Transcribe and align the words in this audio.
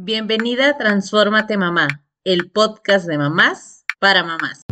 Bienvenida 0.00 0.68
a 0.68 0.76
Transfórmate 0.78 1.58
Mamá, 1.58 1.88
el 2.22 2.52
podcast 2.52 3.08
de 3.08 3.18
mamás 3.18 3.84
para 3.98 4.22
mamás. 4.22 4.62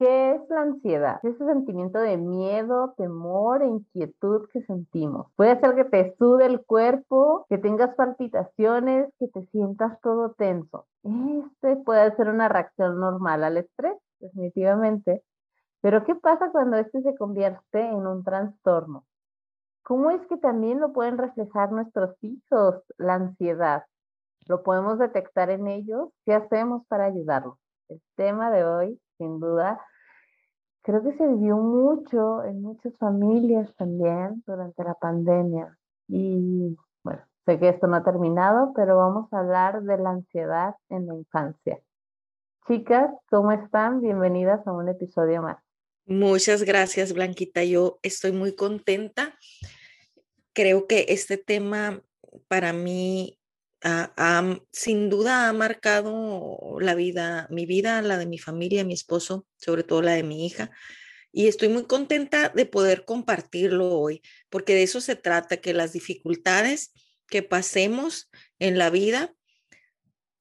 ¿Qué 0.00 0.32
es 0.32 0.40
la 0.50 0.62
ansiedad? 0.62 1.20
Es 1.22 1.36
ese 1.36 1.44
sentimiento 1.44 2.00
de 2.00 2.16
miedo, 2.16 2.94
temor 2.96 3.62
e 3.62 3.68
inquietud 3.68 4.48
que 4.52 4.62
sentimos. 4.62 5.28
Puede 5.36 5.60
ser 5.60 5.76
que 5.76 5.84
te 5.84 6.16
sude 6.18 6.46
el 6.46 6.60
cuerpo, 6.60 7.46
que 7.48 7.58
tengas 7.58 7.94
palpitaciones, 7.94 9.08
que 9.20 9.28
te 9.28 9.46
sientas 9.52 10.00
todo 10.00 10.32
tenso. 10.32 10.86
Este 11.04 11.76
puede 11.76 12.16
ser 12.16 12.28
una 12.28 12.48
reacción 12.48 12.98
normal 12.98 13.44
al 13.44 13.58
estrés 13.58 13.94
definitivamente. 14.22 15.22
Pero 15.82 16.04
¿qué 16.04 16.14
pasa 16.14 16.50
cuando 16.50 16.78
este 16.78 17.02
se 17.02 17.14
convierte 17.16 17.80
en 17.80 18.06
un 18.06 18.24
trastorno? 18.24 19.04
¿Cómo 19.82 20.10
es 20.10 20.24
que 20.28 20.36
también 20.36 20.80
lo 20.80 20.92
pueden 20.92 21.18
reflejar 21.18 21.72
nuestros 21.72 22.16
hijos, 22.22 22.76
la 22.98 23.14
ansiedad? 23.14 23.84
¿Lo 24.46 24.62
podemos 24.62 24.98
detectar 24.98 25.50
en 25.50 25.66
ellos? 25.66 26.10
¿Qué 26.24 26.34
hacemos 26.34 26.86
para 26.86 27.06
ayudarlos? 27.06 27.58
El 27.88 28.00
tema 28.16 28.50
de 28.50 28.64
hoy, 28.64 29.00
sin 29.18 29.40
duda, 29.40 29.80
creo 30.82 31.02
que 31.02 31.16
se 31.16 31.26
vivió 31.26 31.56
mucho 31.56 32.44
en 32.44 32.62
muchas 32.62 32.96
familias 32.98 33.74
también 33.76 34.42
durante 34.46 34.84
la 34.84 34.94
pandemia. 34.94 35.76
Y 36.08 36.76
bueno, 37.02 37.22
sé 37.44 37.58
que 37.58 37.68
esto 37.68 37.88
no 37.88 37.96
ha 37.96 38.04
terminado, 38.04 38.72
pero 38.74 38.96
vamos 38.96 39.32
a 39.32 39.40
hablar 39.40 39.82
de 39.82 39.98
la 39.98 40.10
ansiedad 40.10 40.76
en 40.90 41.06
la 41.08 41.14
infancia. 41.14 41.80
Chicas, 42.68 43.10
¿cómo 43.28 43.50
están? 43.50 44.00
Bienvenidas 44.00 44.64
a 44.68 44.72
un 44.72 44.88
episodio 44.88 45.42
más. 45.42 45.58
Muchas 46.06 46.62
gracias, 46.62 47.12
Blanquita. 47.12 47.64
Yo 47.64 47.98
estoy 48.02 48.30
muy 48.30 48.54
contenta. 48.54 49.36
Creo 50.52 50.86
que 50.86 51.06
este 51.08 51.38
tema 51.38 52.02
para 52.46 52.72
mí 52.72 53.40
sin 54.70 55.10
duda 55.10 55.48
ha 55.48 55.52
marcado 55.52 56.78
la 56.78 56.94
vida, 56.94 57.48
mi 57.50 57.66
vida, 57.66 58.00
la 58.00 58.16
de 58.16 58.26
mi 58.26 58.38
familia, 58.38 58.84
mi 58.84 58.94
esposo, 58.94 59.44
sobre 59.56 59.82
todo 59.82 60.00
la 60.00 60.12
de 60.12 60.22
mi 60.22 60.46
hija. 60.46 60.70
Y 61.32 61.48
estoy 61.48 61.68
muy 61.68 61.86
contenta 61.86 62.48
de 62.50 62.64
poder 62.64 63.04
compartirlo 63.04 63.98
hoy, 63.98 64.22
porque 64.50 64.74
de 64.74 64.84
eso 64.84 65.00
se 65.00 65.16
trata, 65.16 65.56
que 65.56 65.74
las 65.74 65.92
dificultades 65.92 66.92
que 67.26 67.42
pasemos 67.42 68.30
en 68.60 68.78
la 68.78 68.88
vida 68.88 69.34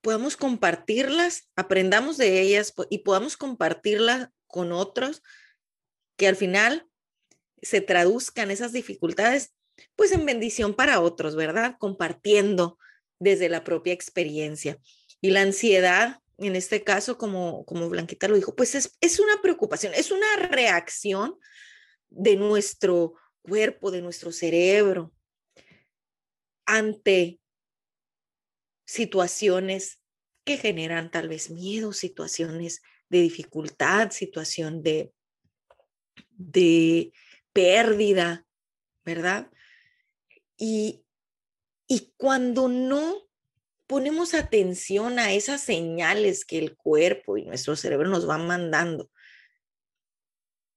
podamos 0.02 0.36
compartirlas, 0.36 1.50
aprendamos 1.56 2.18
de 2.18 2.42
ellas 2.42 2.74
y 2.90 3.00
podamos 3.00 3.38
compartirlas 3.38 4.30
con 4.48 4.72
otros, 4.72 5.22
que 6.18 6.28
al 6.28 6.36
final 6.36 6.88
se 7.62 7.82
traduzcan 7.82 8.52
esas 8.52 8.74
dificultades, 8.74 9.54
pues 9.96 10.12
en 10.12 10.26
bendición 10.26 10.74
para 10.74 11.00
otros, 11.00 11.36
¿verdad? 11.36 11.76
Compartiendo 11.80 12.78
desde 13.20 13.50
la 13.50 13.64
propia 13.64 13.94
experiencia. 13.94 14.80
Y 15.22 15.30
la 15.30 15.42
ansiedad, 15.42 16.20
en 16.38 16.56
este 16.56 16.84
caso, 16.84 17.18
como, 17.18 17.66
como 17.66 17.88
Blanquita 17.90 18.28
lo 18.28 18.36
dijo, 18.36 18.56
pues 18.56 18.76
es, 18.76 18.98
es 19.00 19.20
una 19.20 19.42
preocupación, 19.42 19.94
es 19.96 20.12
una 20.12 20.36
reacción 20.50 21.38
de 22.10 22.36
nuestro 22.36 23.14
cuerpo, 23.44 23.92
de 23.92 24.02
nuestro 24.02 24.32
cerebro, 24.32 25.14
ante 26.66 27.41
situaciones 28.92 30.02
que 30.44 30.58
generan 30.58 31.12
tal 31.12 31.30
vez 31.30 31.50
miedo, 31.50 31.94
situaciones 31.94 32.82
de 33.08 33.22
dificultad, 33.22 34.12
situación 34.12 34.84
de, 34.84 35.14
de 36.32 37.14
pérdida, 37.54 38.46
¿verdad? 39.06 39.50
Y, 40.58 41.06
y 41.88 42.14
cuando 42.18 42.68
no 42.68 43.30
ponemos 43.88 44.34
atención 44.34 45.20
a 45.20 45.32
esas 45.32 45.62
señales 45.62 46.44
que 46.44 46.60
el 46.60 46.76
cuerpo 46.76 47.38
y 47.38 47.46
nuestro 47.46 47.78
cerebro 47.78 48.10
nos 48.10 48.26
van 48.26 48.46
mandando 48.46 49.10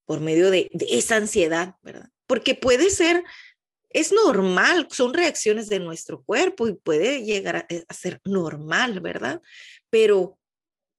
por 0.04 0.20
medio 0.20 0.53
de, 0.53 0.70
de 0.72 0.86
esa 0.91 1.16
ansiedad, 1.16 1.74
¿verdad? 1.82 2.10
Porque 2.28 2.54
puede 2.54 2.91
ser 2.91 3.24
es 3.94 4.10
normal, 4.12 4.88
son 4.91 5.15
reacciones 5.15 5.69
de 5.69 5.78
nuestro 5.78 6.22
cuerpo 6.25 6.66
y 6.66 6.75
puede 6.75 7.22
llegar 7.22 7.65
eh, 7.71 7.84
a, 7.88 7.94
ser 7.94 8.21
normal, 8.25 9.00
¿verdad? 9.00 9.41
Pero 9.88 10.37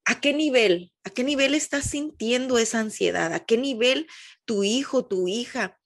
¿a 0.06 0.18
qué 0.18 0.32
nivel? 0.32 0.94
¿A 1.04 1.10
qué 1.10 1.22
nivel 1.22 1.54
estás 1.54 1.84
sintiendo 1.84 2.56
esa 2.56 2.80
ansiedad? 2.80 3.34
¿A 3.34 3.44
qué 3.44 3.58
nivel 3.58 4.08
tu 4.46 4.64
hijo, 4.64 5.06
tu 5.06 5.28
hija 5.28 5.78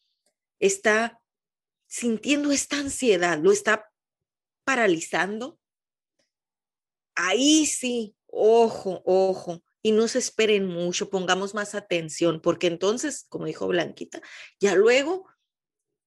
está 0.61 1.21
sintiendo 1.89 2.53
esta 2.53 2.79
ansiedad? 2.79 3.41
¿Lo 3.43 3.51
está 3.51 3.91
paralizando? 4.65 5.59
Ahí 7.17 7.67
sí, 7.67 8.15
ojo, 8.29 9.03
ojo, 9.05 9.65
y 9.83 9.91
no 9.91 10.07
se 10.07 10.21
esperen 10.21 10.65
mucho, 10.65 11.11
pongamos 11.11 11.55
más 11.55 11.75
atención, 11.75 12.41
porque 12.41 12.69
entonces, 12.69 13.27
como 13.29 13.47
dijo 13.47 13.67
Blanquita, 13.67 14.23
ya 14.61 14.77
luego, 14.77 15.27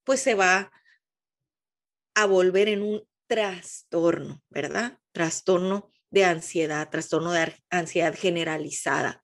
pues 0.06 0.22
se 0.22 0.36
va 0.36 0.72
a 2.16 2.26
volver 2.26 2.70
en 2.70 2.82
un 2.82 3.08
trastorno, 3.28 4.42
¿verdad? 4.50 5.00
Trastorno 5.12 5.92
de 6.10 6.26
ansiedad, 6.26 6.90
trastorno 6.90 7.32
de 7.32 7.56
ansiedad 7.70 8.16
generalizada. 8.16 9.24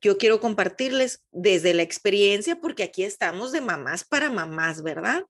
Yo 0.00 0.16
quiero 0.16 0.40
compartirles 0.40 1.24
desde 1.32 1.74
la 1.74 1.82
experiencia, 1.82 2.60
porque 2.60 2.84
aquí 2.84 3.02
estamos 3.02 3.52
de 3.52 3.60
mamás 3.60 4.04
para 4.04 4.30
mamás, 4.30 4.82
¿verdad? 4.82 5.24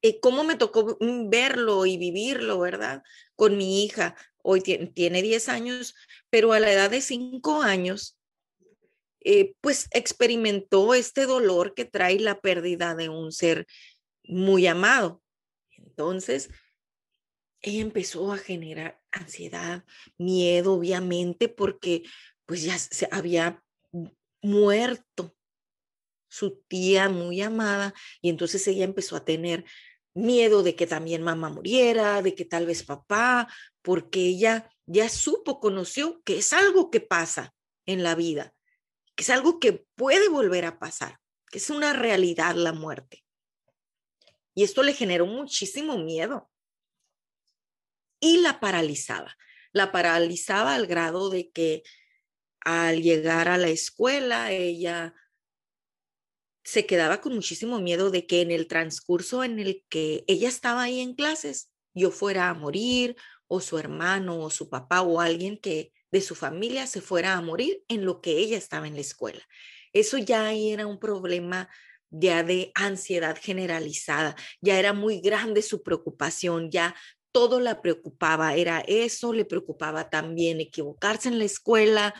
Y 0.00 0.20
cómo 0.20 0.42
me 0.42 0.56
tocó 0.56 0.96
mm, 1.00 1.28
verlo 1.28 1.86
y 1.86 1.96
vivirlo, 1.96 2.58
¿verdad? 2.58 3.02
Con 3.36 3.56
mi 3.56 3.84
hija. 3.84 4.16
Hoy 4.42 4.60
tiene 4.60 5.22
10 5.22 5.48
años, 5.48 5.94
pero 6.30 6.52
a 6.52 6.60
la 6.60 6.72
edad 6.72 6.90
de 6.90 7.00
5 7.00 7.62
años 7.62 8.18
eh, 9.24 9.54
pues 9.62 9.88
experimentó 9.92 10.94
este 10.94 11.24
dolor 11.24 11.74
que 11.74 11.86
trae 11.86 12.20
la 12.20 12.40
pérdida 12.40 12.94
de 12.94 13.08
un 13.08 13.32
ser 13.32 13.66
muy 14.22 14.66
amado. 14.66 15.22
Entonces, 15.78 16.50
ella 17.62 17.80
empezó 17.80 18.32
a 18.32 18.38
generar 18.38 19.00
ansiedad, 19.10 19.84
miedo, 20.18 20.74
obviamente, 20.74 21.48
porque 21.48 22.02
pues 22.44 22.62
ya 22.62 22.78
se 22.78 23.08
había 23.10 23.64
muerto 24.42 25.34
su 26.28 26.62
tía 26.68 27.08
muy 27.08 27.40
amada 27.40 27.94
y 28.20 28.28
entonces 28.28 28.66
ella 28.68 28.84
empezó 28.84 29.16
a 29.16 29.24
tener 29.24 29.64
miedo 30.12 30.62
de 30.62 30.74
que 30.76 30.86
también 30.86 31.22
mamá 31.22 31.48
muriera, 31.48 32.20
de 32.20 32.34
que 32.34 32.44
tal 32.44 32.66
vez 32.66 32.82
papá, 32.82 33.48
porque 33.80 34.20
ella 34.20 34.70
ya 34.84 35.08
supo, 35.08 35.60
conoció 35.60 36.20
que 36.24 36.38
es 36.38 36.52
algo 36.52 36.90
que 36.90 37.00
pasa 37.00 37.54
en 37.86 38.02
la 38.02 38.14
vida 38.14 38.54
que 39.14 39.22
es 39.22 39.30
algo 39.30 39.60
que 39.60 39.86
puede 39.94 40.28
volver 40.28 40.64
a 40.64 40.78
pasar, 40.78 41.20
que 41.50 41.58
es 41.58 41.70
una 41.70 41.92
realidad 41.92 42.54
la 42.54 42.72
muerte. 42.72 43.24
Y 44.54 44.62
esto 44.62 44.82
le 44.82 44.94
generó 44.94 45.26
muchísimo 45.26 45.98
miedo. 45.98 46.50
Y 48.20 48.38
la 48.38 48.60
paralizaba. 48.60 49.36
La 49.72 49.90
paralizaba 49.92 50.74
al 50.74 50.86
grado 50.86 51.30
de 51.30 51.50
que 51.50 51.82
al 52.60 53.02
llegar 53.02 53.48
a 53.48 53.58
la 53.58 53.68
escuela, 53.68 54.52
ella 54.52 55.14
se 56.64 56.86
quedaba 56.86 57.20
con 57.20 57.34
muchísimo 57.34 57.78
miedo 57.80 58.10
de 58.10 58.26
que 58.26 58.40
en 58.40 58.50
el 58.50 58.66
transcurso 58.66 59.44
en 59.44 59.58
el 59.58 59.84
que 59.88 60.24
ella 60.26 60.48
estaba 60.48 60.82
ahí 60.82 61.00
en 61.00 61.14
clases, 61.14 61.70
yo 61.92 62.10
fuera 62.10 62.48
a 62.48 62.54
morir 62.54 63.16
o 63.46 63.60
su 63.60 63.78
hermano 63.78 64.40
o 64.40 64.50
su 64.50 64.70
papá 64.70 65.02
o 65.02 65.20
alguien 65.20 65.58
que 65.58 65.92
de 66.14 66.20
su 66.20 66.36
familia 66.36 66.86
se 66.86 67.00
fuera 67.00 67.32
a 67.32 67.40
morir 67.40 67.82
en 67.88 68.04
lo 68.04 68.20
que 68.20 68.38
ella 68.38 68.56
estaba 68.56 68.86
en 68.86 68.94
la 68.94 69.00
escuela. 69.00 69.42
Eso 69.92 70.16
ya 70.16 70.52
era 70.52 70.86
un 70.86 71.00
problema 71.00 71.68
ya 72.08 72.44
de 72.44 72.70
ansiedad 72.76 73.36
generalizada, 73.36 74.36
ya 74.60 74.78
era 74.78 74.92
muy 74.92 75.20
grande 75.20 75.60
su 75.60 75.82
preocupación, 75.82 76.70
ya 76.70 76.94
todo 77.32 77.58
la 77.58 77.82
preocupaba, 77.82 78.54
era 78.54 78.78
eso, 78.86 79.32
le 79.32 79.44
preocupaba 79.44 80.08
también 80.08 80.60
equivocarse 80.60 81.28
en 81.28 81.40
la 81.40 81.46
escuela. 81.46 82.14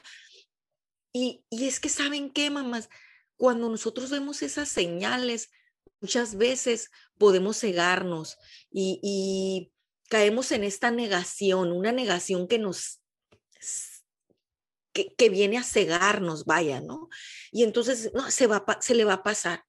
Y, 1.13 1.45
es 1.53 1.79
que, 1.79 1.89
¿saben 1.89 2.31
qué, 2.31 2.51
mamás? 2.51 2.89
Cuando 3.37 3.69
nosotros 3.69 4.11
vemos 4.11 4.43
esas 4.43 4.69
señales, 4.69 5.53
muchas 6.01 6.35
veces 6.35 6.91
podemos 7.17 7.61
cegarnos 7.61 8.39
y, 8.73 8.99
y 9.05 9.73
caemos 10.09 10.51
en 10.51 10.65
esta 10.65 10.91
negación, 10.91 11.71
una 11.71 11.93
negación 11.93 12.49
que 12.49 12.59
nos 12.59 13.04
que, 14.93 15.29
viene 15.29 15.59
a 15.59 15.65
cegarnos, 15.65 16.45
vaya, 16.45 16.81
¿no? 16.81 17.09
Y 17.51 17.65
entonces, 17.65 18.13
no, 18.15 18.31
se, 18.31 18.47
va, 18.47 18.65
se 18.81 18.95
le 18.95 19.05
va 19.05 19.15
a 19.15 19.23
pasar. 19.23 19.65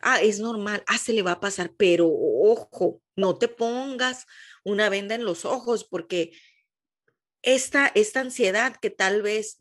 Ah, 0.00 0.20
es 0.20 0.40
normal, 0.40 0.82
ah, 0.86 0.98
se 0.98 1.12
le 1.12 1.22
va 1.22 1.32
a 1.32 1.40
pasar, 1.40 1.72
pero 1.76 2.08
ojo, 2.10 3.02
no 3.16 3.38
te 3.38 3.48
pongas 3.48 4.26
una 4.64 4.88
venda 4.88 5.14
en 5.14 5.24
los 5.24 5.44
ojos 5.44 5.84
porque 5.84 6.32
esta, 7.42 7.86
esta 7.94 8.20
ansiedad 8.20 8.76
que 8.76 8.90
tal 8.90 9.22
vez 9.22 9.60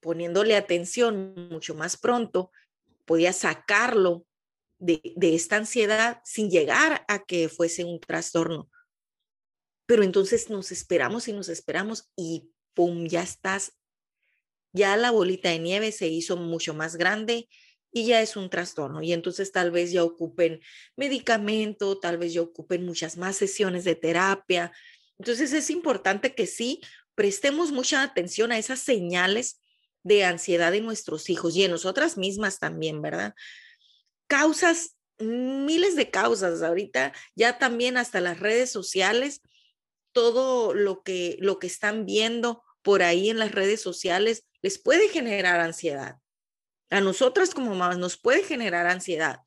poniéndole 0.00 0.56
atención 0.56 1.34
mucho 1.50 1.74
más 1.74 1.96
pronto, 1.96 2.50
podía 3.04 3.32
sacarlo 3.32 4.26
de, 4.78 5.00
de, 5.16 5.34
esta 5.34 5.56
ansiedad 5.56 6.20
sin 6.24 6.50
llegar 6.50 7.04
a 7.06 7.24
que 7.24 7.48
fuese 7.48 7.84
un 7.84 8.00
trastorno. 8.00 8.70
Pero 9.90 10.04
entonces 10.04 10.50
nos 10.50 10.70
esperamos 10.70 11.26
y 11.26 11.32
nos 11.32 11.48
esperamos 11.48 12.12
y 12.14 12.52
¡pum! 12.74 13.08
Ya 13.08 13.24
estás, 13.24 13.72
ya 14.72 14.96
la 14.96 15.10
bolita 15.10 15.48
de 15.48 15.58
nieve 15.58 15.90
se 15.90 16.06
hizo 16.06 16.36
mucho 16.36 16.74
más 16.74 16.94
grande 16.94 17.48
y 17.90 18.06
ya 18.06 18.22
es 18.22 18.36
un 18.36 18.50
trastorno. 18.50 19.02
Y 19.02 19.12
entonces 19.12 19.50
tal 19.50 19.72
vez 19.72 19.90
ya 19.90 20.04
ocupen 20.04 20.60
medicamento, 20.94 21.98
tal 21.98 22.18
vez 22.18 22.32
ya 22.32 22.40
ocupen 22.40 22.86
muchas 22.86 23.16
más 23.16 23.34
sesiones 23.34 23.82
de 23.82 23.96
terapia. 23.96 24.70
Entonces 25.18 25.52
es 25.52 25.70
importante 25.70 26.36
que 26.36 26.46
sí 26.46 26.80
prestemos 27.16 27.72
mucha 27.72 28.04
atención 28.04 28.52
a 28.52 28.58
esas 28.58 28.78
señales 28.78 29.60
de 30.04 30.22
ansiedad 30.22 30.70
de 30.70 30.82
nuestros 30.82 31.28
hijos 31.30 31.56
y 31.56 31.64
en 31.64 31.72
nosotras 31.72 32.16
mismas 32.16 32.60
también, 32.60 33.02
¿verdad? 33.02 33.34
Causas, 34.28 34.94
miles 35.18 35.96
de 35.96 36.12
causas 36.12 36.62
ahorita, 36.62 37.12
ya 37.34 37.58
también 37.58 37.96
hasta 37.96 38.20
las 38.20 38.38
redes 38.38 38.70
sociales, 38.70 39.42
todo 40.12 40.74
lo 40.74 41.02
que, 41.02 41.36
lo 41.40 41.58
que 41.58 41.66
están 41.66 42.06
viendo 42.06 42.62
por 42.82 43.02
ahí 43.02 43.30
en 43.30 43.38
las 43.38 43.52
redes 43.52 43.80
sociales 43.80 44.46
les 44.62 44.78
puede 44.78 45.08
generar 45.08 45.60
ansiedad. 45.60 46.16
A 46.90 47.00
nosotras 47.00 47.54
como 47.54 47.70
mamás 47.74 47.98
nos 47.98 48.18
puede 48.18 48.42
generar 48.42 48.86
ansiedad. 48.86 49.40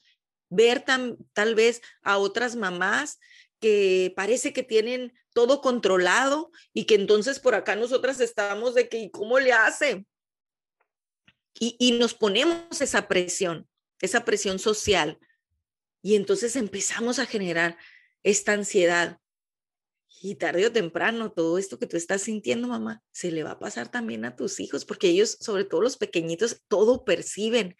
Ver 0.49 0.81
tan, 0.81 1.17
tal 1.33 1.55
vez 1.55 1.81
a 2.01 2.17
otras 2.17 2.55
mamás 2.55 3.19
que 3.59 4.13
parece 4.15 4.53
que 4.53 4.63
tienen 4.63 5.13
todo 5.33 5.61
controlado 5.61 6.51
y 6.73 6.85
que 6.85 6.95
entonces 6.95 7.39
por 7.39 7.55
acá 7.55 7.75
nosotras 7.75 8.19
estamos 8.19 8.75
de 8.75 8.87
que, 8.87 9.09
¿cómo 9.11 9.39
le 9.39 9.53
hace? 9.53 10.05
Y, 11.59 11.93
nos 11.93 12.13
ponemos 12.13 12.81
esa 12.81 13.07
presión, 13.07 13.69
esa 14.01 14.25
presión 14.25 14.59
social. 14.59 15.19
Y 16.01 16.15
entonces 16.15 16.55
empezamos 16.55 17.19
a 17.19 17.25
generar 17.25 17.77
esta 18.23 18.51
ansiedad. 18.51 19.19
Y 20.25 20.35
tarde 20.35 20.65
o 20.65 20.71
temprano, 20.71 21.33
todo 21.33 21.57
esto 21.57 21.77
que 21.77 21.85
tú 21.85 21.97
estás 21.97 22.21
sintiendo, 22.21 22.69
mamá, 22.69 23.03
se 23.11 23.29
le 23.29 23.43
va 23.43 23.51
a 23.51 23.59
pasar 23.59 23.91
también 23.91 24.23
a 24.23 24.37
tus 24.37 24.61
hijos, 24.61 24.85
porque 24.85 25.09
ellos, 25.09 25.37
sobre 25.41 25.65
todo 25.65 25.81
los 25.81 25.97
pequeñitos, 25.97 26.61
todo 26.69 27.03
perciben, 27.03 27.75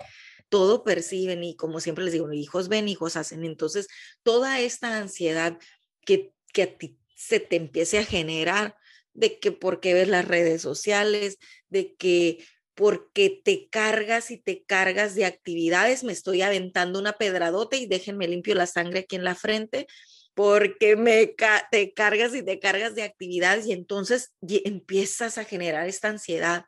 todo 0.49 0.83
perciben. 0.83 1.41
Y 1.41 1.55
como 1.55 1.79
siempre 1.79 2.03
les 2.03 2.11
digo, 2.11 2.33
hijos 2.33 2.67
ven, 2.67 2.89
hijos 2.89 3.15
hacen. 3.15 3.45
Entonces, 3.45 3.87
toda 4.23 4.59
esta 4.59 4.97
ansiedad 4.97 5.57
que, 6.05 6.33
que 6.51 6.63
a 6.63 6.77
ti 6.77 6.99
se 7.15 7.39
te 7.39 7.55
empiece 7.55 7.99
a 7.99 8.03
generar, 8.03 8.75
de 9.13 9.39
que 9.39 9.53
porque 9.53 9.93
ves 9.93 10.09
las 10.09 10.27
redes 10.27 10.61
sociales, 10.61 11.37
de 11.69 11.95
que 11.95 12.45
porque 12.75 13.41
te 13.41 13.69
cargas 13.69 14.31
y 14.31 14.37
te 14.37 14.65
cargas 14.65 15.15
de 15.15 15.23
actividades. 15.23 16.03
Me 16.03 16.11
estoy 16.11 16.41
aventando 16.41 16.99
una 16.99 17.13
pedradota 17.13 17.77
y 17.77 17.85
déjenme 17.85 18.27
limpio 18.27 18.53
la 18.53 18.67
sangre 18.67 18.99
aquí 18.99 19.15
en 19.15 19.23
la 19.23 19.35
frente, 19.35 19.87
porque 20.33 20.95
me 20.95 21.35
te 21.71 21.93
cargas 21.93 22.33
y 22.33 22.43
te 22.43 22.59
cargas 22.59 22.95
de 22.95 23.03
actividades 23.03 23.67
y 23.67 23.71
entonces 23.71 24.33
empiezas 24.41 25.37
a 25.37 25.43
generar 25.43 25.87
esta 25.87 26.09
ansiedad. 26.09 26.65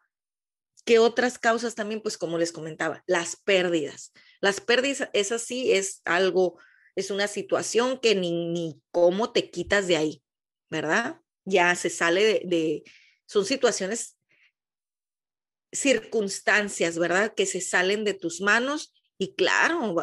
¿Qué 0.85 0.99
otras 0.99 1.39
causas 1.39 1.73
también? 1.73 2.01
Pues 2.01 2.17
como 2.17 2.37
les 2.37 2.51
comentaba, 2.51 3.03
las 3.07 3.35
pérdidas. 3.35 4.11
Las 4.39 4.61
pérdidas, 4.61 5.09
esa 5.13 5.39
sí 5.39 5.71
es 5.71 6.01
algo, 6.05 6.59
es 6.95 7.09
una 7.09 7.27
situación 7.27 7.99
que 7.99 8.13
ni, 8.13 8.51
ni 8.51 8.81
cómo 8.91 9.31
te 9.31 9.49
quitas 9.49 9.87
de 9.87 9.97
ahí, 9.97 10.23
¿verdad? 10.69 11.19
Ya 11.43 11.73
se 11.75 11.89
sale 11.89 12.23
de, 12.23 12.41
de 12.45 12.83
son 13.25 13.45
situaciones 13.45 14.17
circunstancias, 15.71 16.99
¿verdad? 16.99 17.33
Que 17.33 17.47
se 17.47 17.61
salen 17.61 18.03
de 18.03 18.13
tus 18.13 18.41
manos 18.41 18.93
y 19.17 19.33
claro, 19.33 19.95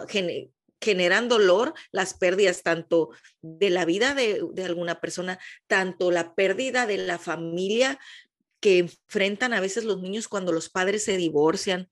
generan 0.83 1.29
dolor 1.29 1.73
las 1.93 2.15
pérdidas 2.15 2.63
tanto 2.63 3.11
de 3.41 3.71
la 3.71 3.85
vida 3.85 4.15
de, 4.15 4.45
de, 4.53 4.65
alguna 4.65 5.01
persona, 5.01 5.39
tanto 5.67 6.11
la 6.11 6.35
pérdida 6.35 6.87
de 6.87 6.99
la 6.99 7.19
familia 7.19 7.99
que 8.61 8.79
enfrentan 8.79 9.55
a 9.55 9.61
veces 9.61 9.85
los 9.85 10.01
niños 10.03 10.29
cuando 10.29 10.53
los 10.53 10.69
padres 10.69 11.05
se 11.05 11.17
divorcian, 11.17 11.89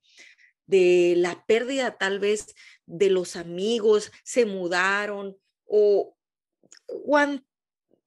de 0.67 1.15
la 1.17 1.43
pérdida 1.45 1.97
tal 1.97 2.19
vez 2.19 2.55
de 2.85 3.09
los 3.09 3.35
amigos, 3.35 4.11
se 4.23 4.45
mudaron 4.45 5.37
o 5.65 6.15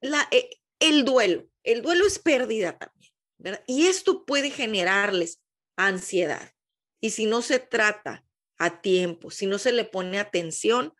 la, 0.00 0.28
eh, 0.30 0.50
el 0.80 1.04
duelo. 1.04 1.46
El 1.62 1.82
duelo 1.82 2.06
es 2.06 2.18
pérdida 2.18 2.78
también. 2.78 3.12
¿verdad? 3.38 3.62
Y 3.66 3.86
esto 3.86 4.24
puede 4.24 4.50
generarles 4.50 5.40
ansiedad. 5.76 6.52
Y 7.00 7.10
si 7.10 7.26
no 7.26 7.42
se 7.42 7.58
trata 7.58 8.23
a 8.58 8.80
tiempo, 8.80 9.30
si 9.30 9.46
no 9.46 9.58
se 9.58 9.72
le 9.72 9.84
pone 9.84 10.18
atención, 10.18 10.94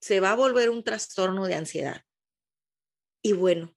se 0.00 0.20
va 0.20 0.32
a 0.32 0.36
volver 0.36 0.70
un 0.70 0.82
trastorno 0.82 1.46
de 1.46 1.54
ansiedad. 1.54 2.04
Y 3.22 3.34
bueno, 3.34 3.76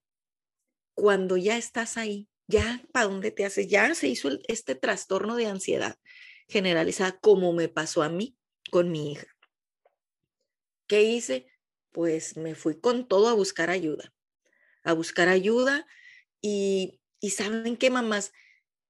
cuando 0.96 1.38
ya 1.38 1.58
estás 1.58 1.98
ahí, 1.98 2.28
ya 2.48 2.84
para 2.92 3.06
dónde 3.06 3.32
te 3.32 3.46
haces, 3.46 3.68
ya 3.68 3.94
se 3.94 4.08
hizo 4.08 4.30
este 4.48 4.76
trastorno 4.76 5.36
de 5.36 5.48
ansiedad 5.48 6.00
generalizada, 6.48 7.20
como 7.20 7.54
me 7.54 7.70
pasó 7.70 8.02
a 8.02 8.10
mí 8.10 8.38
con 8.72 8.92
mi 8.92 9.12
hija. 9.12 9.28
¿Qué 10.88 11.04
hice? 11.04 11.48
Pues 11.92 12.38
me 12.38 12.56
fui 12.56 12.80
con 12.80 13.08
todo 13.08 13.30
a 13.30 13.34
buscar 13.34 13.70
ayuda, 13.70 14.14
a 14.84 14.94
buscar 14.94 15.30
ayuda 15.30 15.88
y, 16.42 17.02
y 17.20 17.32
saben 17.32 17.78
qué, 17.78 17.90
mamás, 17.90 18.32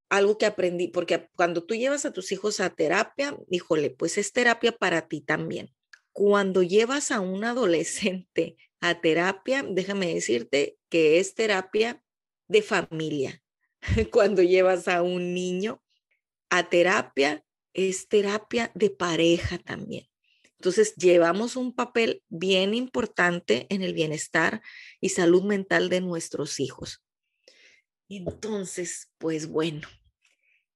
algo 0.09 0.37
que 0.37 0.45
aprendí, 0.45 0.87
porque 0.87 1.29
cuando 1.35 1.63
tú 1.63 1.75
llevas 1.75 2.05
a 2.05 2.11
tus 2.11 2.31
hijos 2.31 2.59
a 2.59 2.69
terapia, 2.69 3.37
híjole, 3.49 3.89
pues 3.89 4.17
es 4.17 4.31
terapia 4.31 4.71
para 4.71 5.07
ti 5.07 5.21
también. 5.21 5.73
Cuando 6.11 6.63
llevas 6.63 7.11
a 7.11 7.19
un 7.19 7.43
adolescente 7.43 8.55
a 8.79 9.01
terapia, 9.01 9.65
déjame 9.67 10.13
decirte 10.13 10.77
que 10.89 11.19
es 11.19 11.35
terapia 11.35 12.01
de 12.47 12.61
familia. 12.61 13.43
Cuando 14.11 14.41
llevas 14.41 14.87
a 14.87 15.01
un 15.01 15.33
niño 15.33 15.83
a 16.49 16.69
terapia, 16.69 17.43
es 17.73 18.07
terapia 18.07 18.71
de 18.73 18.89
pareja 18.89 19.57
también. 19.57 20.07
Entonces, 20.57 20.95
llevamos 20.95 21.57
un 21.57 21.75
papel 21.75 22.23
bien 22.29 22.73
importante 22.73 23.67
en 23.69 23.81
el 23.81 23.93
bienestar 23.93 24.61
y 25.01 25.09
salud 25.09 25.43
mental 25.43 25.89
de 25.89 26.01
nuestros 26.01 26.59
hijos. 26.59 27.04
Entonces, 28.09 29.11
pues 29.17 29.47
bueno, 29.47 29.87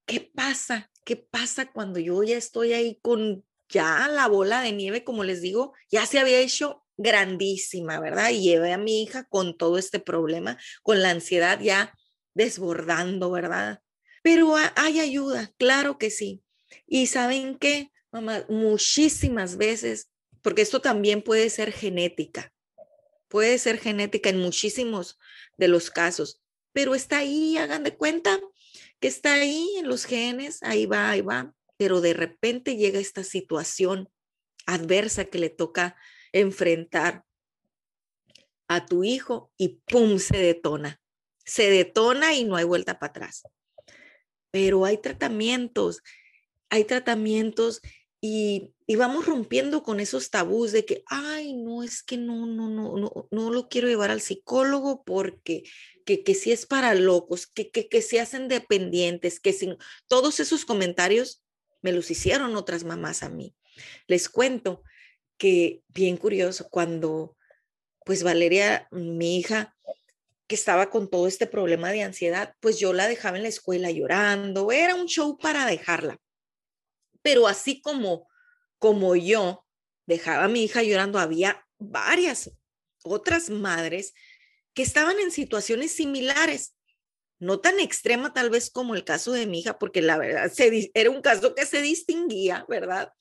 ¿qué 0.06 0.32
pasa? 0.34 0.92
¿Qué 1.06 1.16
pasa 1.16 1.72
cuando 1.72 2.00
yo 2.00 2.24
ya 2.24 2.38
estoy 2.38 2.74
ahí 2.74 3.00
con 3.02 3.46
ya 3.70 4.08
la 4.08 4.28
bola 4.28 4.62
de 4.62 4.72
nieve, 4.72 5.04
como 5.04 5.24
les 5.24 5.42
digo, 5.42 5.74
ya 5.92 6.06
se 6.06 6.20
había 6.20 6.40
hecho 6.40 6.84
grandísima, 6.98 8.00
¿verdad? 8.00 8.32
Y 8.32 8.42
llevé 8.42 8.74
a 8.74 8.78
mi 8.78 9.04
hija 9.04 9.26
con 9.26 9.56
todo 9.58 9.78
este 9.78 10.00
problema, 10.00 10.58
con 10.82 11.02
la 11.02 11.12
ansiedad 11.12 11.60
ya 11.62 11.96
desbordando, 12.34 13.32
¿verdad? 13.32 13.82
Pero 14.24 14.56
hay 14.76 15.00
ayuda, 15.00 15.54
claro 15.58 15.98
que 15.98 16.10
sí. 16.10 16.44
Y 16.88 17.08
saben 17.08 17.58
qué, 17.58 17.92
mamá, 18.12 18.44
muchísimas 18.50 19.58
veces, 19.58 20.12
porque 20.42 20.64
esto 20.64 20.82
también 20.82 21.22
puede 21.22 21.50
ser 21.50 21.72
genética, 21.72 22.52
puede 23.28 23.60
ser 23.60 23.78
genética 23.78 24.30
en 24.30 24.40
muchísimos 24.40 25.20
de 25.58 25.68
los 25.68 25.92
casos 25.92 26.42
pero 26.74 26.96
está 26.96 27.20
ahí, 27.20 27.58
hagan 27.58 27.84
de 27.84 27.96
cuenta 27.96 28.40
que 29.00 29.08
está 29.08 29.34
ahí 29.34 29.76
en 29.78 29.88
los 29.88 30.06
genes, 30.06 30.62
ahí 30.64 30.86
va, 30.86 31.10
ahí 31.10 31.22
va, 31.22 31.54
pero 31.78 32.02
de 32.02 32.14
repente 32.14 32.76
llega 32.76 33.00
esta 33.00 33.24
situación 33.24 34.10
adversa 34.66 35.26
que 35.26 35.40
le 35.40 35.50
toca 35.50 35.96
enfrentar 36.32 37.24
a 38.68 38.86
tu 38.86 39.04
hijo 39.04 39.52
y 39.58 39.80
¡pum! 39.88 40.20
se 40.20 40.38
detona. 40.38 41.02
Se 41.44 41.70
detona 41.72 42.36
y 42.36 42.44
no 42.44 42.56
hay 42.56 42.66
vuelta 42.66 43.00
para 43.00 43.10
atrás. 43.10 43.44
Pero 44.52 44.86
hay 44.86 44.98
tratamientos, 44.98 46.02
hay 46.70 46.84
tratamientos 46.84 47.82
y, 48.22 48.74
vamos 48.98 49.26
rompiendo 49.26 49.84
con 49.84 50.00
esos 50.00 50.30
tabús 50.30 50.72
de 50.72 50.84
que, 50.84 51.04
ay, 51.08 51.54
no, 51.54 51.84
es 51.84 52.04
que 52.04 52.18
no, 52.18 52.46
no, 52.46 52.68
no, 52.68 52.98
no, 52.98 53.28
no 53.32 53.52
lo 53.52 53.70
quiero 53.70 53.88
llevar 53.88 54.12
al 54.12 54.20
psicólogo 54.20 55.04
porque 55.04 55.64
que, 56.06 56.24
que 56.24 56.36
si 56.36 56.52
es 56.52 56.66
para 56.66 56.96
locos, 56.96 57.48
que, 57.48 57.70
que, 57.70 57.88
que 57.88 58.02
se 58.02 58.20
hacen 58.20 58.48
dependientes, 58.48 59.40
que 59.40 59.54
sin 59.54 59.78
todos 60.08 60.40
esos 60.40 60.66
comentarios 60.66 61.44
me 61.82 61.94
los 61.94 62.12
hicieron 62.12 62.56
otras 62.56 62.84
mamás 62.84 63.24
a 63.24 63.30
mí. 63.30 63.56
Les 64.08 64.28
cuento 64.28 64.84
que, 65.38 65.82
bien 65.88 66.18
curioso, 66.18 66.68
cuando 66.70 67.38
pues 68.10 68.24
Valeria, 68.24 68.88
mi 68.92 69.38
hija, 69.38 69.76
que 70.48 70.56
estaba 70.56 70.90
con 70.90 71.12
todo 71.12 71.28
este 71.28 71.46
problema 71.46 71.92
de 71.92 72.02
ansiedad, 72.02 72.56
pues 72.60 72.80
yo 72.80 72.92
la 72.92 73.08
dejaba 73.08 73.38
en 73.38 73.44
la 73.44 73.50
escuela 73.50 73.92
llorando, 73.92 74.72
era 74.72 74.96
un 74.96 75.06
show 75.06 75.38
para 75.38 75.68
dejarla. 75.68 76.18
Pero 77.22 77.48
así 77.48 77.82
como, 77.82 78.28
como 78.78 79.16
yo 79.16 79.66
dejaba 80.06 80.46
a 80.46 80.50
mi 80.50 80.64
hija 80.64 80.84
llorando, 80.84 81.20
había 81.20 81.66
varias 81.78 82.52
otras 83.04 83.50
madres 83.50 84.14
que 84.74 84.84
estaban 84.84 85.20
en 85.20 85.32
situaciones 85.32 85.92
similares 85.92 86.74
no 87.40 87.60
tan 87.60 87.80
extrema 87.80 88.34
tal 88.34 88.50
vez 88.50 88.70
como 88.70 88.96
el 88.96 89.04
caso 89.04 89.32
de 89.32 89.48
mi 89.48 89.60
hija, 89.60 89.80
porque 89.80 90.02
la 90.02 90.18
verdad 90.18 90.52
era 90.94 91.10
un 91.10 91.22
caso 91.22 91.56
que 91.56 91.66
se 91.66 91.82
distinguía, 91.82 92.66
¿verdad? 92.68 93.14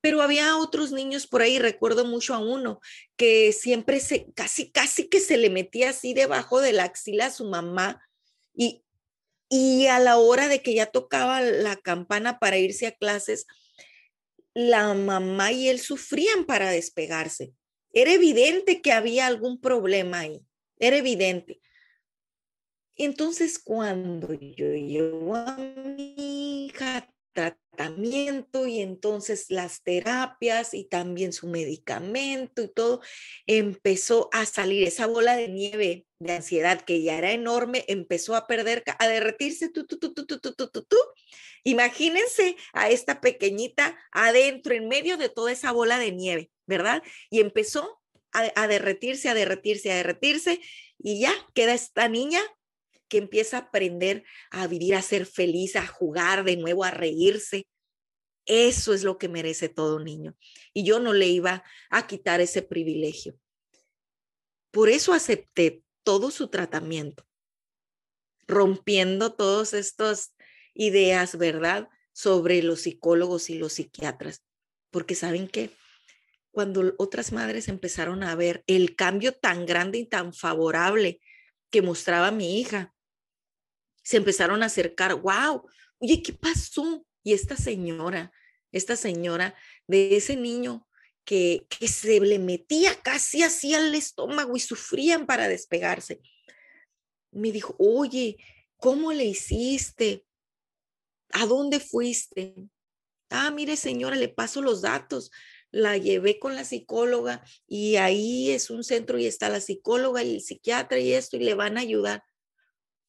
Pero 0.00 0.22
había 0.22 0.56
otros 0.56 0.90
niños 0.90 1.26
por 1.26 1.42
ahí, 1.42 1.58
recuerdo 1.58 2.04
mucho 2.04 2.34
a 2.34 2.38
uno, 2.38 2.80
que 3.16 3.52
siempre 3.52 4.00
se, 4.00 4.32
casi, 4.34 4.70
casi 4.72 5.08
que 5.08 5.20
se 5.20 5.36
le 5.36 5.50
metía 5.50 5.90
así 5.90 6.14
debajo 6.14 6.60
de 6.60 6.72
la 6.72 6.84
axila 6.84 7.26
a 7.26 7.30
su 7.30 7.44
mamá 7.44 8.02
y, 8.54 8.82
y 9.54 9.86
a 9.86 9.98
la 9.98 10.16
hora 10.16 10.48
de 10.48 10.62
que 10.62 10.72
ya 10.72 10.86
tocaba 10.86 11.42
la 11.42 11.76
campana 11.76 12.38
para 12.38 12.56
irse 12.56 12.86
a 12.86 12.92
clases, 12.92 13.46
la 14.54 14.94
mamá 14.94 15.52
y 15.52 15.68
él 15.68 15.78
sufrían 15.78 16.46
para 16.46 16.70
despegarse. 16.70 17.52
Era 17.92 18.14
evidente 18.14 18.80
que 18.80 18.92
había 18.92 19.26
algún 19.26 19.60
problema 19.60 20.20
ahí, 20.20 20.40
era 20.78 20.96
evidente. 20.96 21.60
Entonces, 22.96 23.58
cuando 23.58 24.32
yo 24.32 24.72
llevo 24.72 25.36
a 25.36 25.58
mi 25.58 26.14
hija 26.68 27.11
tratamiento 27.82 28.66
y 28.66 28.80
entonces 28.80 29.46
las 29.48 29.82
terapias 29.82 30.74
y 30.74 30.84
también 30.84 31.32
su 31.32 31.48
medicamento 31.48 32.62
y 32.62 32.68
todo, 32.68 33.00
empezó 33.46 34.28
a 34.32 34.46
salir 34.46 34.86
esa 34.86 35.06
bola 35.06 35.36
de 35.36 35.48
nieve 35.48 36.06
de 36.18 36.32
ansiedad 36.34 36.80
que 36.82 37.02
ya 37.02 37.18
era 37.18 37.32
enorme, 37.32 37.84
empezó 37.88 38.36
a 38.36 38.46
perder, 38.46 38.84
a 38.98 39.08
derretirse, 39.08 39.68
tú. 39.68 40.96
Imagínense 41.64 42.56
a 42.72 42.90
esta 42.90 43.20
pequeñita 43.20 43.98
adentro, 44.12 44.74
en 44.74 44.88
medio 44.88 45.16
de 45.16 45.28
toda 45.28 45.52
esa 45.52 45.72
bola 45.72 45.98
de 45.98 46.12
nieve, 46.12 46.50
¿verdad? 46.66 47.02
Y 47.30 47.40
empezó 47.40 48.00
a 48.32 48.66
derretirse, 48.66 49.28
a 49.28 49.34
derretirse, 49.34 49.92
a 49.92 49.96
derretirse, 49.96 50.60
y 50.98 51.20
ya 51.20 51.32
queda 51.54 51.74
esta 51.74 52.08
niña 52.08 52.40
que 53.08 53.18
empieza 53.18 53.58
a 53.58 53.60
aprender 53.60 54.24
a 54.50 54.66
vivir, 54.66 54.94
a 54.94 55.02
ser 55.02 55.26
feliz, 55.26 55.76
a 55.76 55.86
jugar 55.86 56.44
de 56.44 56.56
nuevo, 56.56 56.82
a 56.82 56.90
reírse. 56.90 57.66
Eso 58.46 58.92
es 58.92 59.04
lo 59.04 59.18
que 59.18 59.28
merece 59.28 59.68
todo 59.68 60.00
niño. 60.00 60.36
Y 60.72 60.84
yo 60.84 60.98
no 61.00 61.12
le 61.12 61.28
iba 61.28 61.64
a 61.90 62.06
quitar 62.06 62.40
ese 62.40 62.62
privilegio. 62.62 63.38
Por 64.70 64.88
eso 64.88 65.12
acepté 65.12 65.82
todo 66.02 66.30
su 66.30 66.48
tratamiento, 66.48 67.26
rompiendo 68.46 69.34
todas 69.34 69.74
estas 69.74 70.34
ideas, 70.74 71.36
¿verdad?, 71.36 71.88
sobre 72.12 72.62
los 72.62 72.82
psicólogos 72.82 73.48
y 73.50 73.54
los 73.54 73.74
psiquiatras. 73.74 74.42
Porque 74.90 75.14
saben 75.14 75.48
que 75.48 75.70
cuando 76.50 76.94
otras 76.98 77.32
madres 77.32 77.68
empezaron 77.68 78.22
a 78.22 78.34
ver 78.34 78.62
el 78.66 78.94
cambio 78.94 79.32
tan 79.32 79.64
grande 79.64 79.98
y 79.98 80.06
tan 80.06 80.34
favorable 80.34 81.20
que 81.70 81.80
mostraba 81.80 82.30
mi 82.30 82.60
hija, 82.60 82.94
se 84.02 84.18
empezaron 84.18 84.62
a 84.62 84.66
acercar, 84.66 85.14
wow, 85.14 85.66
oye, 85.98 86.22
¿qué 86.22 86.32
pasó? 86.32 87.06
Y 87.22 87.32
esta 87.32 87.56
señora, 87.56 88.32
esta 88.72 88.96
señora 88.96 89.54
de 89.86 90.16
ese 90.16 90.36
niño 90.36 90.88
que, 91.24 91.66
que 91.68 91.88
se 91.88 92.20
le 92.20 92.38
metía 92.38 92.94
casi 93.02 93.42
así 93.42 93.74
al 93.74 93.94
estómago 93.94 94.56
y 94.56 94.60
sufrían 94.60 95.26
para 95.26 95.48
despegarse, 95.48 96.20
me 97.30 97.52
dijo, 97.52 97.74
oye, 97.78 98.36
¿cómo 98.76 99.12
le 99.12 99.24
hiciste? 99.24 100.24
¿A 101.32 101.46
dónde 101.46 101.80
fuiste? 101.80 102.54
Ah, 103.30 103.50
mire 103.50 103.76
señora, 103.76 104.16
le 104.16 104.28
paso 104.28 104.60
los 104.60 104.82
datos. 104.82 105.30
La 105.70 105.96
llevé 105.96 106.38
con 106.38 106.54
la 106.54 106.64
psicóloga 106.64 107.42
y 107.66 107.96
ahí 107.96 108.50
es 108.50 108.68
un 108.68 108.84
centro 108.84 109.18
y 109.18 109.24
está 109.24 109.48
la 109.48 109.60
psicóloga 109.60 110.22
y 110.22 110.34
el 110.34 110.40
psiquiatra 110.42 110.98
y 110.98 111.14
esto 111.14 111.38
y 111.38 111.40
le 111.40 111.54
van 111.54 111.78
a 111.78 111.80
ayudar. 111.80 112.22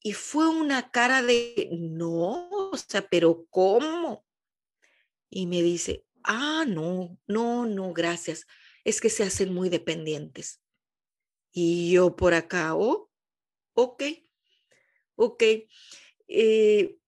Y 0.06 0.12
fue 0.12 0.46
una 0.50 0.90
cara 0.90 1.22
de, 1.22 1.70
no, 1.72 2.50
o 2.50 2.76
sea, 2.76 3.08
pero 3.08 3.46
¿cómo? 3.48 4.22
Y 5.30 5.46
me 5.46 5.62
dice, 5.62 6.04
ah, 6.22 6.66
no, 6.68 7.18
no, 7.26 7.64
no, 7.64 7.94
gracias. 7.94 8.46
Es 8.84 9.00
que 9.00 9.08
se 9.08 9.22
hacen 9.22 9.54
muy 9.54 9.70
dependientes. 9.70 10.60
Y 11.52 11.92
yo 11.92 12.16
por 12.16 12.34
acá, 12.34 12.76
oh, 12.76 13.10
ok, 13.72 14.02
ok. 15.16 15.42
Eh, 16.28 16.98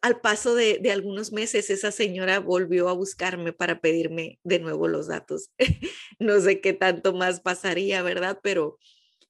al 0.00 0.22
paso 0.22 0.54
de, 0.54 0.78
de, 0.78 0.92
algunos 0.92 1.32
meses, 1.32 1.68
esa 1.68 1.92
señora 1.92 2.40
volvió 2.40 2.88
a 2.88 2.94
buscarme 2.94 3.52
para 3.52 3.82
pedirme 3.82 4.40
de 4.42 4.58
nuevo 4.58 4.88
los 4.88 5.08
datos. 5.08 5.50
no 6.18 6.40
sé 6.40 6.62
qué 6.62 6.72
tanto 6.72 7.12
más 7.12 7.40
pasaría, 7.42 8.00
¿verdad? 8.00 8.40
Pero 8.42 8.78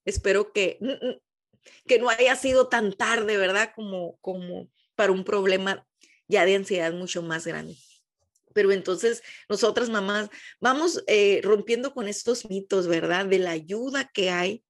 espero 0.04 0.52
que 0.52 0.78
que 1.86 1.98
no 1.98 2.08
haya 2.08 2.36
sido 2.36 2.68
tan 2.68 2.92
tarde, 2.92 3.36
¿verdad? 3.36 3.72
Como, 3.74 4.18
como 4.20 4.70
para 4.94 5.12
un 5.12 5.24
problema 5.24 5.86
ya 6.28 6.44
de 6.44 6.56
ansiedad 6.56 6.92
mucho 6.92 7.22
más 7.22 7.46
grande. 7.46 7.76
Pero 8.52 8.72
entonces 8.72 9.22
nosotras 9.48 9.90
mamás 9.90 10.28
vamos 10.60 11.04
eh, 11.06 11.40
rompiendo 11.42 11.94
con 11.94 12.08
estos 12.08 12.48
mitos, 12.48 12.86
¿verdad? 12.86 13.26
De 13.26 13.38
la 13.38 13.50
ayuda 13.50 14.10
que 14.12 14.30
hay 14.30 14.64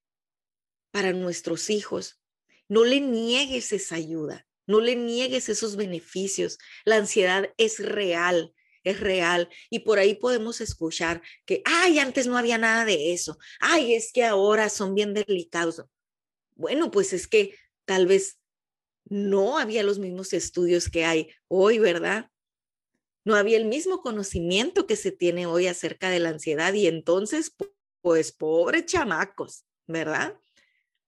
para 0.90 1.12
nuestros 1.12 1.70
hijos. 1.70 2.20
No 2.68 2.84
le 2.84 3.00
niegues 3.00 3.72
esa 3.72 3.96
ayuda, 3.96 4.46
no 4.66 4.80
le 4.80 4.96
niegues 4.96 5.48
esos 5.48 5.76
beneficios. 5.76 6.58
La 6.84 6.96
ansiedad 6.96 7.52
es 7.56 7.78
real, 7.78 8.54
es 8.84 9.00
real. 9.00 9.48
Y 9.70 9.80
por 9.80 9.98
ahí 9.98 10.14
podemos 10.14 10.60
escuchar 10.60 11.22
que, 11.46 11.62
ay, 11.64 11.98
antes 11.98 12.26
no 12.26 12.36
había 12.36 12.58
nada 12.58 12.84
de 12.84 13.12
eso. 13.12 13.38
Ay, 13.60 13.94
es 13.94 14.12
que 14.12 14.24
ahora 14.24 14.68
son 14.68 14.94
bien 14.94 15.14
delicados. 15.14 15.82
Bueno, 16.60 16.90
pues 16.90 17.14
es 17.14 17.26
que 17.26 17.56
tal 17.86 18.06
vez 18.06 18.38
no 19.06 19.58
había 19.58 19.82
los 19.82 19.98
mismos 19.98 20.34
estudios 20.34 20.90
que 20.90 21.06
hay 21.06 21.30
hoy, 21.48 21.78
¿verdad? 21.78 22.30
No 23.24 23.34
había 23.34 23.56
el 23.56 23.64
mismo 23.64 24.02
conocimiento 24.02 24.86
que 24.86 24.96
se 24.96 25.10
tiene 25.10 25.46
hoy 25.46 25.68
acerca 25.68 26.10
de 26.10 26.20
la 26.20 26.28
ansiedad 26.28 26.74
y 26.74 26.86
entonces, 26.86 27.56
pues 28.02 28.32
pobres 28.32 28.84
chamacos, 28.84 29.64
¿verdad? 29.86 30.38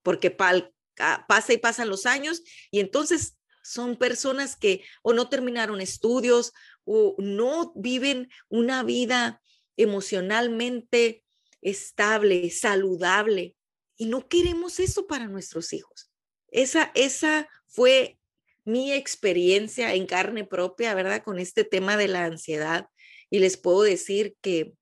Porque 0.02 0.30
pasa 0.30 1.52
y 1.52 1.58
pasan 1.58 1.90
los 1.90 2.06
años 2.06 2.42
y 2.70 2.80
entonces 2.80 3.36
son 3.62 3.96
personas 3.96 4.56
que 4.56 4.82
o 5.02 5.12
no 5.12 5.28
terminaron 5.28 5.82
estudios 5.82 6.54
o 6.84 7.14
no 7.18 7.74
viven 7.76 8.30
una 8.48 8.84
vida 8.84 9.42
emocionalmente 9.76 11.24
estable, 11.60 12.50
saludable, 12.50 13.54
y 14.02 14.06
no 14.06 14.26
queremos 14.26 14.80
eso 14.80 15.06
para 15.06 15.28
nuestros 15.28 15.72
hijos. 15.72 16.10
Esa, 16.48 16.90
esa 16.96 17.48
fue 17.68 18.18
mi 18.64 18.92
experiencia 18.92 19.94
en 19.94 20.06
carne 20.06 20.44
propia, 20.44 20.92
¿verdad? 20.92 21.22
Con 21.22 21.38
este 21.38 21.62
tema 21.62 21.96
de 21.96 22.08
la 22.08 22.24
ansiedad. 22.24 22.88
Y 23.30 23.38
les 23.38 23.56
puedo 23.56 23.82
decir 23.82 24.34
que, 24.40 24.72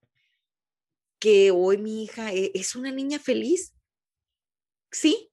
que 1.18 1.50
hoy 1.50 1.76
mi 1.76 2.02
hija 2.02 2.32
e, 2.32 2.50
es 2.54 2.74
una 2.74 2.92
niña 2.92 3.18
feliz. 3.18 3.74
Sí, 4.90 5.30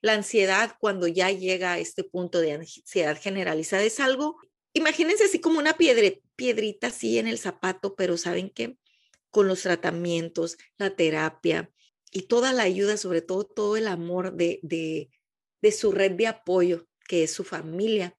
la 0.00 0.14
ansiedad 0.14 0.74
cuando 0.80 1.06
ya 1.06 1.30
llega 1.30 1.74
a 1.74 1.78
este 1.78 2.02
punto 2.02 2.40
de 2.40 2.54
ansiedad 2.54 3.16
generalizada 3.16 3.84
es 3.84 4.00
algo, 4.00 4.40
imagínense 4.72 5.22
así 5.22 5.38
como 5.40 5.60
una 5.60 5.76
piedrita 5.76 6.88
así 6.88 7.20
en 7.20 7.28
el 7.28 7.38
zapato, 7.38 7.94
pero 7.94 8.16
¿saben 8.16 8.50
qué? 8.50 8.76
Con 9.30 9.46
los 9.46 9.62
tratamientos, 9.62 10.58
la 10.78 10.96
terapia, 10.96 11.70
y 12.10 12.22
toda 12.22 12.52
la 12.52 12.62
ayuda, 12.62 12.96
sobre 12.96 13.22
todo 13.22 13.44
todo 13.44 13.76
el 13.76 13.86
amor 13.86 14.34
de, 14.34 14.60
de, 14.62 15.10
de 15.60 15.72
su 15.72 15.92
red 15.92 16.12
de 16.12 16.26
apoyo, 16.26 16.88
que 17.06 17.24
es 17.24 17.32
su 17.32 17.44
familia. 17.44 18.18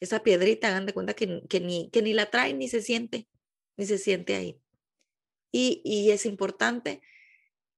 Esa 0.00 0.22
piedrita, 0.22 0.68
hagan 0.68 0.86
de 0.86 0.92
cuenta 0.92 1.14
que, 1.14 1.42
que, 1.48 1.60
ni, 1.60 1.90
que 1.90 2.02
ni 2.02 2.12
la 2.12 2.30
trae 2.30 2.54
ni 2.54 2.68
se 2.68 2.82
siente, 2.82 3.28
ni 3.76 3.86
se 3.86 3.98
siente 3.98 4.34
ahí. 4.34 4.60
Y, 5.52 5.82
y 5.84 6.10
es 6.10 6.26
importante 6.26 7.02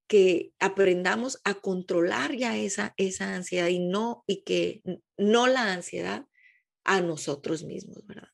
que 0.06 0.52
aprendamos 0.58 1.40
a 1.44 1.54
controlar 1.54 2.34
ya 2.36 2.56
esa, 2.56 2.94
esa 2.96 3.34
ansiedad 3.34 3.68
y 3.68 3.80
no, 3.80 4.24
y 4.26 4.42
que 4.44 4.82
no 5.16 5.46
la 5.46 5.72
ansiedad 5.72 6.26
a 6.84 7.00
nosotros 7.00 7.64
mismos, 7.64 8.06
¿verdad? 8.06 8.28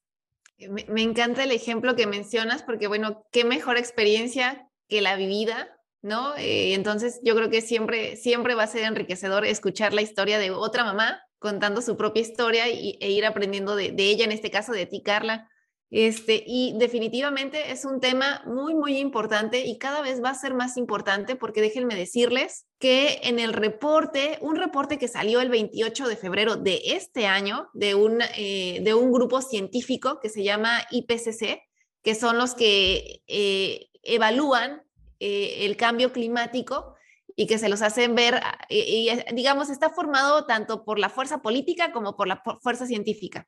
Me, 0.58 0.84
me 0.86 1.02
encanta 1.02 1.44
el 1.44 1.52
ejemplo 1.52 1.96
que 1.96 2.06
mencionas 2.06 2.62
porque, 2.62 2.86
bueno, 2.86 3.26
qué 3.32 3.44
mejor 3.44 3.78
experiencia 3.78 4.68
que 4.88 5.00
la 5.00 5.16
vivida 5.16 5.79
¿no? 6.02 6.36
Eh, 6.36 6.74
entonces 6.74 7.20
yo 7.22 7.34
creo 7.34 7.50
que 7.50 7.60
siempre, 7.60 8.16
siempre 8.16 8.54
va 8.54 8.64
a 8.64 8.68
ser 8.68 8.84
enriquecedor 8.84 9.44
escuchar 9.44 9.92
la 9.92 10.02
historia 10.02 10.38
de 10.38 10.50
otra 10.50 10.84
mamá 10.84 11.20
contando 11.38 11.82
su 11.82 11.96
propia 11.96 12.22
historia 12.22 12.68
y, 12.68 12.98
e 13.00 13.10
ir 13.10 13.26
aprendiendo 13.26 13.74
de, 13.74 13.94
ella, 13.96 14.24
en 14.24 14.32
este 14.32 14.50
caso 14.50 14.72
de 14.72 14.86
ti, 14.86 15.02
Carla. 15.02 15.48
Este, 15.92 16.44
y 16.46 16.74
definitivamente 16.78 17.72
es 17.72 17.84
un 17.84 17.98
tema 17.98 18.44
muy, 18.46 18.74
muy 18.74 18.98
importante 18.98 19.66
y 19.66 19.76
cada 19.76 20.02
vez 20.02 20.22
va 20.22 20.30
a 20.30 20.34
ser 20.34 20.54
más 20.54 20.76
importante 20.76 21.34
porque 21.34 21.60
déjenme 21.60 21.96
decirles 21.96 22.64
que 22.78 23.18
en 23.24 23.40
el 23.40 23.52
reporte, 23.52 24.38
un 24.40 24.54
reporte 24.54 24.98
que 24.98 25.08
salió 25.08 25.40
el 25.40 25.48
28 25.48 26.06
de 26.06 26.16
febrero 26.16 26.54
de 26.54 26.80
este 26.84 27.26
año 27.26 27.70
de 27.72 27.96
un, 27.96 28.20
eh, 28.36 28.78
de 28.82 28.94
un 28.94 29.10
grupo 29.10 29.42
científico 29.42 30.20
que 30.20 30.28
se 30.28 30.44
llama 30.44 30.80
IPCC, 30.92 31.60
que 32.04 32.14
son 32.14 32.38
los 32.38 32.54
que 32.54 33.22
eh, 33.26 33.88
evalúan 34.04 34.82
eh, 35.20 35.66
el 35.66 35.76
cambio 35.76 36.12
climático 36.12 36.94
y 37.36 37.46
que 37.46 37.58
se 37.58 37.68
los 37.68 37.82
hacen 37.82 38.14
ver, 38.14 38.36
ah, 38.42 38.58
y, 38.68 39.10
digamos, 39.34 39.70
está 39.70 39.90
formado 39.90 40.46
tanto 40.46 40.84
por 40.84 40.98
la 40.98 41.10
fuerza 41.10 41.42
política 41.42 41.92
como 41.92 42.16
por 42.16 42.26
la 42.26 42.42
fuerza 42.60 42.86
científica. 42.86 43.46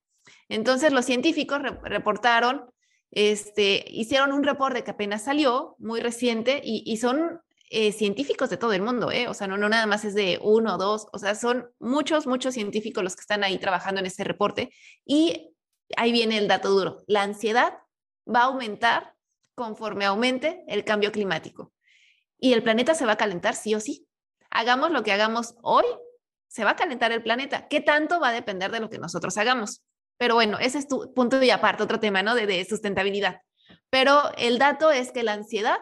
Entonces, 0.48 0.92
los 0.92 1.04
científicos 1.04 1.60
reportaron, 1.82 2.70
este, 3.10 3.84
hicieron 3.88 4.32
un 4.32 4.44
reporte 4.44 4.84
que 4.84 4.90
apenas 4.90 5.24
salió, 5.24 5.76
muy 5.78 6.00
reciente, 6.00 6.60
y, 6.62 6.96
son 6.98 7.40
eh, 7.70 7.92
científicos 7.92 8.50
de 8.50 8.58
todo 8.58 8.72
el 8.72 8.82
mundo, 8.82 9.10
¿eh? 9.10 9.28
o 9.28 9.34
sea, 9.34 9.46
no, 9.46 9.56
no 9.56 9.68
nada 9.68 9.86
más 9.86 10.04
es 10.04 10.14
de 10.14 10.38
uno 10.42 10.74
o 10.74 10.78
dos, 10.78 11.08
o 11.12 11.18
sea, 11.18 11.34
son 11.34 11.70
muchos, 11.80 12.26
muchos 12.26 12.54
científicos 12.54 13.02
los 13.02 13.16
que 13.16 13.22
están 13.22 13.44
ahí 13.44 13.58
trabajando 13.58 14.00
en 14.00 14.06
ese 14.06 14.24
reporte. 14.24 14.70
Y 15.06 15.54
ahí 15.96 16.12
viene 16.12 16.38
el 16.38 16.48
dato 16.48 16.70
duro, 16.70 16.98
la 17.06 17.22
ansiedad 17.22 17.78
va 18.26 18.40
a 18.40 18.44
aumentar 18.44 19.11
conforme 19.54 20.04
aumente 20.04 20.64
el 20.68 20.84
cambio 20.84 21.12
climático. 21.12 21.72
Y 22.38 22.52
el 22.52 22.62
planeta 22.62 22.94
se 22.94 23.06
va 23.06 23.12
a 23.12 23.16
calentar 23.16 23.54
sí 23.54 23.74
o 23.74 23.80
sí. 23.80 24.06
Hagamos 24.50 24.90
lo 24.90 25.02
que 25.02 25.12
hagamos 25.12 25.54
hoy, 25.62 25.84
se 26.48 26.64
va 26.64 26.70
a 26.70 26.76
calentar 26.76 27.12
el 27.12 27.22
planeta. 27.22 27.68
¿Qué 27.68 27.80
tanto 27.80 28.20
va 28.20 28.28
a 28.28 28.32
depender 28.32 28.70
de 28.70 28.80
lo 28.80 28.90
que 28.90 28.98
nosotros 28.98 29.38
hagamos? 29.38 29.82
Pero 30.18 30.34
bueno, 30.34 30.58
ese 30.58 30.78
es 30.78 30.88
tu 30.88 31.12
punto 31.14 31.42
y 31.42 31.50
aparte, 31.50 31.82
otro 31.82 31.98
tema, 31.98 32.22
¿no? 32.22 32.34
De, 32.34 32.64
sustentabilidad. 32.64 33.40
Pero 33.90 34.32
el 34.36 34.58
dato 34.58 34.90
es 34.90 35.12
que 35.12 35.22
la 35.22 35.32
ansiedad 35.32 35.78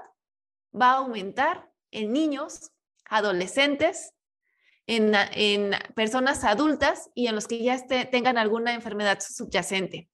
va 0.75 0.93
a 0.93 0.97
aumentar 0.99 1.71
en 1.91 2.13
niños, 2.13 2.71
adolescentes, 3.05 4.13
en, 4.87 5.15
en 5.33 5.73
personas 5.95 6.45
adultas 6.45 7.11
y 7.15 7.27
en 7.27 7.35
los 7.35 7.49
que 7.49 7.63
ya 7.63 7.85
tengan 7.87 8.39
alguna 8.39 8.73
enfermedad 8.73 9.19
subyacente. 9.21 10.09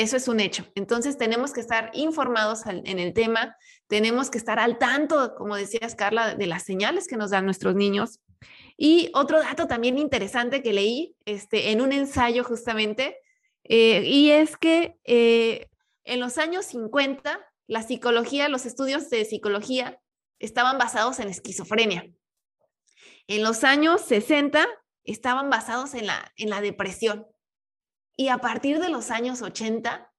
Eso 0.00 0.16
es 0.16 0.28
un 0.28 0.40
hecho. 0.40 0.66
Entonces 0.74 1.18
tenemos 1.18 1.52
que 1.52 1.60
estar 1.60 1.90
informados 1.94 2.66
en 2.66 2.98
el 2.98 3.12
tema, 3.12 3.56
tenemos 3.88 4.30
que 4.30 4.38
estar 4.38 4.58
al 4.58 4.78
tanto, 4.78 5.34
como 5.34 5.56
decías 5.56 5.94
Carla, 5.94 6.34
de 6.34 6.46
las 6.46 6.64
señales 6.64 7.06
que 7.06 7.16
nos 7.16 7.30
dan 7.30 7.44
nuestros 7.44 7.74
niños. 7.74 8.20
Y 8.76 9.10
otro 9.14 9.40
dato 9.40 9.66
también 9.66 9.98
interesante 9.98 10.62
que 10.62 10.72
leí 10.72 11.16
este, 11.24 11.70
en 11.70 11.80
un 11.80 11.92
ensayo 11.92 12.44
justamente, 12.44 13.16
eh, 13.64 14.02
y 14.04 14.30
es 14.30 14.56
que 14.56 14.98
eh, 15.04 15.68
en 16.04 16.20
los 16.20 16.38
años 16.38 16.66
50 16.66 17.40
la 17.66 17.82
psicología, 17.82 18.48
los 18.48 18.64
estudios 18.64 19.10
de 19.10 19.24
psicología 19.24 20.00
estaban 20.38 20.78
basados 20.78 21.18
en 21.18 21.28
esquizofrenia. 21.28 22.08
En 23.26 23.42
los 23.42 23.64
años 23.64 24.02
60 24.02 24.66
estaban 25.04 25.50
basados 25.50 25.94
en 25.94 26.06
la, 26.06 26.32
en 26.36 26.50
la 26.50 26.60
depresión. 26.60 27.26
Y 28.16 28.28
a 28.28 28.38
partir 28.38 28.80
de 28.80 28.88
los 28.88 29.10
años 29.10 29.42
80, 29.42 30.10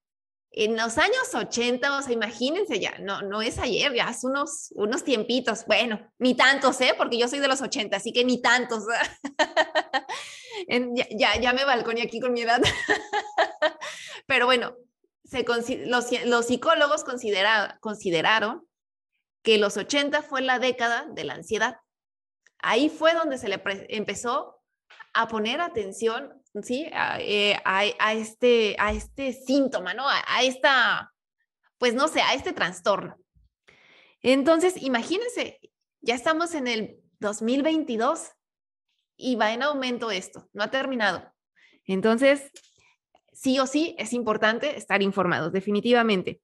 en 0.51 0.77
los 0.77 0.97
años 0.97 1.33
80, 1.33 1.97
o 1.97 2.01
sea, 2.01 2.13
imagínense 2.13 2.79
ya, 2.79 2.97
no, 2.99 3.21
no 3.21 3.41
es 3.41 3.59
ayer, 3.59 3.93
ya 3.93 4.07
hace 4.07 4.27
unos, 4.27 4.71
unos 4.75 5.03
tiempitos, 5.03 5.65
bueno, 5.65 5.99
ni 6.19 6.35
tantos, 6.35 6.79
¿eh? 6.81 6.93
Porque 6.97 7.17
yo 7.17 7.27
soy 7.27 7.39
de 7.39 7.47
los 7.47 7.61
80, 7.61 7.97
así 7.97 8.13
que 8.13 8.23
ni 8.23 8.41
tantos. 8.41 8.83
ya, 11.17 11.39
ya, 11.39 11.53
me 11.53 11.65
balconé 11.65 12.01
aquí 12.01 12.19
con 12.19 12.33
mi 12.33 12.41
edad. 12.41 12.61
Pero 14.27 14.45
bueno, 14.45 14.75
los, 15.85 16.45
psicólogos 16.45 17.03
consideraron 17.03 18.67
que 19.43 19.57
los 19.57 19.77
80 19.77 20.21
fue 20.23 20.41
la 20.41 20.59
década 20.59 21.05
de 21.09 21.23
la 21.23 21.35
ansiedad. 21.35 21.77
Ahí 22.59 22.89
fue 22.89 23.13
donde 23.13 23.37
se 23.37 23.47
le 23.47 23.61
empezó 23.89 24.61
a 25.13 25.27
poner 25.27 25.61
atención 25.61 26.36
¿sí? 26.61 26.89
Eh, 27.19 27.57
a, 27.63 28.13
este, 28.13 28.75
a 28.79 28.91
este 28.91 29.33
síntoma, 29.33 29.93
¿no? 29.93 30.07
A, 30.07 30.43
esta, 30.43 31.13
pues 31.77 31.93
no 31.93 32.07
sé, 32.07 32.21
a 32.21 32.33
este 32.33 32.53
trastorno. 32.53 33.17
Entonces, 34.21 34.81
imagínense, 34.81 35.59
ya 36.01 36.15
estamos 36.15 36.53
en 36.53 36.67
el 36.67 36.99
2022 37.19 38.31
y 39.17 39.35
va 39.35 39.53
en 39.53 39.63
aumento 39.63 40.11
esto, 40.11 40.47
no 40.53 40.63
ha 40.63 40.71
terminado. 40.71 41.31
Entonces, 41.85 42.51
sí 43.33 43.59
o 43.59 43.67
sí 43.67 43.95
es 43.97 44.13
importante 44.13 44.77
estar 44.77 45.01
informados, 45.01 45.51
definitivamente. 45.51 46.41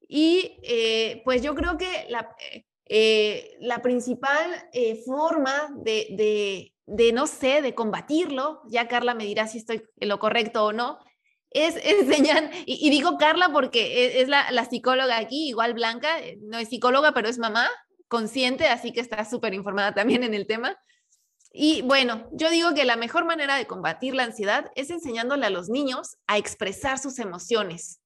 Y 0.00 0.58
eh, 0.62 1.22
pues 1.24 1.42
yo 1.42 1.54
creo 1.54 1.76
que 1.76 2.06
la, 2.08 2.34
eh, 2.50 2.64
la 2.88 3.80
principal 3.82 4.68
forma 5.06 5.70
de, 5.76 6.72
de, 6.86 7.12
no 7.12 7.26
sé, 7.26 7.62
de 7.62 7.74
combatirlo, 7.74 8.62
ya 8.68 8.88
Carla 8.88 9.14
me 9.14 9.24
dirá 9.24 9.46
si 9.46 9.58
estoy 9.58 9.84
en 9.98 10.08
lo 10.08 10.18
correcto 10.18 10.64
o 10.64 10.72
no, 10.72 10.98
es 11.50 11.76
enseñar, 11.84 12.50
y, 12.66 12.90
digo 12.90 13.16
Carla 13.16 13.50
porque 13.50 14.18
e, 14.18 14.22
es, 14.22 14.28
la, 14.28 14.64
psicóloga 14.68 15.16
aquí, 15.16 15.48
igual 15.48 15.72
Blanca, 15.72 16.20
eh, 16.20 16.38
no 16.42 16.58
es 16.58 16.68
psicóloga, 16.68 17.12
pero 17.12 17.28
es 17.28 17.38
mamá, 17.38 17.70
consciente, 18.08 18.68
así 18.68 18.92
que 18.92 19.00
está 19.00 19.24
súper 19.24 19.54
informada 19.54 19.94
también 19.94 20.22
en 20.24 20.34
el 20.34 20.46
tema. 20.46 20.76
Y 21.56 21.82
bueno, 21.82 22.28
yo 22.32 22.50
digo 22.50 22.74
que 22.74 22.84
la 22.84 22.96
mejor 22.96 23.24
manera 23.24 23.56
de 23.56 23.66
combatir 23.66 24.14
la 24.14 24.24
ansiedad 24.24 24.72
es 24.74 24.90
enseñándole 24.90 25.46
a 25.46 25.50
los 25.50 25.68
niños 25.68 26.16
a 26.26 26.36
expresar 26.36 26.98
sus 26.98 27.20
emociones. 27.20 28.00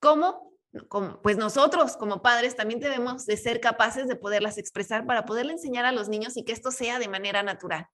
¿Cómo? 0.00 0.45
Como, 0.88 1.20
pues 1.22 1.36
nosotros 1.36 1.96
como 1.96 2.22
padres 2.22 2.56
también 2.56 2.80
debemos 2.80 3.26
de 3.26 3.36
ser 3.36 3.60
capaces 3.60 4.08
de 4.08 4.16
poderlas 4.16 4.58
expresar 4.58 5.06
para 5.06 5.24
poderle 5.24 5.52
enseñar 5.52 5.84
a 5.84 5.92
los 5.92 6.08
niños 6.08 6.36
y 6.36 6.44
que 6.44 6.52
esto 6.52 6.70
sea 6.70 6.98
de 6.98 7.08
manera 7.08 7.42
natural. 7.42 7.88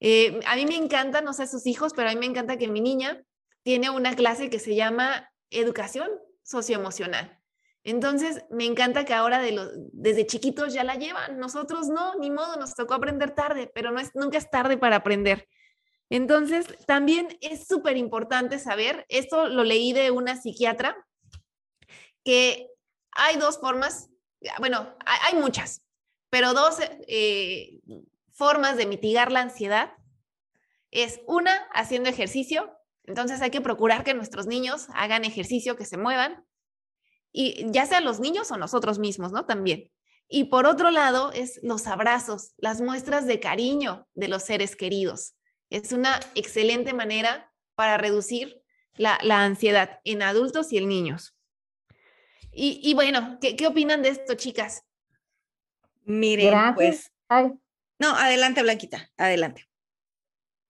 Eh, 0.00 0.40
a 0.46 0.56
mí 0.56 0.66
me 0.66 0.76
encanta, 0.76 1.20
no 1.20 1.32
sé 1.32 1.46
sus 1.46 1.66
hijos, 1.66 1.92
pero 1.94 2.08
a 2.08 2.12
mí 2.12 2.18
me 2.18 2.26
encanta 2.26 2.56
que 2.56 2.68
mi 2.68 2.80
niña 2.80 3.22
tiene 3.62 3.90
una 3.90 4.14
clase 4.16 4.50
que 4.50 4.58
se 4.58 4.74
llama 4.74 5.30
educación 5.50 6.10
socioemocional. 6.42 7.38
Entonces, 7.84 8.44
me 8.50 8.64
encanta 8.64 9.04
que 9.04 9.14
ahora 9.14 9.40
de 9.40 9.58
desde 9.92 10.26
chiquitos 10.26 10.72
ya 10.72 10.84
la 10.84 10.94
llevan. 10.94 11.38
Nosotros 11.38 11.88
no, 11.88 12.14
ni 12.16 12.30
modo, 12.30 12.56
nos 12.56 12.74
tocó 12.74 12.94
aprender 12.94 13.32
tarde, 13.32 13.70
pero 13.74 13.90
no 13.90 14.00
es, 14.00 14.10
nunca 14.14 14.38
es 14.38 14.50
tarde 14.50 14.78
para 14.78 14.96
aprender. 14.96 15.48
Entonces, 16.08 16.66
también 16.86 17.28
es 17.40 17.66
súper 17.66 17.96
importante 17.96 18.58
saber, 18.58 19.06
esto 19.08 19.48
lo 19.48 19.64
leí 19.64 19.92
de 19.92 20.10
una 20.10 20.40
psiquiatra, 20.40 20.96
que 22.24 22.68
hay 23.12 23.36
dos 23.36 23.58
formas, 23.58 24.10
bueno, 24.58 24.94
hay, 25.04 25.34
muchas, 25.36 25.82
pero 26.30 26.54
dos 26.54 26.76
eh, 26.80 27.80
formas 28.32 28.76
de 28.76 28.86
mitigar 28.86 29.30
la 29.30 29.40
ansiedad 29.40 29.92
es 30.90 31.20
una, 31.26 31.54
haciendo 31.72 32.08
ejercicio. 32.08 32.76
Entonces 33.04 33.40
hay 33.40 33.50
que 33.50 33.60
procurar 33.60 34.04
que 34.04 34.14
nuestros 34.14 34.46
niños 34.46 34.86
hagan 34.94 35.24
ejercicio, 35.24 35.76
que 35.76 35.84
se 35.84 35.96
muevan, 35.96 36.44
y 37.32 37.64
ya 37.72 37.86
sea 37.86 38.00
los 38.00 38.20
niños 38.20 38.50
o 38.50 38.56
nosotros 38.56 38.98
mismos, 38.98 39.32
¿no? 39.32 39.46
También. 39.46 39.90
Y 40.28 40.44
por 40.44 40.66
otro 40.66 40.90
lado 40.90 41.32
es 41.32 41.58
los 41.62 41.86
abrazos, 41.86 42.52
las 42.58 42.80
muestras 42.80 43.26
de 43.26 43.40
cariño 43.40 44.06
de 44.14 44.28
los 44.28 44.42
seres 44.44 44.76
queridos. 44.76 45.34
Es 45.70 45.92
una 45.92 46.20
excelente 46.34 46.92
manera 46.92 47.52
para 47.74 47.96
reducir 47.96 48.62
la, 48.96 49.18
ansiedad 49.30 50.00
en 50.04 50.22
adultos 50.22 50.72
y 50.72 50.78
en 50.78 50.88
niños. 50.88 51.34
Y, 52.54 52.92
bueno, 52.94 53.38
¿qué, 53.40 53.56
¿qué, 53.56 53.66
opinan 53.66 54.02
de 54.02 54.10
esto, 54.10 54.34
chicas? 54.34 54.84
Miren, 56.04 56.74
pues 56.74 57.10
no, 57.98 58.08
adelante, 58.16 58.62
Blanquita, 58.62 58.98
adelante. 59.16 59.64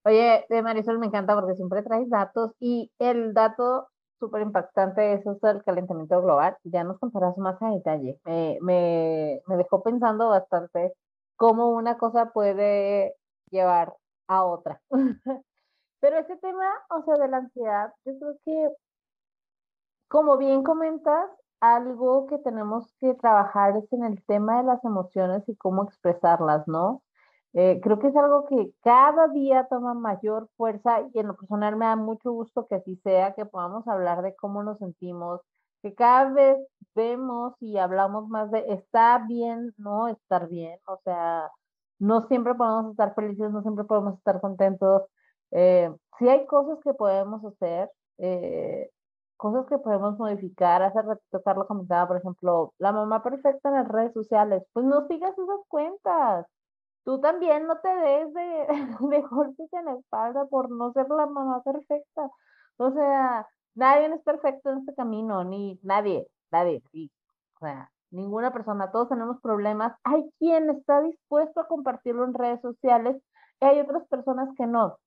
Oye, 0.05 0.45
de 0.49 0.61
Marisol 0.61 0.99
me 0.99 1.07
encanta 1.07 1.33
porque 1.33 1.55
siempre 1.55 1.81
traes 1.81 2.09
datos 2.09 2.51
y 2.59 2.91
el 2.99 3.33
dato 3.33 3.87
súper 4.19 4.43
impactante 4.43 5.13
es 5.13 5.21
eso 5.21 5.39
del 5.41 5.63
calentamiento 5.63 6.21
global. 6.21 6.57
Ya 6.63 6.83
nos 6.83 6.99
contarás 6.99 7.37
más 7.37 7.59
a 7.61 7.69
detalle. 7.69 8.19
Me, 8.25 8.57
me, 8.61 9.41
me 9.47 9.57
dejó 9.57 9.81
pensando 9.81 10.29
bastante 10.29 10.93
cómo 11.37 11.69
una 11.69 11.97
cosa 11.97 12.31
puede 12.31 13.15
llevar 13.49 13.95
a 14.27 14.43
otra. 14.43 14.79
Pero 16.01 16.17
ese 16.19 16.35
tema, 16.37 16.69
o 16.89 17.03
sea, 17.03 17.15
de 17.15 17.27
la 17.29 17.37
ansiedad, 17.37 17.93
yo 18.05 18.13
creo 18.19 18.37
que, 18.45 18.69
como 20.07 20.37
bien 20.37 20.63
comentas, 20.63 21.29
algo 21.63 22.27
que 22.27 22.37
tenemos 22.39 22.93
que 22.99 23.13
trabajar 23.15 23.77
es 23.77 23.91
en 23.93 24.03
el 24.03 24.21
tema 24.25 24.57
de 24.57 24.63
las 24.65 24.83
emociones 24.83 25.47
y 25.47 25.55
cómo 25.55 25.85
expresarlas, 25.85 26.67
¿no? 26.67 27.03
Eh, 27.53 27.79
creo 27.81 27.99
que 27.99 28.07
es 28.07 28.15
algo 28.17 28.45
que 28.47 28.73
cada 28.83 29.29
día 29.29 29.67
toma 29.69 29.93
mayor 29.93 30.49
fuerza 30.57 31.01
y 31.13 31.19
en 31.19 31.27
lo 31.27 31.35
personal 31.37 31.77
me 31.77 31.85
da 31.85 31.95
mucho 31.95 32.31
gusto 32.33 32.67
que 32.67 32.75
así 32.75 32.97
sea, 32.97 33.33
que 33.33 33.45
podamos 33.45 33.87
hablar 33.87 34.23
de 34.23 34.35
cómo 34.35 34.63
nos 34.63 34.79
sentimos, 34.79 35.41
que 35.81 35.93
cada 35.95 36.31
vez 36.33 36.57
vemos 36.95 37.53
y 37.61 37.77
hablamos 37.77 38.27
más 38.27 38.51
de 38.51 38.65
está 38.73 39.19
bien, 39.27 39.73
no 39.77 40.09
estar 40.09 40.49
bien, 40.49 40.77
o 40.87 40.99
sea, 41.05 41.49
no 41.99 42.21
siempre 42.27 42.55
podemos 42.55 42.91
estar 42.91 43.15
felices, 43.15 43.51
no 43.51 43.61
siempre 43.61 43.85
podemos 43.85 44.17
estar 44.17 44.41
contentos. 44.41 45.03
Eh, 45.51 45.91
sí 46.19 46.27
hay 46.29 46.45
cosas 46.45 46.79
que 46.83 46.93
podemos 46.93 47.43
hacer, 47.45 47.89
eh, 48.17 48.89
cosas 49.43 49.65
que 49.67 49.77
podemos 49.77 50.17
modificar. 50.17 50.81
Hace 50.83 51.01
ratito 51.01 51.43
Carlos 51.43 51.67
comentaba, 51.67 52.07
por 52.07 52.17
ejemplo, 52.17 52.73
la 52.79 52.91
mamá 52.93 53.23
perfecta 53.23 53.69
en 53.69 53.75
las 53.75 53.87
redes 53.87 54.13
sociales. 54.13 54.63
Pues 54.73 54.85
no 54.85 55.07
sigas 55.07 55.33
esas 55.37 55.59
cuentas 55.67 56.47
tú 57.03 57.19
también 57.19 57.67
no 57.67 57.77
te 57.79 57.89
des 57.89 58.33
de, 58.33 58.67
de 59.09 59.21
golpes 59.21 59.71
en 59.73 59.85
la 59.85 59.93
espalda 59.95 60.45
por 60.45 60.69
no 60.71 60.91
ser 60.93 61.07
la 61.09 61.25
mamá 61.25 61.61
perfecta. 61.63 62.29
O 62.77 62.91
sea, 62.91 63.47
nadie 63.75 64.07
es 64.07 64.21
perfecto 64.23 64.71
en 64.71 64.79
este 64.79 64.95
camino, 64.95 65.43
ni 65.43 65.79
nadie, 65.83 66.27
nadie, 66.51 66.81
sí. 66.91 67.11
O 67.57 67.65
sea, 67.65 67.91
ninguna 68.11 68.51
persona, 68.53 68.91
todos 68.91 69.09
tenemos 69.09 69.39
problemas. 69.41 69.93
Hay 70.03 70.29
quien 70.39 70.69
está 70.69 71.01
dispuesto 71.01 71.61
a 71.61 71.67
compartirlo 71.67 72.25
en 72.25 72.33
redes 72.33 72.61
sociales 72.61 73.21
y 73.61 73.65
hay 73.65 73.79
otras 73.79 74.05
personas 74.07 74.49
que 74.57 74.65
no. 74.65 74.97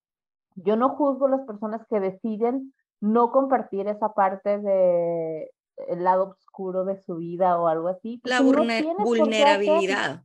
Yo 0.57 0.77
no 0.77 0.91
juzgo 0.91 1.29
las 1.29 1.43
personas 1.47 1.83
que 1.89 2.01
deciden 2.01 2.73
no 3.01 3.31
compartir 3.31 3.89
esa 3.89 4.13
parte 4.15 4.59
de 4.59 5.51
el 5.89 6.05
lado 6.05 6.37
oscuro 6.39 6.85
de 6.85 7.03
su 7.05 7.17
vida 7.17 7.59
o 7.59 7.67
algo 7.67 7.89
así. 7.89 8.21
La 8.25 8.41
vulnerabilidad. 8.41 10.23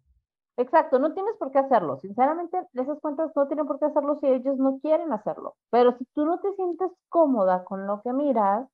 Exacto, 0.57 0.99
no 0.99 1.13
tienes 1.13 1.36
por 1.38 1.51
qué 1.51 1.60
hacerlo. 1.60 1.97
Sinceramente, 1.99 2.57
esas 2.73 2.99
cuentas 2.99 3.31
no 3.36 3.47
tienen 3.47 3.65
por 3.65 3.79
qué 3.79 3.86
hacerlo 3.86 4.19
si 4.19 4.27
ellos 4.27 4.57
no 4.57 4.79
quieren 4.79 5.12
hacerlo. 5.12 5.55
Pero 5.69 5.97
si 5.97 6.05
tú 6.13 6.25
no 6.25 6.39
te 6.39 6.53
sientes 6.53 6.91
cómoda 7.10 7.63
con 7.63 7.88
lo 7.88 8.01
que 8.01 8.13
miras, 8.13 8.67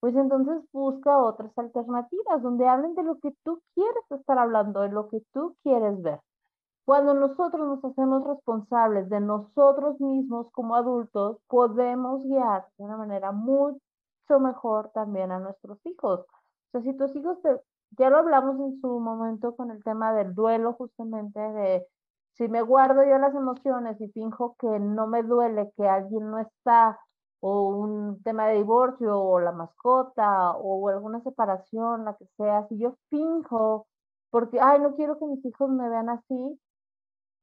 pues 0.00 0.14
entonces 0.16 0.62
busca 0.72 1.18
otras 1.18 1.50
alternativas 1.56 2.42
donde 2.42 2.68
hablen 2.68 2.94
de 2.94 3.02
lo 3.02 3.18
que 3.18 3.32
tú 3.42 3.62
quieres 3.74 4.04
estar 4.10 4.38
hablando, 4.38 4.82
de 4.82 4.90
lo 4.90 5.08
que 5.08 5.22
tú 5.32 5.56
quieres 5.62 6.00
ver. 6.02 6.20
Cuando 6.84 7.14
nosotros 7.14 7.66
nos 7.66 7.84
hacemos 7.84 8.24
responsables 8.24 9.08
de 9.08 9.20
nosotros 9.20 9.98
mismos 10.00 10.50
como 10.52 10.74
adultos, 10.76 11.38
podemos 11.48 12.22
guiar 12.24 12.66
de 12.76 12.84
una 12.84 12.98
manera 12.98 13.32
mucho 13.32 13.80
mejor 14.38 14.90
también 14.92 15.32
a 15.32 15.38
nuestros 15.40 15.78
hijos. 15.86 16.20
O 16.20 16.26
sea, 16.72 16.82
si 16.82 16.94
tus 16.94 17.14
hijos 17.16 17.40
te, 17.40 17.58
ya 17.98 18.10
lo 18.10 18.18
hablamos 18.18 18.60
en 18.60 18.80
su 18.80 19.00
momento 19.00 19.56
con 19.56 19.70
el 19.70 19.82
tema 19.82 20.12
del 20.12 20.34
duelo, 20.34 20.74
justamente 20.74 21.40
de 21.40 21.86
si 22.34 22.48
me 22.48 22.60
guardo 22.62 23.02
yo 23.04 23.16
las 23.18 23.34
emociones 23.34 23.98
y 24.00 24.08
finjo 24.08 24.56
que 24.58 24.78
no 24.78 25.06
me 25.06 25.22
duele 25.22 25.72
que 25.76 25.88
alguien 25.88 26.30
no 26.30 26.38
está, 26.38 26.98
o 27.40 27.68
un 27.68 28.22
tema 28.22 28.48
de 28.48 28.56
divorcio, 28.56 29.18
o 29.20 29.40
la 29.40 29.52
mascota, 29.52 30.52
o 30.52 30.88
alguna 30.88 31.20
separación, 31.22 32.04
la 32.04 32.14
que 32.14 32.26
sea, 32.36 32.66
si 32.68 32.78
yo 32.78 32.94
finjo, 33.10 33.86
porque, 34.30 34.58
ay, 34.60 34.80
no 34.80 34.96
quiero 34.96 35.18
que 35.18 35.26
mis 35.26 35.44
hijos 35.44 35.70
me 35.70 35.88
vean 35.88 36.08
así, 36.08 36.60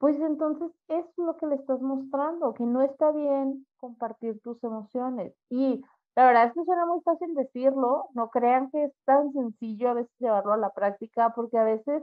pues 0.02 0.18
entonces 0.20 0.68
es 0.88 1.04
lo 1.16 1.36
que 1.36 1.46
le 1.46 1.54
estás 1.54 1.80
mostrando, 1.80 2.54
que 2.54 2.64
no 2.64 2.82
está 2.82 3.12
bien 3.12 3.64
compartir 3.76 4.40
tus 4.40 4.60
emociones. 4.64 5.32
Y 5.48 5.80
la 6.16 6.26
verdad 6.26 6.46
es 6.46 6.54
que 6.54 6.64
suena 6.64 6.86
muy 6.86 7.00
fácil 7.02 7.32
decirlo, 7.36 8.08
no 8.12 8.28
crean 8.30 8.68
que 8.72 8.86
es 8.86 8.92
tan 9.04 9.32
sencillo 9.32 9.90
a 9.90 9.94
veces 9.94 10.10
llevarlo 10.18 10.54
a 10.54 10.56
la 10.56 10.70
práctica, 10.70 11.32
porque 11.36 11.56
a 11.56 11.62
veces 11.62 12.02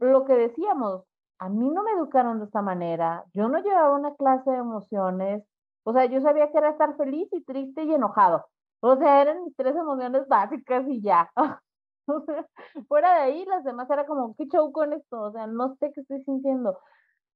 lo 0.00 0.24
que 0.24 0.32
decíamos, 0.32 1.04
a 1.38 1.48
mí 1.48 1.70
no 1.70 1.84
me 1.84 1.92
educaron 1.92 2.40
de 2.40 2.46
esta 2.46 2.62
manera, 2.62 3.24
yo 3.32 3.48
no 3.48 3.60
llevaba 3.60 3.94
una 3.94 4.16
clase 4.16 4.50
de 4.50 4.56
emociones, 4.56 5.44
o 5.84 5.92
sea, 5.92 6.06
yo 6.06 6.20
sabía 6.20 6.50
que 6.50 6.58
era 6.58 6.70
estar 6.70 6.96
feliz 6.96 7.28
y 7.30 7.44
triste 7.44 7.84
y 7.84 7.94
enojado, 7.94 8.44
o 8.80 8.96
sea, 8.96 9.22
eran 9.22 9.44
mis 9.44 9.54
tres 9.54 9.76
emociones 9.76 10.26
básicas 10.26 10.84
y 10.88 11.00
ya. 11.00 11.30
fuera 12.88 13.14
de 13.14 13.20
ahí, 13.20 13.44
las 13.46 13.64
demás 13.64 13.88
era 13.90 14.06
como, 14.06 14.34
¿qué 14.36 14.46
show 14.48 14.72
con 14.72 14.92
esto? 14.92 15.20
O 15.22 15.32
sea, 15.32 15.46
no 15.46 15.76
sé 15.76 15.92
qué 15.92 16.00
estoy 16.00 16.22
sintiendo. 16.24 16.78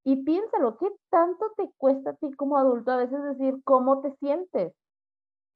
Y 0.05 0.25
piénsalo, 0.25 0.79
¿qué 0.79 0.89
tanto 1.11 1.47
te 1.57 1.71
cuesta 1.79 2.11
a 2.11 2.15
ti 2.15 2.33
como 2.35 2.57
adulto 2.59 2.91
a 2.93 2.97
veces 2.97 3.23
decir 3.23 3.63
cómo 3.65 4.01
te 4.01 4.13
sientes? 4.17 4.75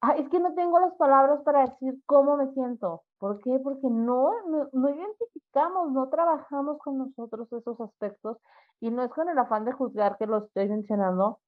Ah, 0.00 0.14
es 0.16 0.29
que 0.29 0.40
no 0.40 0.55
tengo 0.55 0.79
las 0.79 0.94
palabras 0.96 1.40
para 1.44 1.66
decir 1.66 1.94
cómo 2.07 2.37
me 2.37 2.52
siento. 2.52 3.02
¿Por 3.18 3.40
qué? 3.40 3.59
Porque 3.62 3.88
no, 3.88 4.33
no, 4.72 4.90
identificamos, 4.90 5.90
no 5.92 6.09
trabajamos 6.11 6.79
con 6.79 6.98
nosotros 6.98 7.52
esos 7.52 7.81
aspectos 7.81 8.38
y 8.81 8.90
no 8.90 9.02
es 9.02 9.11
con 9.11 9.29
el 9.29 9.38
afán 9.38 9.64
de 9.64 9.72
juzgar 9.72 10.16
que 10.18 10.26
lo 10.26 10.38
estoy 10.46 10.68
mencionando. 10.68 11.40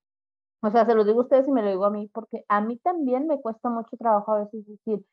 O 0.62 0.70
sea, 0.70 0.86
se 0.86 0.94
lo 0.94 1.04
digo 1.04 1.20
a 1.20 1.22
ustedes 1.24 1.46
y 1.48 1.52
me 1.52 1.62
lo 1.62 1.70
digo 1.70 1.84
a 1.84 1.90
mí, 1.90 2.08
porque 2.12 2.44
a 2.48 2.60
mí 2.60 2.78
también 2.78 3.26
me 3.26 3.40
cuesta 3.40 3.68
mucho 3.70 3.96
trabajo 3.96 4.32
a 4.32 4.40
veces 4.40 4.66
decir 4.66 5.04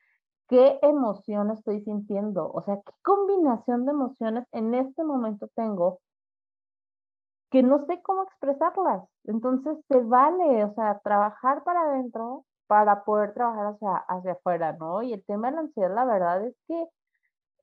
qué 0.50 0.80
emoción 0.82 1.52
estoy 1.52 1.82
sintiendo. 1.82 2.52
O 2.54 2.64
sea, 2.64 2.78
qué 2.78 2.94
combinación 3.04 3.86
de 3.86 3.92
emociones 3.92 4.46
en 4.52 4.74
este 4.76 5.04
momento 5.04 5.50
tengo 5.56 6.00
que 7.52 7.64
no 7.64 7.86
sé 7.86 8.02
cómo 8.02 8.24
expresarlas. 8.24 9.04
Entonces, 9.26 9.78
se 9.88 10.00
vale, 10.02 10.64
o 10.66 10.74
sea, 10.74 11.00
trabajar 11.04 11.64
para 11.64 11.82
adentro 11.82 12.46
para 12.68 13.04
poder 13.04 13.34
trabajar 13.34 13.68
hacia, 13.76 13.96
hacia 13.98 14.34
afuera, 14.34 14.74
¿no? 14.74 15.04
Y 15.04 15.14
el 15.14 15.24
tema 15.26 15.50
de 15.50 15.56
la 15.56 15.62
ansiedad, 15.62 15.94
la 15.96 16.06
verdad 16.06 16.46
es 16.46 16.56
que 16.68 16.88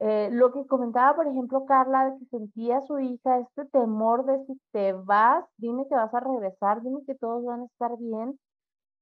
eh, 0.00 0.30
lo 0.32 0.52
que 0.52 0.66
comentaba, 0.66 1.14
por 1.16 1.28
ejemplo, 1.28 1.64
Carla, 1.66 2.10
de 2.10 2.18
que 2.18 2.26
sentía 2.26 2.80
su 2.82 2.98
hija, 2.98 3.38
este 3.38 3.66
temor 3.66 4.26
de 4.26 4.44
si 4.46 4.60
te 4.72 4.92
vas, 4.94 5.44
dime 5.58 5.86
que 5.88 5.94
vas 5.94 6.12
a 6.14 6.20
regresar, 6.20 6.82
dime 6.82 7.04
que 7.06 7.14
todos 7.14 7.44
van 7.44 7.62
a 7.62 7.66
estar 7.66 7.96
bien. 7.98 8.38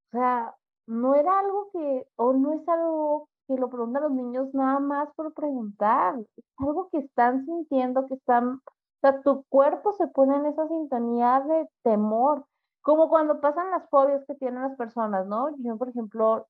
O 0.08 0.18
sea, 0.18 0.54
no 0.86 1.14
era 1.14 1.38
algo 1.40 1.70
que, 1.72 2.06
o 2.16 2.34
no 2.34 2.52
es 2.54 2.68
algo 2.68 3.29
que 3.50 3.60
lo 3.60 3.68
preguntan 3.68 4.04
los 4.04 4.12
niños 4.12 4.54
nada 4.54 4.78
más 4.78 5.08
por 5.16 5.34
preguntar, 5.34 6.14
es 6.36 6.44
algo 6.56 6.88
que 6.90 6.98
están 6.98 7.44
sintiendo, 7.44 8.06
que 8.06 8.14
están, 8.14 8.60
o 8.64 9.00
sea, 9.00 9.22
tu 9.22 9.44
cuerpo 9.48 9.92
se 9.94 10.06
pone 10.06 10.36
en 10.36 10.46
esa 10.46 10.68
sintonía 10.68 11.40
de 11.40 11.68
temor. 11.82 12.46
Como 12.80 13.08
cuando 13.08 13.40
pasan 13.40 13.70
las 13.72 13.88
fobias 13.90 14.24
que 14.26 14.36
tienen 14.36 14.62
las 14.62 14.76
personas, 14.76 15.26
¿no? 15.26 15.48
Yo, 15.58 15.76
por 15.76 15.88
ejemplo, 15.88 16.46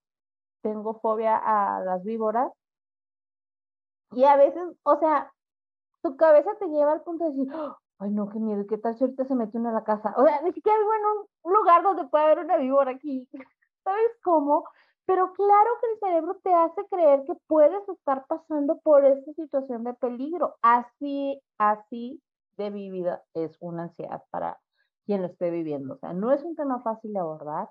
tengo 0.62 1.00
fobia 1.00 1.36
a 1.36 1.80
las 1.80 2.04
víboras. 2.04 2.52
Y 4.12 4.24
a 4.24 4.36
veces, 4.36 4.62
o 4.82 4.98
sea, 4.98 5.32
tu 6.02 6.16
cabeza 6.16 6.50
te 6.58 6.68
lleva 6.68 6.92
al 6.92 7.02
punto 7.02 7.24
de 7.24 7.30
decir, 7.30 7.52
ay, 7.98 8.10
no, 8.10 8.28
qué 8.28 8.38
miedo, 8.38 8.66
¿qué 8.68 8.76
tal 8.76 8.94
si 8.94 9.04
ahorita 9.04 9.24
se 9.24 9.34
mete 9.34 9.56
una 9.56 9.70
a 9.70 9.72
la 9.72 9.84
casa? 9.84 10.12
O 10.18 10.24
sea, 10.26 10.42
ni 10.42 10.52
siquiera 10.52 10.78
vivo 10.78 10.92
en 10.92 11.28
un 11.44 11.52
lugar 11.54 11.82
donde 11.82 12.06
pueda 12.08 12.24
haber 12.26 12.40
una 12.40 12.58
víbora 12.58 12.90
aquí. 12.90 13.26
¿Sabes 13.84 14.10
cómo? 14.22 14.64
Pero 15.10 15.32
claro 15.32 15.70
que 15.80 15.90
el 15.90 15.98
cerebro 15.98 16.36
te 16.44 16.54
hace 16.54 16.86
creer 16.88 17.24
que 17.26 17.34
puedes 17.48 17.88
estar 17.88 18.24
pasando 18.28 18.78
por 18.78 19.04
esa 19.04 19.32
situación 19.32 19.82
de 19.82 19.92
peligro. 19.94 20.54
Así, 20.62 21.42
así 21.58 22.22
de 22.56 22.70
vivida 22.70 23.20
es 23.34 23.56
una 23.58 23.82
ansiedad 23.84 24.22
para 24.30 24.60
quien 25.06 25.22
lo 25.22 25.26
esté 25.26 25.50
viviendo. 25.50 25.94
O 25.94 25.98
sea, 25.98 26.12
no 26.12 26.30
es 26.30 26.44
un 26.44 26.54
tema 26.54 26.80
fácil 26.82 27.12
de 27.12 27.18
abordar. 27.18 27.70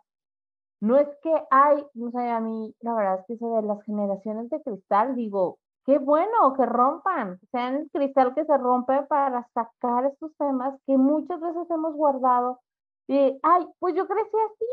No 0.81 0.97
es 0.97 1.07
que 1.23 1.33
hay, 1.49 1.81
no 1.93 2.11
sé, 2.11 2.29
a 2.29 2.41
mí 2.41 2.75
la 2.81 2.93
verdad 2.93 3.19
es 3.21 3.25
que 3.25 3.33
eso 3.35 3.55
de 3.55 3.61
las 3.61 3.81
generaciones 3.85 4.49
de 4.49 4.61
cristal, 4.61 5.15
digo, 5.15 5.59
qué 5.85 5.97
bueno 5.97 6.53
que 6.57 6.65
rompan, 6.65 7.39
sean 7.51 7.77
el 7.77 7.89
cristal 7.89 8.35
que 8.35 8.43
se 8.43 8.57
rompe 8.57 9.01
para 9.03 9.47
sacar 9.53 10.07
estos 10.07 10.35
temas 10.35 10.77
que 10.85 10.97
muchas 10.97 11.39
veces 11.39 11.71
hemos 11.71 11.95
guardado. 11.95 12.59
Y, 13.07 13.39
ay, 13.43 13.65
pues 13.79 13.95
yo 13.95 14.05
crecí 14.09 14.37
así 14.51 14.65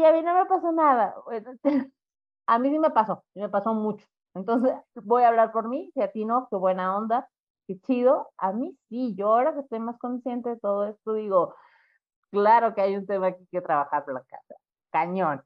y 0.00 0.04
a 0.04 0.12
mí 0.12 0.22
no 0.22 0.34
me 0.34 0.46
pasó 0.46 0.72
nada. 0.72 1.14
a 2.46 2.58
mí 2.58 2.70
sí 2.70 2.78
me 2.78 2.90
pasó, 2.90 3.24
me 3.34 3.48
pasó 3.48 3.74
mucho. 3.74 4.06
Entonces, 4.34 4.72
voy 4.94 5.22
a 5.24 5.28
hablar 5.28 5.52
por 5.52 5.68
mí, 5.68 5.90
si 5.94 6.02
a 6.02 6.10
ti 6.10 6.24
no, 6.24 6.48
qué 6.50 6.56
buena 6.56 6.96
onda 6.96 7.28
qué 7.70 7.80
chido. 7.86 8.32
A 8.36 8.52
mí 8.52 8.76
sí, 8.88 9.14
yo 9.16 9.28
ahora 9.28 9.54
que 9.54 9.60
estoy 9.60 9.78
más 9.78 9.98
consciente 9.98 10.50
de 10.50 10.56
todo 10.56 10.88
esto, 10.88 11.14
digo, 11.14 11.54
claro 12.30 12.74
que 12.74 12.80
hay 12.80 12.96
un 12.96 13.06
tema 13.06 13.28
aquí 13.28 13.46
que 13.50 13.60
trabajar 13.60 14.04
casa. 14.04 14.54
Cañón. 14.90 15.42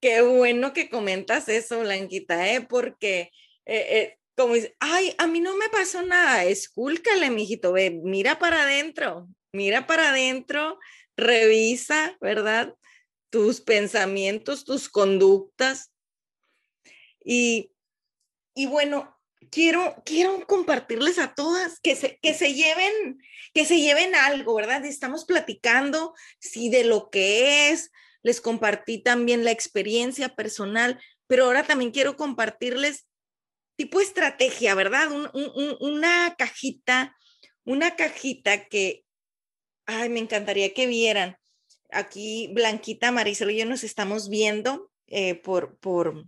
Qué 0.00 0.22
bueno 0.22 0.72
que 0.72 0.88
comentas 0.88 1.48
eso, 1.48 1.80
Blanquita, 1.80 2.48
¿eh? 2.48 2.60
porque 2.60 3.30
eh, 3.66 3.86
eh, 3.98 4.18
como 4.36 4.54
dice, 4.54 4.74
ay, 4.80 5.14
a 5.18 5.26
mí 5.26 5.40
no 5.40 5.56
me 5.56 5.68
pasó 5.68 6.02
nada, 6.02 6.44
escúlcale, 6.44 7.30
mijito, 7.30 7.72
ve, 7.72 8.00
mira 8.02 8.38
para 8.38 8.62
adentro, 8.62 9.28
mira 9.52 9.86
para 9.86 10.10
adentro, 10.10 10.78
revisa, 11.16 12.16
¿verdad? 12.20 12.74
Tus 13.32 13.62
pensamientos, 13.62 14.64
tus 14.64 14.90
conductas. 14.90 15.90
Y, 17.24 17.72
y 18.54 18.66
bueno, 18.66 19.18
quiero, 19.50 20.02
quiero 20.04 20.46
compartirles 20.46 21.18
a 21.18 21.34
todas 21.34 21.80
que 21.80 21.96
se, 21.96 22.18
que 22.20 22.34
se 22.34 22.52
lleven, 22.54 23.22
que 23.54 23.64
se 23.64 23.80
lleven 23.80 24.14
algo, 24.14 24.54
¿verdad? 24.54 24.84
Estamos 24.84 25.24
platicando, 25.24 26.14
sí, 26.38 26.68
de 26.68 26.84
lo 26.84 27.10
que 27.10 27.70
es, 27.70 27.90
les 28.22 28.40
compartí 28.40 29.02
también 29.02 29.44
la 29.44 29.50
experiencia 29.50 30.34
personal, 30.34 31.00
pero 31.26 31.46
ahora 31.46 31.64
también 31.64 31.90
quiero 31.90 32.16
compartirles 32.16 33.06
tipo 33.76 34.00
estrategia, 34.00 34.74
¿verdad? 34.74 35.08
una 35.80 36.34
cajita, 36.36 37.16
una 37.64 37.96
cajita 37.96 38.66
que, 38.68 39.04
ay, 39.86 40.08
me 40.08 40.20
encantaría 40.20 40.74
que 40.74 40.86
vieran. 40.86 41.36
Aquí 41.92 42.48
Blanquita, 42.52 43.12
Marisol 43.12 43.50
y 43.50 43.58
yo 43.58 43.66
nos 43.66 43.84
estamos 43.84 44.28
viendo 44.28 44.90
eh, 45.08 45.34
por, 45.34 45.76
por, 45.78 46.26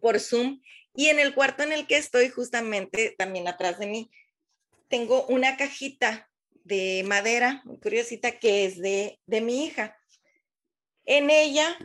por 0.00 0.18
Zoom 0.18 0.60
y 0.94 1.06
en 1.06 1.20
el 1.20 1.34
cuarto 1.34 1.62
en 1.62 1.72
el 1.72 1.86
que 1.86 1.96
estoy, 1.96 2.28
justamente 2.30 3.14
también 3.16 3.46
atrás 3.46 3.78
de 3.78 3.86
mí, 3.86 4.10
tengo 4.88 5.24
una 5.26 5.56
cajita 5.56 6.28
de 6.64 7.04
madera, 7.06 7.62
muy 7.64 7.78
curiosita, 7.78 8.38
que 8.38 8.64
es 8.64 8.78
de, 8.78 9.20
de 9.26 9.40
mi 9.40 9.64
hija. 9.64 9.96
En 11.04 11.30
ella, 11.30 11.78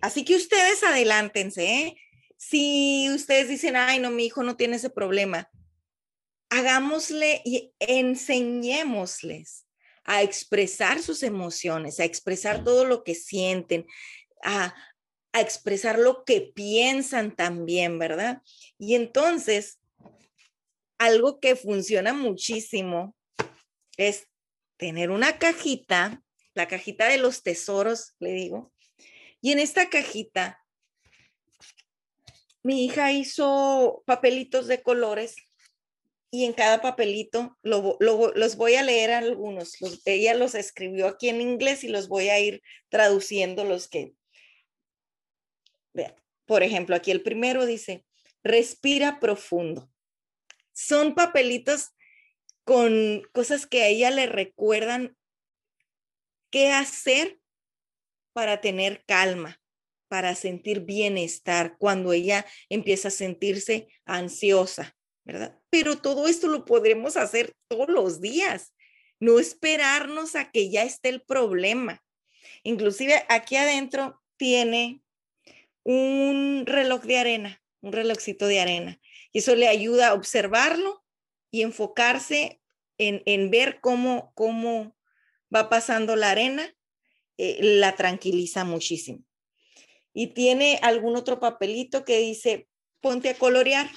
así 0.00 0.24
que 0.24 0.34
ustedes 0.34 0.82
adelántense, 0.82 1.64
¿eh? 1.64 1.96
Si 2.36 3.08
ustedes 3.10 3.48
dicen, 3.48 3.76
ay, 3.76 4.00
no, 4.00 4.10
mi 4.10 4.26
hijo 4.26 4.42
no 4.42 4.56
tiene 4.56 4.76
ese 4.76 4.90
problema, 4.90 5.50
hagámosle 6.50 7.42
y 7.44 7.72
enseñémosles 7.78 9.67
a 10.10 10.22
expresar 10.22 11.02
sus 11.02 11.22
emociones, 11.22 12.00
a 12.00 12.04
expresar 12.04 12.64
todo 12.64 12.86
lo 12.86 13.04
que 13.04 13.14
sienten, 13.14 13.86
a, 14.42 14.74
a 15.32 15.40
expresar 15.42 15.98
lo 15.98 16.24
que 16.24 16.40
piensan 16.40 17.36
también, 17.36 17.98
¿verdad? 17.98 18.40
Y 18.78 18.94
entonces, 18.94 19.80
algo 20.96 21.40
que 21.40 21.56
funciona 21.56 22.14
muchísimo 22.14 23.14
es 23.98 24.26
tener 24.78 25.10
una 25.10 25.38
cajita, 25.38 26.22
la 26.54 26.68
cajita 26.68 27.06
de 27.08 27.18
los 27.18 27.42
tesoros, 27.42 28.14
le 28.18 28.32
digo, 28.32 28.72
y 29.42 29.52
en 29.52 29.58
esta 29.58 29.90
cajita 29.90 30.64
mi 32.62 32.86
hija 32.86 33.12
hizo 33.12 34.02
papelitos 34.06 34.68
de 34.68 34.82
colores 34.82 35.36
y 36.30 36.44
en 36.44 36.52
cada 36.52 36.82
papelito 36.82 37.56
los 37.62 38.56
voy 38.56 38.74
a 38.74 38.82
leer 38.82 39.12
algunos. 39.12 39.76
ella 40.04 40.34
los 40.34 40.54
escribió 40.54 41.06
aquí 41.08 41.28
en 41.28 41.40
inglés 41.40 41.84
y 41.84 41.88
los 41.88 42.08
voy 42.08 42.28
a 42.28 42.38
ir 42.38 42.62
traduciendo 42.90 43.64
los 43.64 43.88
que... 43.88 44.12
Vean, 45.94 46.14
por 46.44 46.62
ejemplo, 46.62 46.94
aquí 46.94 47.10
el 47.10 47.22
primero 47.22 47.64
dice, 47.64 48.04
respira 48.42 49.20
profundo. 49.20 49.90
Son 50.72 51.14
papelitos 51.14 51.88
con 52.64 53.22
cosas 53.32 53.66
que 53.66 53.82
a 53.82 53.88
ella 53.88 54.10
le 54.10 54.26
recuerdan 54.26 55.16
qué 56.50 56.70
hacer 56.70 57.40
para 58.34 58.60
tener 58.60 59.02
calma, 59.06 59.60
para 60.08 60.34
sentir 60.34 60.80
bienestar 60.80 61.76
cuando 61.78 62.12
ella 62.12 62.44
empieza 62.68 63.08
a 63.08 63.12
sentirse 63.12 63.88
ansiosa, 64.04 64.97
Pero 65.70 65.98
todo 65.98 66.26
esto 66.28 66.48
lo 66.48 66.64
podremos 66.64 67.16
hacer 67.16 67.54
todos 67.68 67.88
los 67.88 68.20
días, 68.20 68.74
no 69.20 69.38
esperarnos 69.38 70.36
a 70.36 70.50
que 70.50 70.70
ya 70.70 70.84
esté 70.84 71.08
el 71.10 71.22
problema. 71.22 72.02
Inclusive 72.62 73.24
aquí 73.28 73.56
adentro 73.56 74.22
tiene 74.36 75.02
un 75.82 76.64
reloj 76.66 77.02
de 77.02 77.18
arena, 77.18 77.62
un 77.80 77.92
relojcito 77.92 78.46
de 78.46 78.60
arena. 78.60 79.00
Y 79.32 79.38
eso 79.38 79.54
le 79.54 79.68
ayuda 79.68 80.08
a 80.08 80.14
observarlo 80.14 81.04
y 81.50 81.62
enfocarse 81.62 82.60
en, 82.98 83.50
ver 83.50 83.80
cómo, 83.80 84.32
cómo 84.34 84.96
va 85.54 85.68
pasando 85.68 86.16
la 86.16 86.30
arena, 86.30 86.74
eh, 87.36 87.58
la 87.60 87.94
tranquiliza 87.94 88.64
muchísimo. 88.64 89.24
Y 90.12 90.28
tiene 90.28 90.78
algún 90.82 91.16
otro 91.16 91.38
papelito 91.38 92.04
que 92.04 92.18
dice, 92.18 92.68
ponte 93.00 93.30
a 93.30 93.38
colorear. 93.38 93.88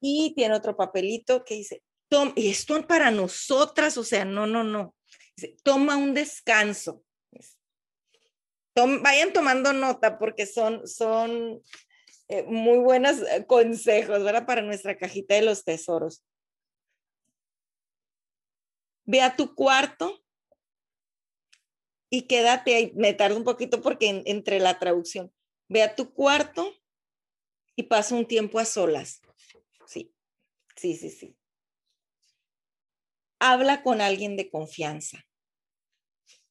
Y 0.00 0.34
tiene 0.34 0.54
otro 0.54 0.76
papelito 0.76 1.44
que 1.44 1.54
dice, 1.54 1.82
Tom, 2.08 2.32
y 2.34 2.50
esto 2.50 2.86
para 2.86 3.10
nosotras, 3.10 3.96
o 3.96 4.04
sea, 4.04 4.24
no, 4.24 4.46
no, 4.46 4.64
no. 4.64 4.96
toma 5.62 5.96
un 5.96 6.12
descanso. 6.14 7.04
vayan 8.74 9.32
tomando 9.32 9.72
nota 9.72 10.18
porque 10.18 10.46
son, 10.46 10.88
son 10.88 11.62
eh, 12.28 12.42
muy 12.44 12.78
buenos 12.78 13.20
eh, 13.20 13.44
consejos. 13.46 14.22
Para 14.46 14.62
nuestra 14.62 14.96
cajita 14.96 15.34
de 15.34 15.42
los 15.42 15.64
tesoros. 15.64 16.24
Ve 19.04 19.20
a 19.22 19.36
tu 19.36 19.54
cuarto 19.54 20.24
y 22.10 22.22
quédate 22.22 22.74
ahí. 22.74 22.92
Me 22.96 23.14
tardo 23.14 23.36
un 23.36 23.44
poquito 23.44 23.80
porque 23.82 24.22
entre 24.26 24.58
la 24.58 24.78
traducción. 24.78 25.32
Ve 25.68 25.82
a 25.82 25.94
tu 25.94 26.12
cuarto 26.12 26.72
y 27.76 27.84
pasa 27.84 28.14
un 28.14 28.26
tiempo 28.26 28.58
a 28.58 28.64
solas. 28.64 29.22
Sí, 30.80 30.96
sí, 30.96 31.10
sí. 31.10 31.36
Habla 33.38 33.82
con 33.82 34.00
alguien 34.00 34.38
de 34.38 34.48
confianza. 34.48 35.26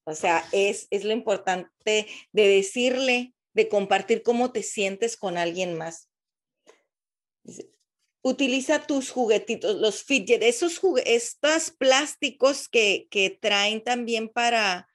O 0.04 0.13
sea, 0.13 0.48
es, 0.52 0.88
es 0.92 1.04
lo 1.04 1.13
importante 1.13 2.06
de 2.32 2.48
decirle 2.48 3.34
de 3.54 3.70
compartir 3.70 4.22
cómo 4.22 4.52
te 4.52 4.62
sientes 4.62 5.18
con 5.18 5.39
alguien 5.39 5.76
más. 5.76 6.12
Utiliza 8.22 8.86
tus 8.86 9.10
juguetitos, 9.10 9.78
los 9.78 10.04
fidget, 10.04 10.44
esos 10.44 10.80
estos 11.06 11.72
plásticos 11.72 12.70
que, 12.70 13.08
que 13.10 13.32
traen 13.32 13.84
también 13.84 14.30
para, 14.30 14.88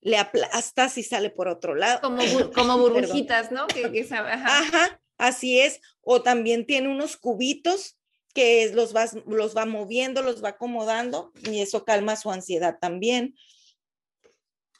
le 0.00 0.16
aplastas 0.16 0.96
y 0.96 1.02
sale 1.02 1.28
por 1.28 1.48
otro 1.48 1.74
lado. 1.74 2.00
Como, 2.00 2.22
como 2.54 2.78
burbujitas, 2.78 3.52
¿no? 3.52 3.66
Que, 3.66 4.06
ajá. 4.10 5.02
así 5.18 5.60
es. 5.60 5.78
O 6.00 6.22
también 6.22 6.64
tiene 6.64 6.88
unos 6.88 7.18
cubitos 7.18 7.98
que 8.32 8.70
los, 8.72 8.92
vas, 8.92 9.14
los 9.26 9.56
va 9.56 9.66
moviendo, 9.66 10.22
los 10.22 10.42
va 10.42 10.50
acomodando 10.50 11.32
y 11.50 11.60
eso 11.60 11.84
calma 11.84 12.16
su 12.16 12.30
ansiedad 12.30 12.78
también. 12.80 13.34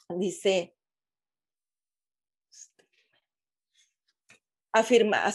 Dice, 0.09 0.75
afirma, 4.71 5.31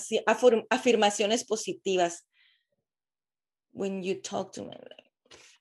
afirmaciones 0.71 1.45
positivas. 1.45 2.27
When 3.73 4.03
you 4.03 4.21
talk 4.21 4.53
to 4.53 4.65
me. 4.65 4.77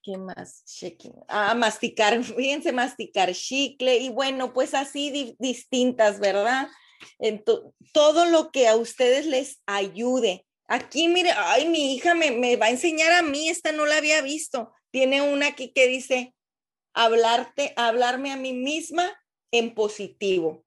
¿Qué 0.01 0.17
más? 0.17 0.63
Shaking. 0.65 1.13
Ah, 1.27 1.53
masticar, 1.53 2.23
fíjense, 2.23 2.71
masticar 2.71 3.33
chicle 3.33 3.97
y 3.97 4.09
bueno, 4.09 4.53
pues 4.53 4.73
así 4.73 5.35
distintas, 5.37 6.19
¿verdad? 6.19 6.67
todo 7.93 8.25
lo 8.25 8.49
que 8.51 8.67
a 8.67 8.75
ustedes 8.75 9.27
les 9.27 9.61
ayude. 9.67 10.46
Aquí, 10.67 11.07
mire, 11.07 11.31
ay, 11.35 11.69
mi 11.69 11.95
hija 11.95 12.13
me, 12.13 12.31
me 12.31 12.55
va 12.57 12.67
a 12.67 12.71
enseñar 12.71 13.11
a 13.13 13.21
mí, 13.21 13.49
esta 13.49 13.71
no 13.71 13.85
la 13.85 13.97
había 13.97 14.21
visto. 14.21 14.73
Tiene 14.91 15.21
una 15.21 15.47
aquí 15.47 15.71
que 15.71 15.87
dice, 15.87 16.33
hablarte, 16.93 17.73
hablarme 17.75 18.31
a 18.31 18.37
mí 18.37 18.53
misma 18.53 19.17
en 19.51 19.73
positivo. 19.73 20.65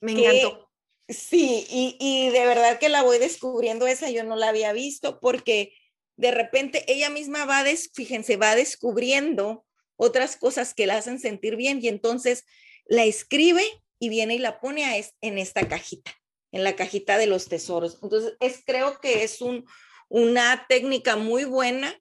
Me 0.00 0.12
encantó. 0.12 0.68
Sí, 1.08 1.66
y, 1.68 2.30
de 2.30 2.46
verdad 2.46 2.78
que 2.78 2.88
la 2.88 3.02
voy 3.02 3.18
descubriendo 3.18 3.86
esa, 3.86 4.10
yo 4.10 4.24
no 4.24 4.36
la 4.36 4.48
había 4.48 4.72
visto 4.72 5.20
porque 5.20 5.74
de 6.16 6.30
repente 6.30 6.84
ella 6.90 7.10
misma 7.10 7.44
va, 7.44 7.64
des, 7.64 7.90
fíjense, 7.92 8.36
va 8.36 8.54
descubriendo 8.54 9.66
otras 9.96 10.36
cosas 10.36 10.74
que 10.74 10.86
la 10.86 10.96
hacen 10.96 11.18
sentir 11.18 11.56
bien 11.56 11.80
y 11.82 11.88
entonces 11.88 12.44
la 12.86 13.04
escribe 13.04 13.64
y 13.98 14.08
viene 14.08 14.36
y 14.36 14.38
la 14.38 14.60
pone 14.60 14.84
a 14.84 14.96
en 15.20 15.38
esta 15.38 15.68
cajita, 15.68 16.12
en 16.52 16.64
la 16.64 16.76
cajita 16.76 17.18
de 17.18 17.26
los 17.26 17.48
tesoros. 17.48 17.98
Entonces, 18.02 18.34
es, 18.40 18.62
creo 18.64 19.00
que 19.00 19.24
es 19.24 19.40
un, 19.40 19.66
una 20.08 20.66
técnica 20.68 21.16
muy 21.16 21.44
buena 21.44 21.98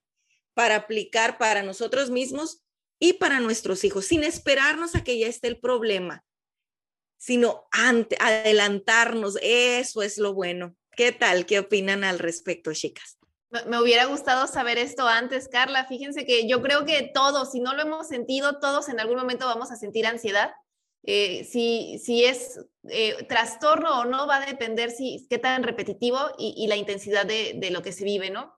para 0.53 0.75
aplicar 0.75 1.37
para 1.37 1.63
nosotros 1.63 2.11
mismos 2.11 2.63
y 2.99 3.13
para 3.13 3.39
nuestros 3.39 3.83
hijos, 3.83 4.05
sin 4.05 4.23
esperarnos 4.23 4.93
a 4.95 5.03
que 5.03 5.17
ya 5.17 5.27
esté 5.27 5.47
el 5.47 5.59
problema 5.59 6.23
sino 7.21 7.67
ante, 7.71 8.17
adelantarnos. 8.19 9.37
Eso 9.43 10.01
es 10.01 10.17
lo 10.17 10.33
bueno. 10.33 10.75
¿Qué 10.97 11.11
tal? 11.11 11.45
¿Qué 11.45 11.59
opinan 11.59 12.03
al 12.03 12.17
respecto, 12.17 12.73
chicas? 12.73 13.19
Me 13.67 13.79
hubiera 13.79 14.05
gustado 14.05 14.47
saber 14.47 14.79
esto 14.79 15.07
antes, 15.07 15.47
Carla. 15.47 15.85
Fíjense 15.85 16.25
que 16.25 16.47
yo 16.47 16.63
creo 16.63 16.83
que 16.83 17.11
todos, 17.13 17.51
si 17.51 17.59
no 17.59 17.75
lo 17.75 17.83
hemos 17.83 18.07
sentido, 18.07 18.59
todos 18.59 18.89
en 18.89 18.99
algún 18.99 19.17
momento 19.17 19.45
vamos 19.45 19.71
a 19.71 19.75
sentir 19.75 20.07
ansiedad. 20.07 20.51
Eh, 21.03 21.43
si, 21.45 22.23
es 22.25 22.59
eh, 22.89 23.23
trastorno 23.27 24.01
o 24.01 24.05
no, 24.05 24.27
va 24.27 24.37
a 24.37 24.45
depender 24.45 24.91
si 24.91 25.25
qué 25.29 25.39
tan 25.39 25.63
repetitivo 25.63 26.19
y, 26.37 26.67
la 26.67 26.75
intensidad 26.75 27.25
de, 27.25 27.69
lo 27.71 27.81
que 27.81 27.91
se 27.91 28.03
vive, 28.03 28.29
¿no? 28.29 28.55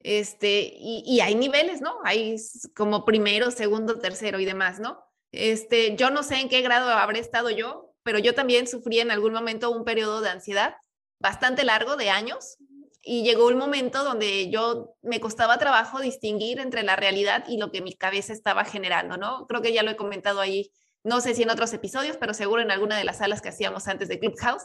Este, 0.00 0.72
y, 0.76 1.02
y, 1.06 1.20
hay 1.20 1.34
niveles, 1.34 1.80
¿no? 1.80 1.98
Hay 2.04 2.36
como 2.74 3.04
primero, 3.04 3.50
segundo, 3.50 3.98
tercero 3.98 4.40
y 4.40 4.44
demás, 4.44 4.80
¿no? 4.80 5.06
Este, 5.32 5.96
yo 5.96 6.10
no 6.10 6.22
sé 6.22 6.36
en 6.36 6.48
qué 6.48 6.60
grado 6.62 6.90
habré 6.90 7.20
estado 7.20 7.50
yo, 7.50 7.94
pero 8.02 8.18
yo 8.18 8.34
también 8.34 8.66
sufrí 8.66 9.00
en 9.00 9.10
algún 9.10 9.32
momento 9.32 9.70
un 9.70 9.84
periodo 9.84 10.20
de 10.20 10.30
ansiedad 10.30 10.76
bastante 11.18 11.64
largo 11.64 11.96
de 11.96 12.10
años 12.10 12.56
y 13.02 13.22
llegó 13.22 13.46
un 13.46 13.58
momento 13.58 14.02
donde 14.02 14.50
yo 14.50 14.96
me 15.02 15.20
costaba 15.20 15.58
trabajo 15.58 16.00
distinguir 16.00 16.58
entre 16.58 16.82
la 16.82 16.96
realidad 16.96 17.44
y 17.48 17.58
lo 17.58 17.70
que 17.70 17.82
mi 17.82 17.94
cabeza 17.94 18.32
estaba 18.32 18.64
generando, 18.64 19.16
¿no? 19.16 19.46
Creo 19.46 19.62
que 19.62 19.72
ya 19.72 19.82
lo 19.82 19.90
he 19.90 19.96
comentado 19.96 20.40
ahí, 20.40 20.72
no 21.06 21.20
sé 21.20 21.36
si 21.36 21.44
en 21.44 21.50
otros 21.50 21.72
episodios, 21.72 22.16
pero 22.16 22.34
seguro 22.34 22.62
en 22.62 22.72
alguna 22.72 22.98
de 22.98 23.04
las 23.04 23.18
salas 23.18 23.40
que 23.40 23.50
hacíamos 23.50 23.86
antes 23.86 24.08
de 24.08 24.18
Clubhouse. 24.18 24.64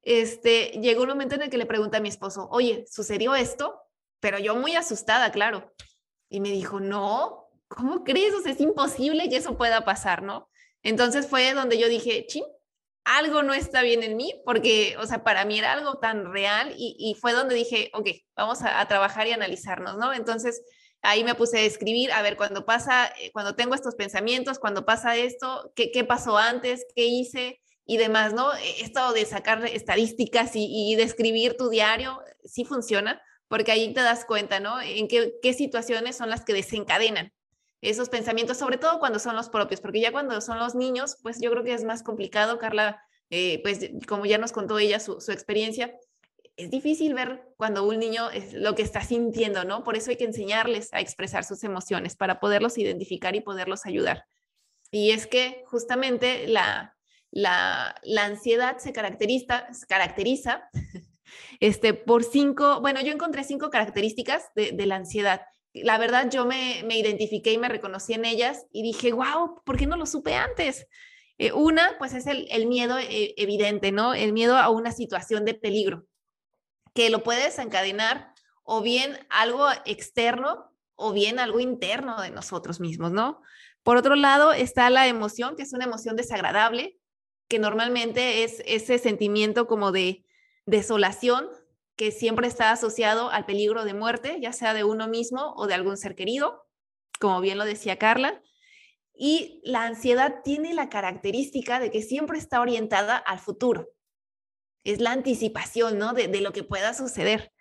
Este, 0.00 0.80
llegó 0.80 1.02
un 1.02 1.10
momento 1.10 1.34
en 1.34 1.42
el 1.42 1.50
que 1.50 1.58
le 1.58 1.66
pregunté 1.66 1.98
a 1.98 2.00
mi 2.00 2.08
esposo, 2.08 2.48
oye, 2.50 2.86
¿sucedió 2.90 3.34
esto? 3.34 3.82
Pero 4.18 4.38
yo 4.38 4.56
muy 4.56 4.76
asustada, 4.76 5.30
claro. 5.30 5.74
Y 6.30 6.40
me 6.40 6.50
dijo, 6.50 6.80
no, 6.80 7.50
¿cómo 7.68 8.02
crees? 8.02 8.32
O 8.32 8.48
es 8.48 8.60
imposible 8.62 9.28
que 9.28 9.36
eso 9.36 9.58
pueda 9.58 9.84
pasar, 9.84 10.22
¿no? 10.22 10.48
Entonces 10.82 11.26
fue 11.26 11.52
donde 11.52 11.78
yo 11.78 11.90
dije, 11.90 12.24
ching, 12.28 12.46
algo 13.04 13.42
no 13.42 13.52
está 13.52 13.82
bien 13.82 14.02
en 14.02 14.16
mí, 14.16 14.40
porque, 14.46 14.96
o 14.98 15.06
sea, 15.06 15.22
para 15.22 15.44
mí 15.44 15.58
era 15.58 15.74
algo 15.74 15.98
tan 15.98 16.32
real 16.32 16.74
y, 16.78 17.14
fue 17.20 17.34
donde 17.34 17.54
dije, 17.54 17.90
ok, 17.92 18.08
vamos 18.34 18.62
a, 18.62 18.88
trabajar 18.88 19.26
y 19.26 19.32
analizarnos, 19.32 19.98
¿no? 19.98 20.14
Entonces, 20.14 20.62
ahí 21.04 21.22
me 21.22 21.34
puse 21.34 21.58
a 21.58 21.62
escribir, 21.62 22.10
a 22.12 22.22
ver, 22.22 22.36
cuando 22.36 22.64
pasa, 22.66 23.12
eh, 23.20 23.30
cuando 23.32 23.54
tengo 23.54 23.74
estos 23.74 23.94
pensamientos, 23.94 24.58
cuando 24.58 24.84
pasa 24.84 25.16
esto, 25.16 25.72
¿qué, 25.76 26.04
pasó 26.04 26.36
antes? 26.36 26.86
¿Qué 26.96 27.04
hice? 27.04 27.60
Y 27.86 27.98
demás, 27.98 28.34
¿no? 28.34 28.52
E, 28.54 28.82
esto 28.82 29.12
de 29.12 29.24
sacar 29.24 29.64
estadísticas 29.66 30.52
y, 30.54 30.94
de 30.96 31.02
escribir 31.02 31.56
tu 31.56 31.68
diario, 31.68 32.20
sí 32.44 32.64
funciona, 32.64 33.22
porque 33.48 33.72
ahí 33.72 33.94
te 33.94 34.00
das 34.00 34.24
cuenta, 34.24 34.60
¿no? 34.60 34.80
En 34.80 35.06
qué, 35.06 35.34
qué 35.42 35.52
situaciones 35.52 36.16
son 36.16 36.30
las 36.30 36.44
que 36.44 36.54
desencadenan 36.54 37.32
esos 37.82 38.08
pensamientos, 38.08 38.56
sobre 38.56 38.78
todo 38.78 38.98
cuando 38.98 39.18
son 39.18 39.36
los 39.36 39.50
propios, 39.50 39.80
porque 39.80 40.00
ya 40.00 40.10
cuando 40.10 40.40
son 40.40 40.58
los 40.58 40.74
niños, 40.74 41.18
pues 41.22 41.38
yo 41.40 41.50
creo 41.50 41.64
que 41.64 41.74
es 41.74 41.84
más 41.84 42.02
complicado. 42.02 42.58
Carla, 42.58 43.02
eh, 43.30 43.60
pues 43.62 43.90
como 44.08 44.24
ya 44.26 44.38
nos 44.38 44.52
contó 44.52 44.78
ella 44.78 45.00
su, 45.00 45.18
experiencia, 45.30 45.94
es 46.56 46.70
difícil 46.70 47.14
ver 47.14 47.42
cuando 47.56 47.84
un 47.84 47.98
niño 47.98 48.30
es 48.30 48.52
lo 48.52 48.74
que 48.74 48.82
está 48.82 49.02
sintiendo, 49.02 49.64
¿no? 49.64 49.82
Por 49.82 49.96
eso 49.96 50.10
hay 50.10 50.16
que 50.16 50.24
enseñarles 50.24 50.92
a 50.92 51.00
expresar 51.00 51.44
sus 51.44 51.64
emociones 51.64 52.16
para 52.16 52.40
poderlos 52.40 52.78
identificar 52.78 53.34
y 53.34 53.40
poderlos 53.40 53.86
ayudar. 53.86 54.24
Y 54.90 55.10
es 55.10 55.26
que 55.26 55.64
justamente 55.66 56.46
la, 56.46 56.96
la, 57.32 57.94
ansiedad 58.20 58.78
se 58.78 58.92
caracteriza, 58.92 60.70
este, 61.60 61.94
por 61.94 62.22
cinco, 62.22 62.80
bueno, 62.80 63.00
yo 63.00 63.12
encontré 63.12 63.42
cinco 63.42 63.70
características 63.70 64.50
de, 64.54 64.86
la 64.86 64.96
ansiedad. 64.96 65.42
La 65.72 65.98
verdad, 65.98 66.30
yo 66.30 66.46
me, 66.46 66.84
me, 66.84 66.96
identifiqué 66.96 67.52
y 67.52 67.58
me 67.58 67.68
reconocí 67.68 68.12
en 68.12 68.24
ellas 68.24 68.66
y 68.70 68.82
dije, 68.82 69.12
wow, 69.12 69.62
¿por 69.64 69.76
qué 69.76 69.88
no 69.88 69.96
lo 69.96 70.06
supe 70.06 70.34
antes? 70.34 70.86
Eh, 71.38 71.52
una, 71.52 71.96
pues 71.98 72.14
es 72.14 72.28
el, 72.28 72.46
el 72.50 72.66
miedo 72.66 72.96
eh, 72.96 73.34
evidente, 73.36 73.90
¿no? 73.90 74.14
El 74.14 74.32
miedo 74.32 74.56
a 74.56 74.68
una 74.68 74.92
situación 74.92 75.44
de 75.44 75.54
peligro, 75.54 76.06
que 76.94 77.10
lo 77.10 77.22
puede 77.22 77.44
desencadenar 77.44 78.32
o 78.62 78.80
bien 78.80 79.18
algo 79.28 79.68
externo 79.84 80.72
o 80.96 81.12
bien 81.12 81.38
algo 81.38 81.60
interno 81.60 82.20
de 82.22 82.30
nosotros 82.30 82.80
mismos, 82.80 83.12
¿no? 83.12 83.42
Por 83.82 83.96
otro 83.96 84.14
lado 84.14 84.52
está 84.52 84.88
la 84.90 85.06
emoción, 85.06 85.56
que 85.56 85.62
es 85.62 85.72
una 85.72 85.84
emoción 85.84 86.16
desagradable, 86.16 86.98
que 87.48 87.58
normalmente 87.58 88.44
es 88.44 88.62
ese 88.64 88.98
sentimiento 88.98 89.66
como 89.66 89.92
de 89.92 90.24
desolación 90.66 91.48
que 91.96 92.10
siempre 92.10 92.48
está 92.48 92.70
asociado 92.70 93.30
al 93.30 93.44
peligro 93.44 93.84
de 93.84 93.94
muerte, 93.94 94.38
ya 94.40 94.52
sea 94.52 94.74
de 94.74 94.84
uno 94.84 95.06
mismo 95.06 95.52
o 95.56 95.66
de 95.66 95.74
algún 95.74 95.96
ser 95.96 96.14
querido, 96.14 96.66
como 97.20 97.40
bien 97.40 97.58
lo 97.58 97.64
decía 97.64 97.98
Carla. 97.98 98.42
Y 99.16 99.60
la 99.64 99.84
ansiedad 99.84 100.40
tiene 100.42 100.74
la 100.74 100.88
característica 100.88 101.78
de 101.78 101.90
que 101.90 102.02
siempre 102.02 102.38
está 102.38 102.60
orientada 102.60 103.16
al 103.16 103.38
futuro. 103.38 103.93
Es 104.84 105.00
la 105.00 105.12
anticipación, 105.12 105.98
¿no? 105.98 106.12
De, 106.12 106.28
lo 106.40 106.52
que 106.52 106.62
pueda 106.62 106.94
suceder. 106.94 107.52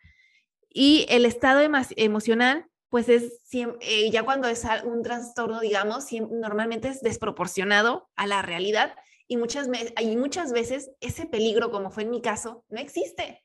Y 0.70 1.06
el 1.10 1.26
estado 1.26 1.62
emocional, 1.96 2.66
pues 2.90 3.10
es 3.10 3.40
eh, 3.54 4.12
ya 4.12 4.24
cuando 4.24 4.48
es 4.48 4.64
un 4.84 5.02
trastorno, 5.04 5.60
digamos, 5.60 6.12
normalmente 6.12 6.90
es 6.90 7.02
desproporcionado 7.02 8.10
a 8.16 8.28
la 8.28 8.42
realidad 8.42 8.96
y 9.28 9.38
muchas, 9.38 9.68
y 10.00 10.16
muchas 10.18 10.52
veces 10.52 10.92
ese 11.00 11.26
peligro, 11.26 11.72
como 11.72 11.92
fue 11.92 12.04
en 12.04 12.12
mi 12.12 12.22
caso, 12.22 12.66
no 12.70 12.80
existe, 12.80 13.44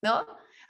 ¿no? 0.00 0.26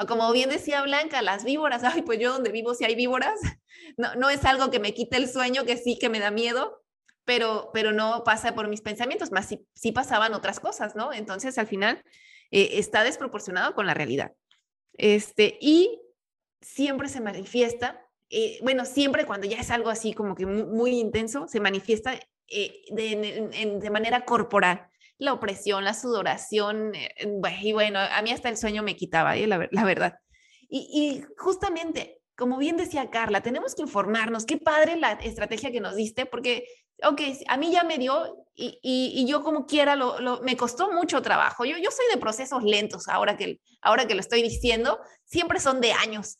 como 0.06 0.32
bien 0.32 0.50
decía 0.50 0.82
Blanca, 0.82 1.22
las 1.22 1.44
víboras, 1.44 1.84
ay, 1.84 2.02
pues 2.02 2.18
yo 2.18 2.32
donde 2.32 2.50
vivo 2.50 2.74
si 2.74 2.84
hay 2.84 2.94
víboras, 2.94 3.40
no, 3.96 4.14
no 4.14 4.30
es 4.30 4.44
algo 4.44 4.70
que 4.70 4.80
me 4.80 4.94
quite 4.94 5.16
el 5.16 5.28
sueño, 5.28 5.64
que 5.64 5.76
sí 5.76 5.98
que 5.98 6.08
me 6.08 6.20
da 6.20 6.30
miedo, 6.30 6.81
pero, 7.24 7.70
pero 7.72 7.92
no 7.92 8.24
pasa 8.24 8.54
por 8.54 8.68
mis 8.68 8.80
pensamientos, 8.80 9.30
más 9.30 9.54
si, 9.74 9.92
pasaban 9.92 10.34
otras 10.34 10.60
cosas, 10.60 10.96
¿no? 10.96 11.12
Entonces 11.12 11.58
al 11.58 11.66
final 11.66 12.02
eh, 12.50 12.70
está 12.74 13.04
desproporcionado 13.04 13.74
con 13.74 13.86
la 13.86 13.94
realidad. 13.94 14.32
Este, 14.94 15.58
y 15.60 16.00
siempre 16.60 17.08
se 17.08 17.20
manifiesta, 17.20 18.06
eh, 18.30 18.58
bueno, 18.62 18.84
siempre 18.84 19.26
cuando 19.26 19.46
ya 19.46 19.58
es 19.58 19.70
algo 19.70 19.90
así 19.90 20.14
como 20.14 20.34
que 20.34 20.46
muy, 20.46 20.98
intenso, 20.98 21.48
se 21.48 21.60
manifiesta 21.60 22.14
eh, 22.48 22.82
de, 22.90 23.90
manera 23.90 24.24
corporal 24.24 24.88
la 25.18 25.32
opresión, 25.32 25.84
la 25.84 25.94
sudoración, 25.94 26.94
eh, 26.94 27.14
y 27.60 27.72
bueno, 27.72 27.98
a 28.00 28.22
mí 28.22 28.32
hasta 28.32 28.48
el 28.48 28.56
sueño 28.56 28.82
me 28.82 28.96
quitaba, 28.96 29.36
la, 29.36 29.84
verdad. 29.84 30.18
Y, 30.68 31.22
justamente, 31.36 32.20
como 32.34 32.58
bien 32.58 32.76
decía 32.76 33.10
Carla, 33.10 33.42
tenemos 33.42 33.74
que 33.74 33.82
informarnos, 33.82 34.46
qué 34.46 34.56
padre 34.56 34.96
la 34.96 35.12
estrategia 35.12 35.70
que 35.70 35.80
nos 35.80 35.94
diste, 35.94 36.26
porque, 36.26 36.64
ok, 37.04 37.20
a 37.48 37.56
mí 37.56 37.70
ya 37.70 37.84
me 37.84 37.98
dio 37.98 38.42
y, 38.54 39.24
yo 39.26 39.42
como 39.42 39.66
quiera, 39.66 39.96
lo, 39.96 40.40
me 40.42 40.56
costó 40.56 40.92
mucho 40.92 41.22
trabajo. 41.22 41.64
Yo, 41.64 41.78
yo 41.78 41.90
soy 41.90 42.04
de 42.12 42.20
procesos 42.20 42.62
lentos, 42.62 43.08
ahora 43.08 43.36
que, 43.36 43.60
ahora 43.80 44.06
que 44.06 44.14
lo 44.14 44.20
estoy 44.20 44.42
diciendo, 44.42 45.00
siempre 45.24 45.58
son 45.58 45.80
de 45.80 45.92
años. 45.92 46.38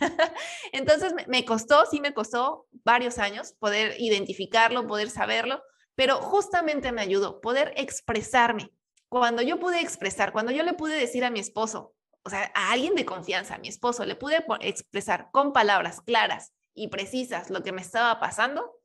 Entonces 0.72 1.14
me 1.28 1.44
costó, 1.44 1.84
sí 1.86 2.00
me 2.00 2.14
costó 2.14 2.66
varios 2.84 3.18
años 3.18 3.54
poder 3.58 3.96
identificarlo, 4.00 4.86
poder 4.86 5.10
saberlo, 5.10 5.62
pero 5.94 6.16
justamente 6.16 6.90
me 6.92 7.02
ayudó 7.02 7.40
poder 7.40 7.72
expresarme. 7.76 8.70
Cuando 9.08 9.42
yo 9.42 9.60
pude 9.60 9.80
expresar, 9.80 10.32
cuando 10.32 10.52
yo 10.52 10.62
le 10.62 10.72
pude 10.72 10.96
decir 10.96 11.24
a 11.24 11.30
mi 11.30 11.38
esposo, 11.38 11.94
o 12.24 12.30
sea, 12.30 12.50
a 12.54 12.72
alguien 12.72 12.94
de 12.94 13.04
confianza, 13.04 13.56
a 13.56 13.58
mi 13.58 13.68
esposo, 13.68 14.04
le 14.06 14.16
pude 14.16 14.44
expresar 14.60 15.28
con 15.32 15.52
palabras 15.52 16.00
claras 16.00 16.52
y 16.74 16.88
precisas 16.88 17.50
lo 17.50 17.62
que 17.62 17.72
me 17.72 17.82
estaba 17.82 18.18
pasando, 18.20 18.81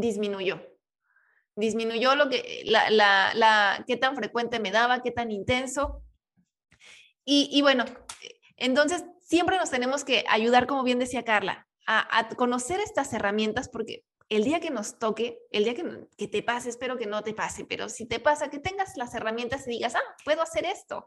disminuyó. 0.00 0.62
Disminuyó 1.56 2.14
lo 2.14 2.28
que, 2.28 2.62
la, 2.64 2.90
la, 2.90 3.32
la, 3.34 3.84
qué 3.86 3.96
tan 3.96 4.14
frecuente 4.14 4.60
me 4.60 4.70
daba, 4.70 5.02
qué 5.02 5.10
tan 5.10 5.30
intenso. 5.30 6.02
Y, 7.24 7.48
y 7.52 7.62
bueno, 7.62 7.84
entonces 8.56 9.04
siempre 9.20 9.58
nos 9.58 9.70
tenemos 9.70 10.04
que 10.04 10.24
ayudar, 10.28 10.66
como 10.66 10.82
bien 10.82 10.98
decía 10.98 11.24
Carla, 11.24 11.68
a, 11.86 12.28
conocer 12.36 12.80
estas 12.80 13.12
herramientas 13.12 13.68
porque 13.68 14.04
el 14.28 14.44
día 14.44 14.60
que 14.60 14.70
nos 14.70 14.98
toque, 14.98 15.38
el 15.50 15.64
día 15.64 15.74
que, 15.74 16.28
te 16.28 16.42
pase, 16.42 16.68
espero 16.68 16.98
que 16.98 17.06
no 17.06 17.22
te 17.22 17.32
pase, 17.32 17.64
pero 17.64 17.88
si 17.88 18.06
te 18.06 18.20
pasa, 18.20 18.50
que 18.50 18.58
tengas 18.58 18.96
las 18.96 19.14
herramientas 19.14 19.66
y 19.66 19.70
digas, 19.70 19.94
ah, 19.94 20.16
puedo 20.24 20.42
hacer 20.42 20.66
esto. 20.66 21.06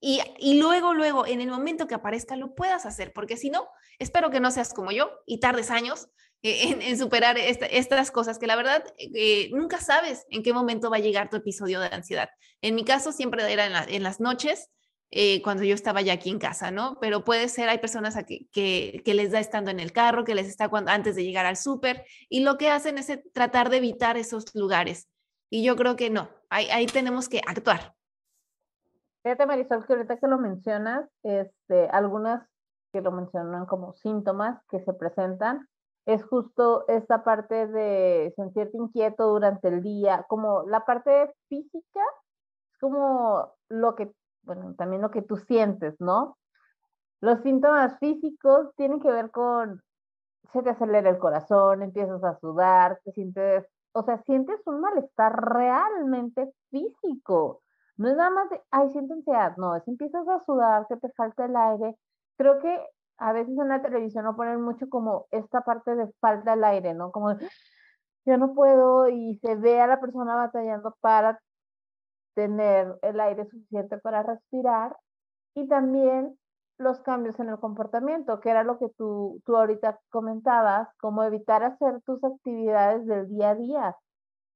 Y, 0.00 0.20
y, 0.38 0.60
luego, 0.60 0.94
luego, 0.94 1.26
en 1.26 1.40
el 1.40 1.48
momento 1.48 1.86
que 1.86 1.94
aparezca, 1.94 2.36
lo 2.36 2.54
puedas 2.54 2.86
hacer, 2.86 3.12
porque 3.12 3.36
si 3.36 3.50
no, 3.50 3.68
espero 3.98 4.30
que 4.30 4.40
no 4.40 4.50
seas 4.50 4.74
como 4.74 4.92
yo 4.92 5.10
y 5.26 5.40
tardes 5.40 5.70
años 5.70 6.08
eh, 6.42 6.88
en, 6.90 6.98
superar 6.98 7.36
estas 7.38 8.10
cosas 8.10 8.38
que 8.38 8.48
la 8.48 8.56
verdad 8.56 8.84
eh, 8.98 9.48
nunca 9.52 9.78
sabes 9.78 10.26
en 10.28 10.42
qué 10.42 10.52
momento 10.52 10.90
va 10.90 10.96
a 10.96 11.00
llegar 11.00 11.30
tu 11.30 11.36
episodio 11.36 11.78
de 11.78 11.86
ansiedad. 11.86 12.28
En 12.60 12.74
mi 12.74 12.84
caso 12.84 13.12
siempre 13.12 13.50
era 13.52 13.86
en, 13.88 14.02
las 14.02 14.20
noches 14.20 14.68
eh, 15.12 15.40
cuando 15.42 15.62
yo 15.62 15.74
estaba 15.74 16.00
ya 16.00 16.14
aquí 16.14 16.30
en 16.30 16.40
casa, 16.40 16.72
¿no? 16.72 16.98
Pero 17.00 17.22
puede 17.22 17.48
ser, 17.48 17.68
hay 17.68 17.78
personas 17.78 18.16
que, 18.24 18.48
que, 18.50 19.14
les 19.14 19.30
da 19.30 19.38
estando 19.38 19.70
en 19.70 19.78
el 19.78 19.92
carro, 19.92 20.24
que 20.24 20.34
les 20.34 20.48
está 20.48 20.68
cuando, 20.68 20.90
antes 20.90 21.14
de 21.14 21.22
llegar 21.22 21.46
al 21.46 21.56
súper, 21.56 22.04
y 22.28 22.40
lo 22.40 22.56
que 22.56 22.70
hacen 22.70 22.98
es 22.98 23.12
tratar 23.32 23.70
de 23.70 23.76
evitar 23.76 24.16
esos 24.16 24.52
lugares. 24.54 25.08
Y 25.48 25.62
yo 25.62 25.76
creo 25.76 25.96
que 25.96 26.10
no, 26.10 26.28
ahí, 26.50 26.68
ahí 26.70 26.86
tenemos 26.86 27.28
que 27.28 27.40
actuar. 27.46 27.94
Fíjate, 29.22 29.46
Marisol, 29.46 29.86
que 29.86 29.92
ahorita 29.92 30.18
que 30.18 30.26
lo 30.26 30.38
mencionas, 30.38 31.08
este, 31.22 31.88
algunas 31.90 32.48
que 32.92 33.00
lo 33.00 33.12
mencionan 33.12 33.66
como 33.66 33.92
síntomas 33.94 34.60
que 34.68 34.80
se 34.80 34.92
presentan, 34.92 35.68
es 36.06 36.24
justo 36.24 36.86
esta 36.88 37.24
parte 37.24 37.66
de 37.66 38.32
sentirte 38.36 38.76
inquieto 38.76 39.28
durante 39.28 39.68
el 39.68 39.82
día, 39.82 40.24
como 40.28 40.64
la 40.64 40.84
parte 40.84 41.32
física, 41.48 42.00
es 42.72 42.78
como 42.78 43.54
lo 43.68 43.94
que 43.94 44.12
bueno, 44.42 44.74
también 44.74 45.02
lo 45.02 45.10
que 45.10 45.22
tú 45.22 45.36
sientes, 45.36 46.00
¿no? 46.00 46.38
Los 47.20 47.40
síntomas 47.42 47.98
físicos 47.98 48.74
tienen 48.76 49.00
que 49.00 49.10
ver 49.10 49.30
con, 49.30 49.80
se 50.52 50.62
te 50.62 50.70
acelera 50.70 51.08
el 51.10 51.18
corazón, 51.18 51.82
empiezas 51.82 52.22
a 52.24 52.38
sudar, 52.40 53.00
te 53.04 53.12
sientes, 53.12 53.64
o 53.92 54.02
sea, 54.02 54.18
sientes 54.24 54.60
un 54.66 54.80
malestar 54.80 55.32
realmente 55.54 56.52
físico. 56.70 57.62
No 57.96 58.08
es 58.08 58.16
nada 58.16 58.30
más 58.30 58.50
de, 58.50 58.60
ay, 58.70 58.90
siento 58.90 59.14
ansiedad, 59.14 59.56
no, 59.56 59.76
es 59.76 59.86
empiezas 59.86 60.26
a 60.28 60.44
sudar, 60.44 60.86
se 60.88 60.96
te 60.96 61.10
falta 61.12 61.44
el 61.44 61.54
aire. 61.54 61.96
Creo 62.36 62.58
que 62.60 62.84
a 63.18 63.32
veces 63.32 63.56
en 63.58 63.68
la 63.68 63.82
televisión 63.82 64.24
no 64.24 64.36
ponen 64.36 64.60
mucho 64.62 64.88
como 64.88 65.26
esta 65.30 65.62
parte 65.62 65.94
de 65.94 66.12
falta 66.20 66.54
el 66.54 66.64
aire, 66.64 66.94
¿no? 66.94 67.12
Como 67.12 67.36
yo 68.24 68.36
no 68.38 68.54
puedo 68.54 69.08
y 69.08 69.38
se 69.42 69.56
ve 69.56 69.80
a 69.80 69.86
la 69.86 70.00
persona 70.00 70.36
batallando 70.36 70.96
para 71.00 71.40
tener 72.34 72.96
el 73.02 73.20
aire 73.20 73.46
suficiente 73.46 73.98
para 73.98 74.22
respirar 74.22 74.96
y 75.54 75.68
también 75.68 76.38
los 76.78 77.00
cambios 77.00 77.38
en 77.40 77.48
el 77.48 77.58
comportamiento, 77.58 78.40
que 78.40 78.50
era 78.50 78.64
lo 78.64 78.78
que 78.78 78.88
tú, 78.96 79.40
tú 79.44 79.56
ahorita 79.56 80.00
comentabas, 80.10 80.88
como 81.00 81.22
evitar 81.22 81.62
hacer 81.62 82.00
tus 82.02 82.22
actividades 82.24 83.06
del 83.06 83.28
día 83.28 83.50
a 83.50 83.54
día. 83.54 83.96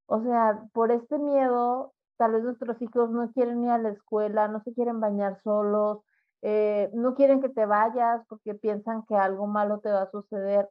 O 0.07 0.21
sea, 0.21 0.63
por 0.73 0.91
este 0.91 1.17
miedo, 1.19 1.93
tal 2.17 2.33
vez 2.33 2.43
nuestros 2.43 2.81
hijos 2.81 3.09
no 3.11 3.31
quieren 3.31 3.63
ir 3.63 3.69
a 3.71 3.77
la 3.77 3.89
escuela, 3.89 4.47
no 4.47 4.61
se 4.63 4.73
quieren 4.73 4.99
bañar 4.99 5.39
solos, 5.43 5.99
eh, 6.41 6.89
no 6.93 7.15
quieren 7.15 7.41
que 7.41 7.49
te 7.49 7.65
vayas 7.65 8.23
porque 8.27 8.55
piensan 8.55 9.03
que 9.03 9.15
algo 9.15 9.47
malo 9.47 9.79
te 9.79 9.91
va 9.91 10.03
a 10.03 10.11
suceder. 10.11 10.69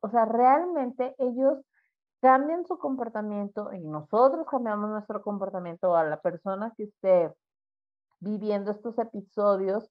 O 0.00 0.10
sea, 0.10 0.24
realmente 0.24 1.14
ellos 1.18 1.58
cambian 2.20 2.66
su 2.66 2.78
comportamiento 2.78 3.72
y 3.72 3.80
nosotros 3.84 4.46
cambiamos 4.50 4.90
nuestro 4.90 5.22
comportamiento 5.22 5.96
a 5.96 6.04
la 6.04 6.20
persona 6.20 6.72
que 6.76 6.84
esté 6.84 7.32
viviendo 8.20 8.70
estos 8.70 8.98
episodios 8.98 9.90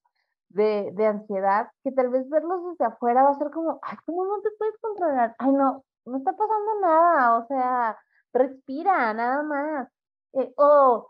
de, 0.49 0.91
de, 0.93 1.07
ansiedad, 1.07 1.69
que 1.83 1.91
tal 1.91 2.09
vez 2.09 2.29
verlos 2.29 2.63
desde 2.71 2.86
afuera 2.86 3.23
va 3.23 3.31
a 3.31 3.38
ser 3.38 3.51
como, 3.51 3.79
ay, 3.81 3.97
¿cómo 4.05 4.25
no 4.25 4.41
te 4.41 4.49
puedes 4.57 4.77
controlar? 4.79 5.36
Ay, 5.39 5.51
no, 5.51 5.83
no 6.05 6.17
está 6.17 6.31
pasando 6.36 6.79
nada, 6.81 7.38
o 7.39 7.47
sea, 7.47 7.97
respira, 8.33 9.13
nada 9.13 9.43
más. 9.43 9.89
Eh, 10.33 10.53
o 10.57 11.09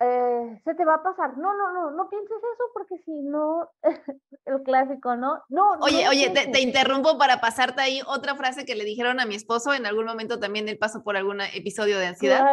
eh, 0.00 0.60
se 0.64 0.74
te 0.74 0.84
va 0.84 0.94
a 0.94 1.02
pasar. 1.02 1.36
No, 1.38 1.54
no, 1.54 1.72
no, 1.72 1.90
no 1.90 2.08
pienses 2.08 2.36
eso 2.36 2.64
porque 2.72 2.98
si 3.04 3.10
no, 3.22 3.68
el 4.46 4.62
clásico, 4.62 5.16
¿no? 5.16 5.42
No. 5.48 5.72
Oye, 5.80 6.04
no 6.04 6.10
oye, 6.10 6.30
te, 6.30 6.60
interrumpo 6.60 7.18
para 7.18 7.40
pasarte 7.40 7.80
ahí 7.80 8.00
otra 8.06 8.36
frase 8.36 8.64
que 8.64 8.76
le 8.76 8.84
dijeron 8.84 9.18
a 9.18 9.26
mi 9.26 9.34
esposo 9.34 9.74
en 9.74 9.86
algún 9.86 10.04
momento 10.04 10.38
también 10.38 10.68
él 10.68 10.78
pasó 10.78 11.02
por 11.02 11.16
algún 11.16 11.40
episodio 11.40 11.98
de 11.98 12.06
ansiedad. 12.06 12.46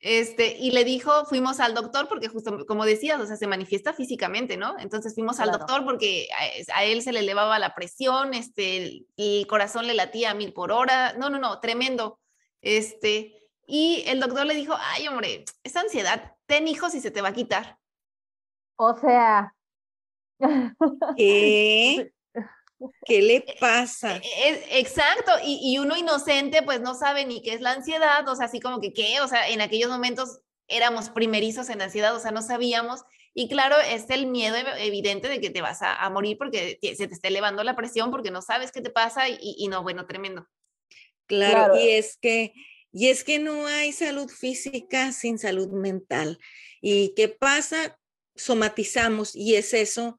Este, 0.00 0.56
y 0.58 0.72
le 0.72 0.84
dijo, 0.84 1.24
fuimos 1.24 1.60
al 1.60 1.74
doctor 1.74 2.08
porque 2.08 2.28
justo 2.28 2.66
como 2.66 2.84
decías, 2.84 3.20
o 3.20 3.26
sea, 3.26 3.36
se 3.36 3.46
manifiesta 3.46 3.94
físicamente, 3.94 4.58
¿no? 4.58 4.78
Entonces 4.78 5.14
fuimos 5.14 5.40
al 5.40 5.50
doctor 5.50 5.84
porque 5.84 6.28
a, 6.74 6.84
él 6.84 7.02
se 7.02 7.12
le 7.12 7.20
elevaba 7.20 7.58
la 7.58 7.74
presión, 7.74 8.34
este, 8.34 8.76
el, 8.76 9.06
el 9.16 9.46
corazón 9.46 9.86
le 9.86 9.94
latía 9.94 10.32
a 10.32 10.34
mil 10.34 10.52
por 10.52 10.72
hora. 10.72 11.14
No, 11.14 11.30
no, 11.30 11.38
no, 11.38 11.58
tremendo. 11.60 12.18
Este, 12.60 13.42
y 13.66 14.04
el 14.06 14.20
doctor 14.20 14.44
le 14.44 14.54
dijo, 14.54 14.74
ay, 14.78 15.08
hombre, 15.08 15.44
esa 15.62 15.80
ansiedad, 15.80 16.31
ten 16.52 16.68
hijos 16.68 16.94
y 16.94 17.00
se 17.00 17.10
te 17.10 17.22
va 17.22 17.28
a 17.28 17.32
quitar. 17.32 17.78
O 18.76 18.94
sea. 18.94 19.54
¿Qué? 21.16 22.12
¿Qué 23.06 23.22
le 23.22 23.36
e, 23.36 23.56
pasa? 23.58 24.16
E, 24.16 24.80
exacto, 24.80 25.32
y, 25.42 25.60
y, 25.62 25.78
uno 25.78 25.96
inocente 25.96 26.62
pues 26.62 26.82
no 26.82 26.94
sabe 26.94 27.24
ni 27.24 27.40
qué 27.40 27.54
es 27.54 27.62
la 27.62 27.72
ansiedad, 27.72 28.28
o 28.28 28.36
sea, 28.36 28.46
así 28.46 28.60
como 28.60 28.80
que 28.80 28.92
qué, 28.92 29.22
o 29.22 29.28
sea, 29.28 29.48
en 29.48 29.62
aquellos 29.62 29.90
momentos 29.90 30.40
éramos 30.68 31.08
primerizos 31.08 31.70
en 31.70 31.80
ansiedad, 31.80 32.14
o 32.14 32.20
sea, 32.20 32.32
no 32.32 32.42
sabíamos, 32.42 33.02
y 33.32 33.48
claro, 33.48 33.76
es 33.78 34.10
el 34.10 34.26
miedo 34.26 34.56
evidente 34.78 35.28
de 35.28 35.40
que 35.40 35.50
te 35.50 35.62
vas 35.62 35.78
a, 35.80 36.10
morir 36.10 36.36
porque 36.36 36.78
se 36.82 37.06
te 37.06 37.14
está 37.14 37.28
elevando 37.28 37.62
la 37.62 37.76
presión, 37.76 38.10
porque 38.10 38.32
no 38.32 38.42
sabes 38.42 38.72
qué 38.72 38.82
te 38.82 38.90
pasa, 38.90 39.28
y, 39.28 39.38
y 39.40 39.68
no, 39.68 39.82
bueno, 39.84 40.06
tremendo. 40.06 40.48
claro, 41.26 41.78
y 41.78 41.88
es 41.90 42.18
que 42.20 42.52
y 42.92 43.08
es 43.08 43.24
que 43.24 43.38
no 43.38 43.66
hay 43.66 43.92
salud 43.92 44.28
física 44.28 45.12
sin 45.12 45.38
salud 45.38 45.72
mental. 45.72 46.38
¿Y 46.80 47.14
qué 47.14 47.28
pasa? 47.28 47.98
Somatizamos 48.36 49.34
y 49.34 49.54
es 49.54 49.72
eso 49.72 50.18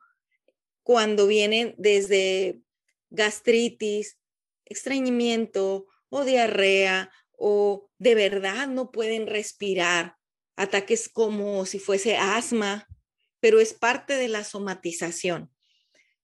cuando 0.82 1.28
vienen 1.28 1.76
desde 1.78 2.59
gastritis, 3.09 4.17
estreñimiento 4.65 5.88
o 6.09 6.26
diarrea 6.26 7.11
o 7.38 7.89
de 7.99 8.15
verdad 8.15 8.67
no 8.67 8.91
pueden 8.91 9.28
respirar, 9.28 10.17
ataques 10.55 11.09
como 11.09 11.65
si 11.65 11.80
fuese 11.80 12.17
asma, 12.17 12.88
pero 13.39 13.59
es 13.59 13.74
parte 13.74 14.15
de 14.15 14.30
la 14.30 14.43
somatización. 14.43 15.53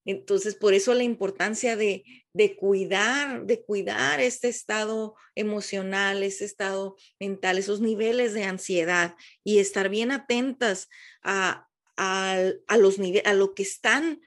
Entonces, 0.10 0.56
por 0.56 0.74
eso 0.74 0.96
la 0.96 1.04
importancia 1.04 1.76
de, 1.76 2.04
cuidar, 2.58 3.46
de 3.46 3.64
cuidar 3.64 4.20
este 4.20 4.48
estado 4.48 5.14
emocional, 5.36 6.24
este 6.24 6.46
estado 6.46 6.96
mental, 7.20 7.60
esos 7.60 7.80
niveles 7.80 8.34
de 8.34 8.44
ansiedad 8.44 9.16
y 9.44 9.60
estar 9.60 9.88
bien 9.88 10.12
atentas 10.12 10.90
a, 11.22 11.68
los 12.76 12.96
a 13.24 13.34
lo 13.34 13.54
que 13.54 13.62
están 13.62 14.20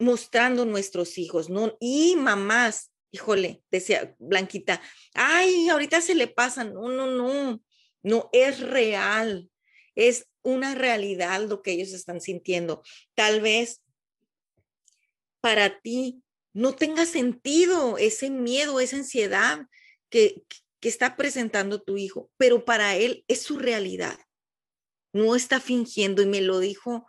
mostrando 0.00 0.64
nuestros 0.64 1.16
hijos, 1.16 1.48
¿no? 1.48 1.76
Y 1.78 2.16
mamás, 2.16 2.90
híjole, 3.12 3.62
decía 3.70 4.16
Blanquita, 4.18 4.82
ay, 5.14 5.68
ahorita 5.68 6.00
se 6.00 6.16
le 6.16 6.26
pasa, 6.26 6.64
no, 6.64 6.88
no, 6.88 7.06
no, 7.06 7.62
no, 8.02 8.30
es 8.32 8.58
real, 8.58 9.48
es 9.94 10.26
una 10.42 10.74
realidad 10.74 11.40
lo 11.42 11.62
que 11.62 11.70
ellos 11.70 11.92
están 11.92 12.20
sintiendo. 12.20 12.82
Tal 13.14 13.40
vez 13.40 13.80
para 15.48 15.80
ti 15.80 16.22
no 16.52 16.74
tenga 16.74 17.06
sentido 17.06 17.96
ese 17.96 18.28
miedo, 18.28 18.80
esa 18.80 18.96
ansiedad 18.96 19.66
que, 20.10 20.42
que 20.78 20.90
está 20.90 21.16
presentando 21.16 21.80
tu 21.80 21.96
hijo, 21.96 22.30
pero 22.36 22.66
para 22.66 22.96
él 22.96 23.24
es 23.28 23.40
su 23.40 23.58
realidad. 23.58 24.18
No 25.14 25.34
está 25.34 25.58
fingiendo 25.58 26.20
y 26.20 26.26
me 26.26 26.42
lo 26.42 26.58
dijo 26.58 27.06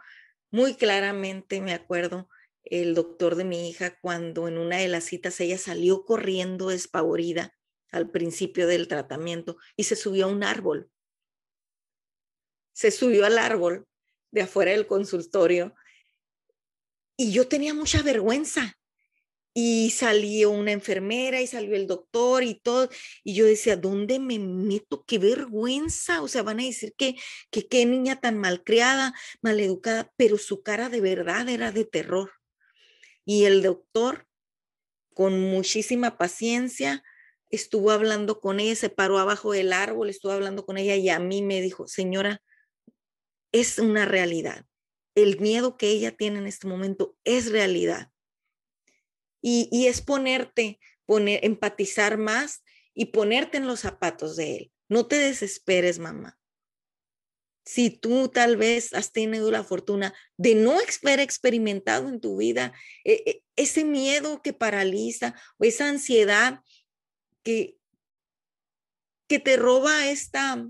muy 0.51 0.75
claramente, 0.75 1.59
me 1.59 1.73
acuerdo, 1.73 2.29
el 2.63 2.95
doctor 2.95 3.35
de 3.35 3.43
mi 3.43 3.69
hija 3.69 3.99
cuando 3.99 4.47
en 4.47 4.57
una 4.57 4.77
de 4.77 4.87
las 4.87 5.03
citas 5.03 5.37
ella 5.41 5.57
salió 5.57 6.05
corriendo 6.05 6.69
despavorida 6.69 7.53
al 7.91 8.09
principio 8.09 8.67
del 8.67 8.87
tratamiento 8.87 9.57
y 9.75 9.83
se 9.83 9.97
subió 9.97 10.27
a 10.27 10.29
un 10.29 10.45
árbol. 10.45 10.89
Se 12.71 12.91
subió 12.91 13.25
al 13.25 13.37
árbol 13.37 13.85
de 14.31 14.43
afuera 14.43 14.71
del 14.71 14.87
consultorio 14.87 15.75
y 17.19 17.33
yo 17.33 17.49
tenía 17.49 17.73
mucha 17.73 18.01
vergüenza. 18.01 18.77
Y 19.53 19.89
salió 19.89 20.51
una 20.51 20.71
enfermera 20.71 21.41
y 21.41 21.47
salió 21.47 21.75
el 21.75 21.85
doctor 21.85 22.43
y 22.43 22.55
todo. 22.55 22.87
Y 23.25 23.33
yo 23.33 23.45
decía, 23.45 23.75
¿dónde 23.75 24.19
me 24.19 24.39
meto? 24.39 25.03
Qué 25.05 25.19
vergüenza. 25.19 26.21
O 26.21 26.29
sea, 26.29 26.43
van 26.43 26.61
a 26.61 26.63
decir 26.63 26.93
que, 26.97 27.17
que 27.51 27.67
qué 27.67 27.85
niña 27.85 28.21
tan 28.21 28.37
malcriada, 28.37 29.13
maleducada, 29.41 30.13
pero 30.15 30.37
su 30.37 30.63
cara 30.63 30.87
de 30.87 31.01
verdad 31.01 31.49
era 31.49 31.73
de 31.73 31.83
terror. 31.83 32.31
Y 33.25 33.43
el 33.43 33.63
doctor, 33.63 34.25
con 35.13 35.41
muchísima 35.41 36.17
paciencia, 36.17 37.03
estuvo 37.49 37.91
hablando 37.91 38.39
con 38.39 38.61
ella, 38.61 38.75
se 38.75 38.89
paró 38.89 39.19
abajo 39.19 39.51
del 39.51 39.73
árbol, 39.73 40.09
estuvo 40.09 40.31
hablando 40.31 40.65
con 40.65 40.77
ella 40.77 40.95
y 40.95 41.09
a 41.09 41.19
mí 41.19 41.41
me 41.41 41.61
dijo, 41.61 41.85
señora, 41.85 42.41
es 43.51 43.77
una 43.77 44.05
realidad 44.05 44.68
el 45.15 45.39
miedo 45.39 45.77
que 45.77 45.89
ella 45.89 46.15
tiene 46.15 46.39
en 46.39 46.47
este 46.47 46.67
momento 46.67 47.17
es 47.23 47.51
realidad. 47.51 48.11
Y, 49.41 49.87
es 49.87 50.01
ponerte, 50.01 50.79
poner, 51.05 51.39
empatizar 51.43 52.17
más 52.17 52.63
y 52.93 53.05
ponerte 53.05 53.57
en 53.57 53.67
los 53.67 53.79
zapatos 53.79 54.35
de 54.35 54.57
él. 54.57 54.71
No 54.89 55.07
te 55.07 55.17
desesperes, 55.17 55.99
mamá. 55.99 56.37
Si 57.65 57.89
tú 57.89 58.29
tal 58.29 58.57
vez 58.57 58.93
has 58.93 59.11
tenido 59.11 59.51
la 59.51 59.63
fortuna 59.63 60.13
de 60.37 60.55
no 60.55 60.73
haber 61.03 61.19
experimentado 61.19 62.09
en 62.09 62.19
tu 62.19 62.37
vida 62.37 62.73
e, 63.05 63.23
e, 63.25 63.43
ese 63.55 63.85
miedo 63.85 64.41
que 64.41 64.53
paraliza 64.53 65.35
o 65.57 65.65
esa 65.65 65.87
ansiedad 65.87 66.61
que, 67.43 67.77
que 69.27 69.39
te 69.39 69.55
roba 69.55 70.09
esta 70.09 70.67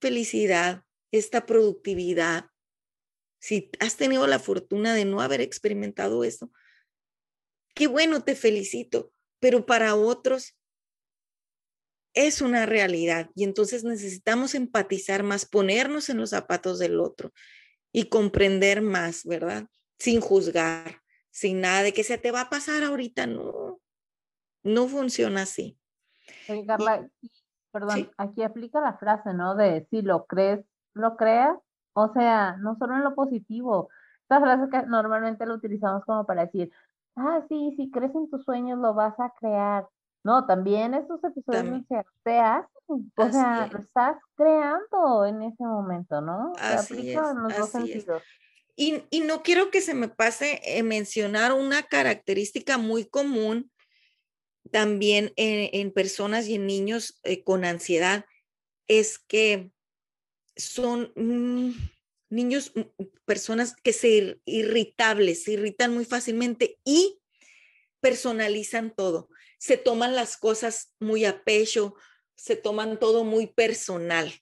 felicidad, 0.00 0.84
esta 1.12 1.46
productividad, 1.46 2.46
si 3.40 3.70
has 3.80 3.96
tenido 3.96 4.26
la 4.26 4.38
fortuna 4.38 4.94
de 4.94 5.04
no 5.04 5.20
haber 5.20 5.40
experimentado 5.40 6.24
eso, 6.24 6.50
qué 7.74 7.86
bueno, 7.86 8.22
te 8.22 8.34
felicito, 8.34 9.12
pero 9.38 9.66
para 9.66 9.94
otros 9.94 10.56
es 12.14 12.42
una 12.42 12.66
realidad 12.66 13.30
y 13.34 13.44
entonces 13.44 13.84
necesitamos 13.84 14.54
empatizar 14.54 15.22
más, 15.22 15.46
ponernos 15.46 16.08
en 16.08 16.18
los 16.18 16.30
zapatos 16.30 16.78
del 16.78 17.00
otro 17.00 17.32
y 17.92 18.08
comprender 18.08 18.82
más, 18.82 19.24
¿verdad? 19.24 19.66
Sin 19.98 20.20
juzgar, 20.20 21.02
sin 21.30 21.60
nada 21.60 21.82
de 21.82 21.92
que 21.92 22.04
se 22.04 22.18
te 22.18 22.30
va 22.30 22.42
a 22.42 22.50
pasar 22.50 22.82
ahorita, 22.82 23.26
no, 23.26 23.80
no 24.62 24.88
funciona 24.88 25.42
así. 25.42 25.78
Carla, 26.66 27.08
perdón, 27.72 28.10
aquí 28.16 28.42
aplica 28.42 28.80
la 28.80 28.98
frase, 28.98 29.32
¿no? 29.34 29.54
De 29.54 29.86
si 29.90 30.02
lo 30.02 30.26
crees, 30.26 30.64
lo 30.94 31.16
creas, 31.16 31.56
o 31.92 32.12
sea, 32.12 32.56
no 32.58 32.76
solo 32.78 32.96
en 32.96 33.04
lo 33.04 33.14
positivo. 33.14 33.88
Esta 34.22 34.40
frase 34.40 34.70
que 34.70 34.86
normalmente 34.86 35.46
lo 35.46 35.54
utilizamos 35.54 36.04
como 36.04 36.24
para 36.26 36.46
decir, 36.46 36.70
ah, 37.16 37.42
sí, 37.48 37.74
si 37.76 37.90
crees 37.90 38.14
en 38.14 38.30
tus 38.30 38.44
sueños 38.44 38.78
lo 38.78 38.94
vas 38.94 39.18
a 39.18 39.32
crear. 39.38 39.86
No, 40.22 40.46
también 40.46 40.94
esos 40.94 41.22
episodios 41.24 41.64
no 41.64 41.84
se 41.88 42.04
o 43.16 43.30
sea, 43.30 43.68
lo 43.72 43.78
estás 43.78 44.16
creando 44.34 45.24
en 45.24 45.42
ese 45.42 45.62
momento, 45.62 46.20
¿no? 46.20 46.52
Así 46.58 47.12
es, 47.12 47.16
en 47.16 47.42
los 47.42 47.56
dos 47.56 47.70
sentidos. 47.70 48.22
Y, 48.76 49.04
y, 49.10 49.20
no 49.20 49.42
quiero 49.42 49.70
que 49.70 49.80
se 49.80 49.94
me 49.94 50.08
pase 50.08 50.60
eh, 50.64 50.82
mencionar 50.82 51.52
una 51.52 51.82
característica 51.82 52.78
muy 52.78 53.04
común 53.04 53.70
también 54.70 55.32
en, 55.36 55.92
personas 55.92 56.46
y 56.46 56.54
en 56.54 56.66
niños 56.66 57.18
eh, 57.24 57.42
con 57.42 57.64
ansiedad, 57.64 58.24
es 58.88 59.18
que 59.18 59.70
son 60.60 61.12
mm, 61.16 61.72
niños, 62.30 62.72
mm, 62.74 63.04
personas 63.24 63.74
que 63.82 63.92
se 63.92 64.40
irritables, 64.44 65.44
se 65.44 65.52
irritan 65.52 65.94
muy 65.94 66.04
fácilmente 66.04 66.78
y 66.84 67.20
personalizan 68.00 68.94
todo. 68.94 69.28
Se 69.58 69.76
toman 69.76 70.14
las 70.14 70.36
cosas 70.36 70.94
muy 71.00 71.24
a 71.24 71.44
pecho, 71.44 71.94
se 72.36 72.56
toman 72.56 72.98
todo 72.98 73.24
muy 73.24 73.46
personal. 73.46 74.32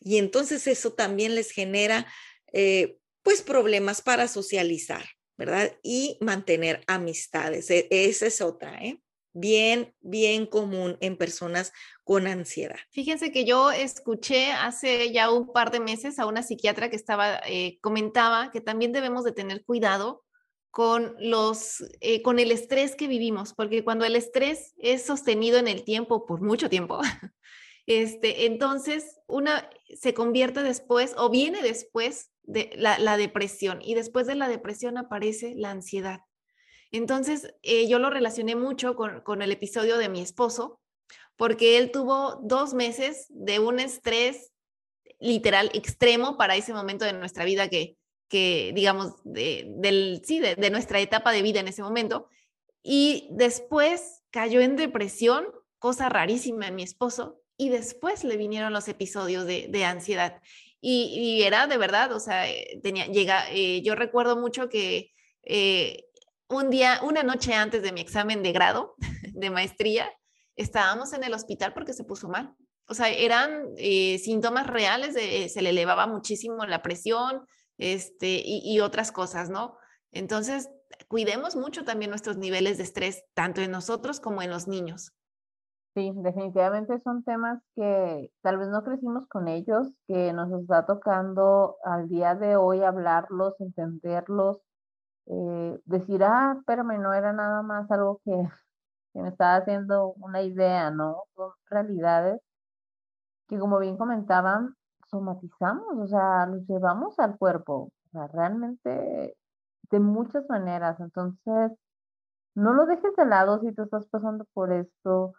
Y 0.00 0.18
entonces 0.18 0.66
eso 0.66 0.92
también 0.92 1.34
les 1.34 1.50
genera 1.50 2.06
eh, 2.52 2.98
pues 3.22 3.42
problemas 3.42 4.02
para 4.02 4.28
socializar, 4.28 5.04
¿verdad? 5.36 5.78
Y 5.82 6.18
mantener 6.20 6.82
amistades. 6.86 7.70
E, 7.70 7.86
esa 7.90 8.26
es 8.26 8.40
otra, 8.40 8.76
¿eh? 8.82 9.00
Bien, 9.32 9.94
bien 10.00 10.46
común 10.46 10.96
en 11.00 11.16
personas 11.16 11.72
con 12.04 12.26
ansiedad. 12.26 12.78
Fíjense 12.90 13.32
que 13.32 13.44
yo 13.44 13.70
escuché 13.70 14.52
hace 14.52 15.12
ya 15.12 15.30
un 15.30 15.52
par 15.52 15.70
de 15.70 15.80
meses 15.80 16.18
a 16.18 16.26
una 16.26 16.42
psiquiatra 16.42 16.90
que 16.90 16.96
estaba, 16.96 17.40
eh, 17.46 17.78
comentaba 17.80 18.50
que 18.50 18.60
también 18.60 18.92
debemos 18.92 19.24
de 19.24 19.32
tener 19.32 19.64
cuidado 19.64 20.24
con 20.70 21.16
los, 21.18 21.84
eh, 22.00 22.22
con 22.22 22.38
el 22.38 22.52
estrés 22.52 22.94
que 22.94 23.08
vivimos, 23.08 23.54
porque 23.54 23.82
cuando 23.82 24.04
el 24.04 24.14
estrés 24.14 24.74
es 24.78 25.04
sostenido 25.04 25.58
en 25.58 25.66
el 25.66 25.84
tiempo, 25.84 26.26
por 26.26 26.40
mucho 26.40 26.68
tiempo, 26.68 27.00
Este, 27.90 28.46
entonces, 28.46 29.18
una 29.26 29.68
se 29.96 30.14
convierte 30.14 30.62
después 30.62 31.12
o 31.16 31.28
viene 31.28 31.60
después 31.60 32.30
de 32.44 32.70
la, 32.76 33.16
depresión 33.16 33.80
y 33.82 33.94
después 33.94 34.28
de 34.28 34.36
la 34.36 34.48
depresión 34.48 34.96
aparece 34.96 35.54
la 35.56 35.72
ansiedad. 35.72 36.20
Entonces, 36.92 37.54
eh, 37.62 37.88
yo 37.88 37.98
lo 37.98 38.10
relacioné 38.10 38.56
mucho 38.56 38.96
con, 38.96 39.20
con 39.20 39.42
el 39.42 39.52
episodio 39.52 39.98
de 39.98 40.08
mi 40.08 40.20
esposo, 40.20 40.80
porque 41.36 41.78
él 41.78 41.90
tuvo 41.90 42.40
dos 42.42 42.74
meses 42.74 43.26
de 43.30 43.58
un 43.58 43.80
estrés 43.80 44.52
literal 45.20 45.70
extremo 45.74 46.36
para 46.36 46.56
ese 46.56 46.72
momento 46.72 47.04
de 47.04 47.12
nuestra 47.12 47.44
vida 47.44 47.68
que, 47.68 47.96
que 48.28 48.72
digamos, 48.74 49.14
de, 49.24 49.66
del, 49.76 50.22
sí, 50.24 50.40
de, 50.40 50.70
nuestra 50.70 51.00
etapa 51.00 51.32
de 51.32 51.42
vida 51.42 51.60
en 51.60 51.68
ese 51.68 51.82
momento. 51.82 52.28
Y 52.82 53.28
después 53.32 54.22
cayó 54.30 54.60
en 54.60 54.76
depresión, 54.76 55.46
cosa 55.78 56.08
rarísima 56.08 56.68
en 56.68 56.76
mi 56.76 56.82
esposo, 56.82 57.42
y 57.56 57.68
después 57.68 58.24
le 58.24 58.36
vinieron 58.36 58.72
los 58.72 58.88
episodios 58.88 59.46
de, 59.46 59.66
de 59.68 59.84
ansiedad. 59.84 60.40
Y, 60.80 61.42
era 61.42 61.66
de 61.66 61.76
verdad, 61.76 62.12
o 62.12 62.20
sea, 62.20 62.48
eh, 62.48 62.80
tenía, 62.82 63.06
llega, 63.06 63.44
eh, 63.50 63.82
yo 63.82 63.94
recuerdo 63.94 64.36
mucho 64.36 64.70
que 64.70 65.12
eh, 65.42 66.06
un 66.50 66.70
día, 66.70 67.00
una 67.02 67.22
noche 67.22 67.54
antes 67.54 67.82
de 67.82 67.92
mi 67.92 68.00
examen 68.00 68.42
de 68.42 68.52
grado 68.52 68.94
de 69.32 69.50
maestría, 69.50 70.10
estábamos 70.56 71.12
en 71.12 71.24
el 71.24 71.34
hospital 71.34 71.72
porque 71.72 71.92
se 71.92 72.04
puso 72.04 72.28
mal. 72.28 72.54
O 72.86 72.94
sea, 72.94 73.08
eran 73.08 73.76
síntomas 73.76 74.66
reales, 74.66 75.14
se 75.14 75.62
le 75.62 75.70
elevaba 75.70 76.08
muchísimo 76.08 76.66
la 76.66 76.82
presión 76.82 77.46
este, 77.78 78.42
y 78.44 78.80
otras 78.80 79.12
cosas, 79.12 79.48
¿no? 79.48 79.76
Entonces, 80.10 80.68
cuidemos 81.08 81.56
mucho 81.56 81.84
también 81.84 82.10
nuestros 82.10 82.36
niveles 82.36 82.78
de 82.78 82.84
estrés, 82.84 83.24
tanto 83.34 83.60
en 83.60 83.70
nosotros 83.70 84.20
como 84.20 84.42
en 84.42 84.50
los 84.50 84.66
niños. 84.66 85.12
Sí, 85.94 86.12
definitivamente 86.14 87.00
son 87.00 87.24
temas 87.24 87.60
que 87.74 88.30
tal 88.42 88.58
vez 88.58 88.68
no 88.68 88.84
crecimos 88.84 89.26
con 89.26 89.48
ellos, 89.48 89.88
que 90.06 90.32
nos 90.32 90.52
está 90.52 90.86
tocando 90.86 91.76
al 91.84 92.08
día 92.08 92.36
de 92.36 92.54
hoy 92.54 92.82
hablarlos, 92.82 93.60
entenderlos, 93.60 94.60
eh, 95.26 95.80
decir, 95.86 96.22
ah, 96.24 96.56
espérame, 96.58 96.98
no 97.00 97.12
era 97.12 97.32
nada 97.32 97.62
más 97.62 97.90
algo 97.90 98.20
que, 98.24 98.32
que 99.14 99.22
me 99.22 99.28
estaba 99.30 99.56
haciendo 99.56 100.14
una 100.14 100.42
idea, 100.42 100.90
¿no? 100.90 101.24
Son 101.36 101.52
realidades 101.70 102.40
que 103.48 103.58
como 103.58 103.78
bien 103.80 103.96
comentaban, 103.96 104.76
somatizamos, 105.10 105.86
o 105.98 106.06
sea, 106.06 106.46
los 106.46 106.66
llevamos 106.68 107.18
al 107.18 107.36
cuerpo, 107.38 107.90
o 108.06 108.08
sea, 108.12 108.28
realmente 108.28 109.36
de 109.90 110.00
muchas 110.00 110.48
maneras. 110.48 111.00
Entonces, 111.00 111.72
no 112.54 112.74
lo 112.74 112.86
dejes 112.86 113.14
de 113.16 113.26
lado 113.26 113.60
si 113.60 113.72
tú 113.74 113.82
estás 113.84 114.06
pasando 114.08 114.44
por 114.54 114.72
esto 114.72 115.34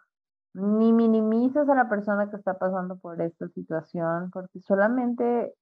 ni 0.54 0.92
minimices 0.92 1.68
a 1.68 1.74
la 1.74 1.88
persona 1.88 2.30
que 2.30 2.36
está 2.36 2.58
pasando 2.58 2.96
por 2.98 3.20
esta 3.22 3.48
situación, 3.48 4.30
porque 4.32 4.60
solamente 4.60 5.54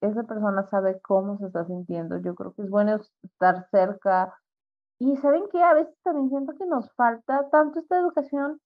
esa 0.00 0.22
persona 0.24 0.66
sabe 0.68 1.00
cómo 1.00 1.38
se 1.38 1.46
está 1.46 1.64
sintiendo. 1.66 2.18
Yo 2.18 2.34
creo 2.34 2.54
que 2.54 2.62
es 2.62 2.70
bueno 2.70 3.00
estar 3.22 3.68
cerca. 3.70 4.34
Y 4.98 5.16
saben 5.18 5.44
que 5.50 5.62
a 5.62 5.74
veces 5.74 5.94
también 6.02 6.30
siento 6.30 6.54
que 6.56 6.66
nos 6.66 6.90
falta 6.94 7.48
tanto 7.50 7.80
esta 7.80 7.98
educación 7.98 8.60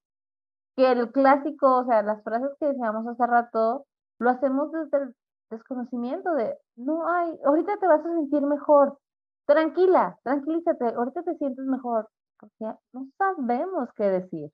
que 0.77 0.93
el 0.93 1.11
clásico, 1.13 1.79
o 1.79 1.85
sea, 1.87 2.03
las 2.03 2.23
frases 2.23 2.51
que 2.61 2.67
decíamos 2.67 3.07
hace 3.07 3.27
rato, 3.27 3.87
lo 4.19 4.31
hacemos 4.31 4.71
desde 4.73 4.99
el 5.05 5.17
desconocimiento 5.51 6.35
de, 6.35 6.57
no, 6.77 7.09
hay, 7.09 7.39
ahorita 7.45 7.79
te 7.79 7.87
vas 7.87 8.01
a 8.01 8.15
sentir 8.15 8.43
mejor, 8.43 8.99
tranquila, 9.47 10.19
tranquilízate, 10.23 10.95
ahorita 10.95 11.23
te 11.23 11.37
sientes 11.37 11.65
mejor, 11.65 12.09
porque 12.39 12.79
no 12.93 13.09
sabemos 13.19 13.89
qué 13.97 14.05
decir 14.05 14.53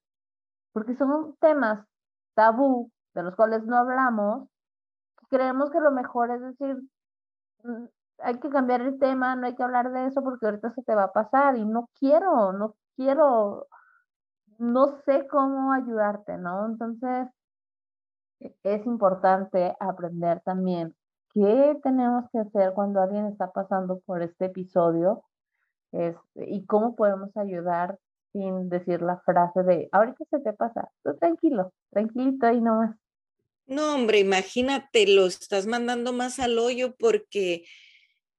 porque 0.75 0.97
son 0.97 1.37
temas 1.41 1.87
tabú 2.35 2.91
de 3.15 3.23
los 3.23 3.35
cuales 3.37 3.65
no 3.65 3.79
hablamos, 3.79 4.49
creemos 5.35 5.71
que 5.71 5.81
lo 5.81 5.91
mejor 5.91 6.31
es 6.31 6.41
decir, 6.41 6.77
mm, 7.65 7.85
hay 8.21 8.39
que 8.39 8.51
cambiar 8.51 8.83
el 8.83 8.99
tema, 8.99 9.37
no 9.37 9.47
hay 9.47 9.55
que 9.57 9.63
hablar 9.63 9.91
de 9.93 10.07
eso 10.07 10.23
porque 10.23 10.47
ahorita 10.47 10.73
se 10.75 10.83
te 10.83 10.95
va 10.95 11.05
a 11.05 11.13
pasar 11.13 11.57
y 11.57 11.65
no 11.65 11.91
quiero, 11.99 12.53
no 12.53 12.77
quiero, 12.97 13.67
no 14.59 14.89
sé 15.05 15.27
cómo 15.29 15.73
ayudarte, 15.73 16.39
¿no? 16.39 16.67
Entonces, 16.67 17.29
e, 18.41 18.55
es 18.63 18.87
importante 18.87 19.75
aprender 19.81 20.41
también 20.43 20.95
qué 21.33 21.79
tenemos 21.83 22.27
que 22.31 22.39
hacer 22.41 22.73
cuando 22.75 23.01
alguien 23.03 23.27
está 23.27 23.51
pasando 23.53 24.01
por 24.07 24.23
este 24.23 24.47
episodio 24.47 25.25
este, 25.93 26.51
y 26.51 26.67
cómo 26.67 26.97
podemos 26.97 27.37
ayudar 27.37 27.99
sin 28.33 28.69
decir 28.69 29.03
la 29.03 29.19
frase 29.21 29.63
de, 29.65 29.89
ahorita 29.93 30.25
se 30.31 30.41
te 30.41 30.53
pasa, 30.53 30.91
tú 31.05 31.17
tranquilo, 31.17 31.73
tranquilito 31.91 32.47
ahí 32.47 32.61
nomás. 32.61 32.97
No, 33.67 33.95
hombre, 33.95 34.19
imagínate, 34.19 35.07
lo 35.07 35.27
estás 35.27 35.67
mandando 35.67 36.13
más 36.13 36.39
al 36.39 36.59
hoyo 36.59 36.95
porque, 36.97 37.67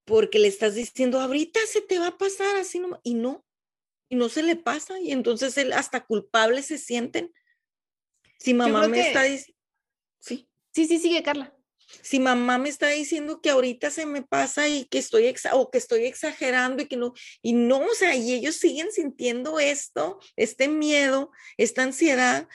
porque 0.03 0.39
le 0.39 0.47
estás 0.47 0.75
diciendo, 0.75 1.19
ahorita 1.19 1.59
se 1.67 1.81
te 1.81 1.99
va 1.99 2.07
a 2.07 2.17
pasar 2.17 2.55
así 2.57 2.81
y 3.03 3.13
no, 3.15 3.45
y 4.09 4.15
no 4.15 4.29
se 4.29 4.43
le 4.43 4.55
pasa, 4.55 4.99
y 4.99 5.11
entonces 5.11 5.57
él 5.57 5.73
hasta 5.73 6.05
culpables 6.05 6.67
se 6.67 6.77
sienten. 6.77 7.33
Si 8.39 8.53
mamá 8.53 8.87
me 8.87 9.07
está 9.07 9.23
diciendo, 9.23 9.59
sí. 10.19 10.47
Sí, 10.71 10.85
sí, 10.87 10.99
sigue, 10.99 11.23
Carla 11.23 11.55
si 12.01 12.19
mamá 12.19 12.57
me 12.57 12.69
está 12.69 12.87
diciendo 12.87 13.41
que 13.41 13.49
ahorita 13.49 13.89
se 13.91 14.05
me 14.05 14.21
pasa 14.21 14.67
y 14.67 14.85
que 14.85 14.97
estoy 14.97 15.33
o 15.53 15.69
que 15.69 15.77
estoy 15.77 16.05
exagerando 16.05 16.83
y 16.83 16.87
que 16.87 16.97
no, 16.97 17.13
y 17.41 17.53
no, 17.53 17.79
o 17.79 17.95
sea, 17.95 18.15
y 18.15 18.33
ellos 18.33 18.55
siguen 18.55 18.91
sintiendo 18.91 19.59
esto, 19.59 20.19
este 20.35 20.67
miedo, 20.67 21.31
esta 21.57 21.83
ansiedad, 21.83 22.47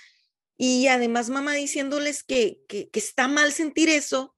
y 0.63 0.89
además 0.89 1.31
mamá 1.31 1.55
diciéndoles 1.55 2.23
que, 2.23 2.61
que, 2.69 2.91
está 2.93 3.29
mal 3.29 3.51
sentir 3.51 3.89
eso, 3.89 4.37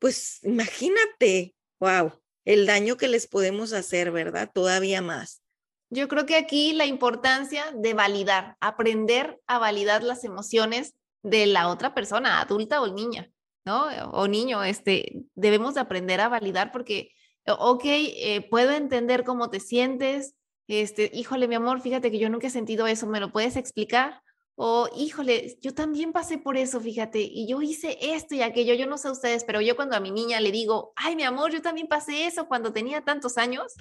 pues 0.00 0.42
imagínate, 0.42 1.54
wow, 1.78 2.12
el 2.44 2.66
daño 2.66 2.96
que 2.96 3.06
les 3.06 3.28
podemos 3.28 3.72
hacer, 3.72 4.10
¿verdad? 4.10 4.50
Todavía 4.52 5.00
más. 5.00 5.44
Yo 5.90 6.08
creo 6.08 6.26
que 6.26 6.34
aquí 6.34 6.72
la 6.72 6.86
importancia 6.86 7.66
de 7.72 7.94
validar, 7.94 8.56
aprender 8.58 9.40
a 9.46 9.60
validar 9.60 10.02
las 10.02 10.24
emociones 10.24 10.96
de 11.22 11.46
la 11.46 11.68
otra 11.68 11.94
persona, 11.94 12.40
adulta 12.40 12.82
o 12.82 12.92
niña. 12.92 13.30
¿no? 13.64 13.86
O 14.10 14.26
niño, 14.26 14.64
este, 14.64 15.22
debemos 15.36 15.74
de 15.74 15.82
aprender 15.82 16.20
a 16.20 16.28
validar 16.28 16.72
porque, 16.72 17.12
ok, 17.46 17.84
eh, 17.84 18.44
puedo 18.50 18.72
entender 18.72 19.22
cómo 19.22 19.50
te 19.50 19.60
sientes, 19.60 20.34
este, 20.66 21.12
híjole, 21.14 21.46
mi 21.46 21.54
amor, 21.54 21.80
fíjate 21.80 22.10
que 22.10 22.18
yo 22.18 22.28
nunca 22.28 22.48
he 22.48 22.50
sentido 22.50 22.88
eso, 22.88 23.06
¿me 23.06 23.20
lo 23.20 23.30
puedes 23.30 23.54
explicar? 23.54 24.23
O, 24.56 24.88
híjole, 24.96 25.58
yo 25.60 25.74
también 25.74 26.12
pasé 26.12 26.38
por 26.38 26.56
eso, 26.56 26.80
fíjate, 26.80 27.20
y 27.20 27.48
yo 27.48 27.60
hice 27.60 27.98
esto 28.00 28.36
y 28.36 28.42
aquello, 28.42 28.74
yo 28.74 28.86
no 28.86 28.98
sé 28.98 29.10
ustedes, 29.10 29.44
pero 29.44 29.60
yo 29.60 29.74
cuando 29.74 29.96
a 29.96 30.00
mi 30.00 30.12
niña 30.12 30.40
le 30.40 30.52
digo, 30.52 30.92
ay, 30.94 31.16
mi 31.16 31.24
amor, 31.24 31.50
yo 31.50 31.60
también 31.60 31.88
pasé 31.88 32.26
eso 32.26 32.46
cuando 32.46 32.72
tenía 32.72 33.02
tantos 33.04 33.36
años, 33.36 33.74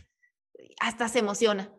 hasta 0.80 1.07
se 1.09 1.19
emociona, 1.19 1.71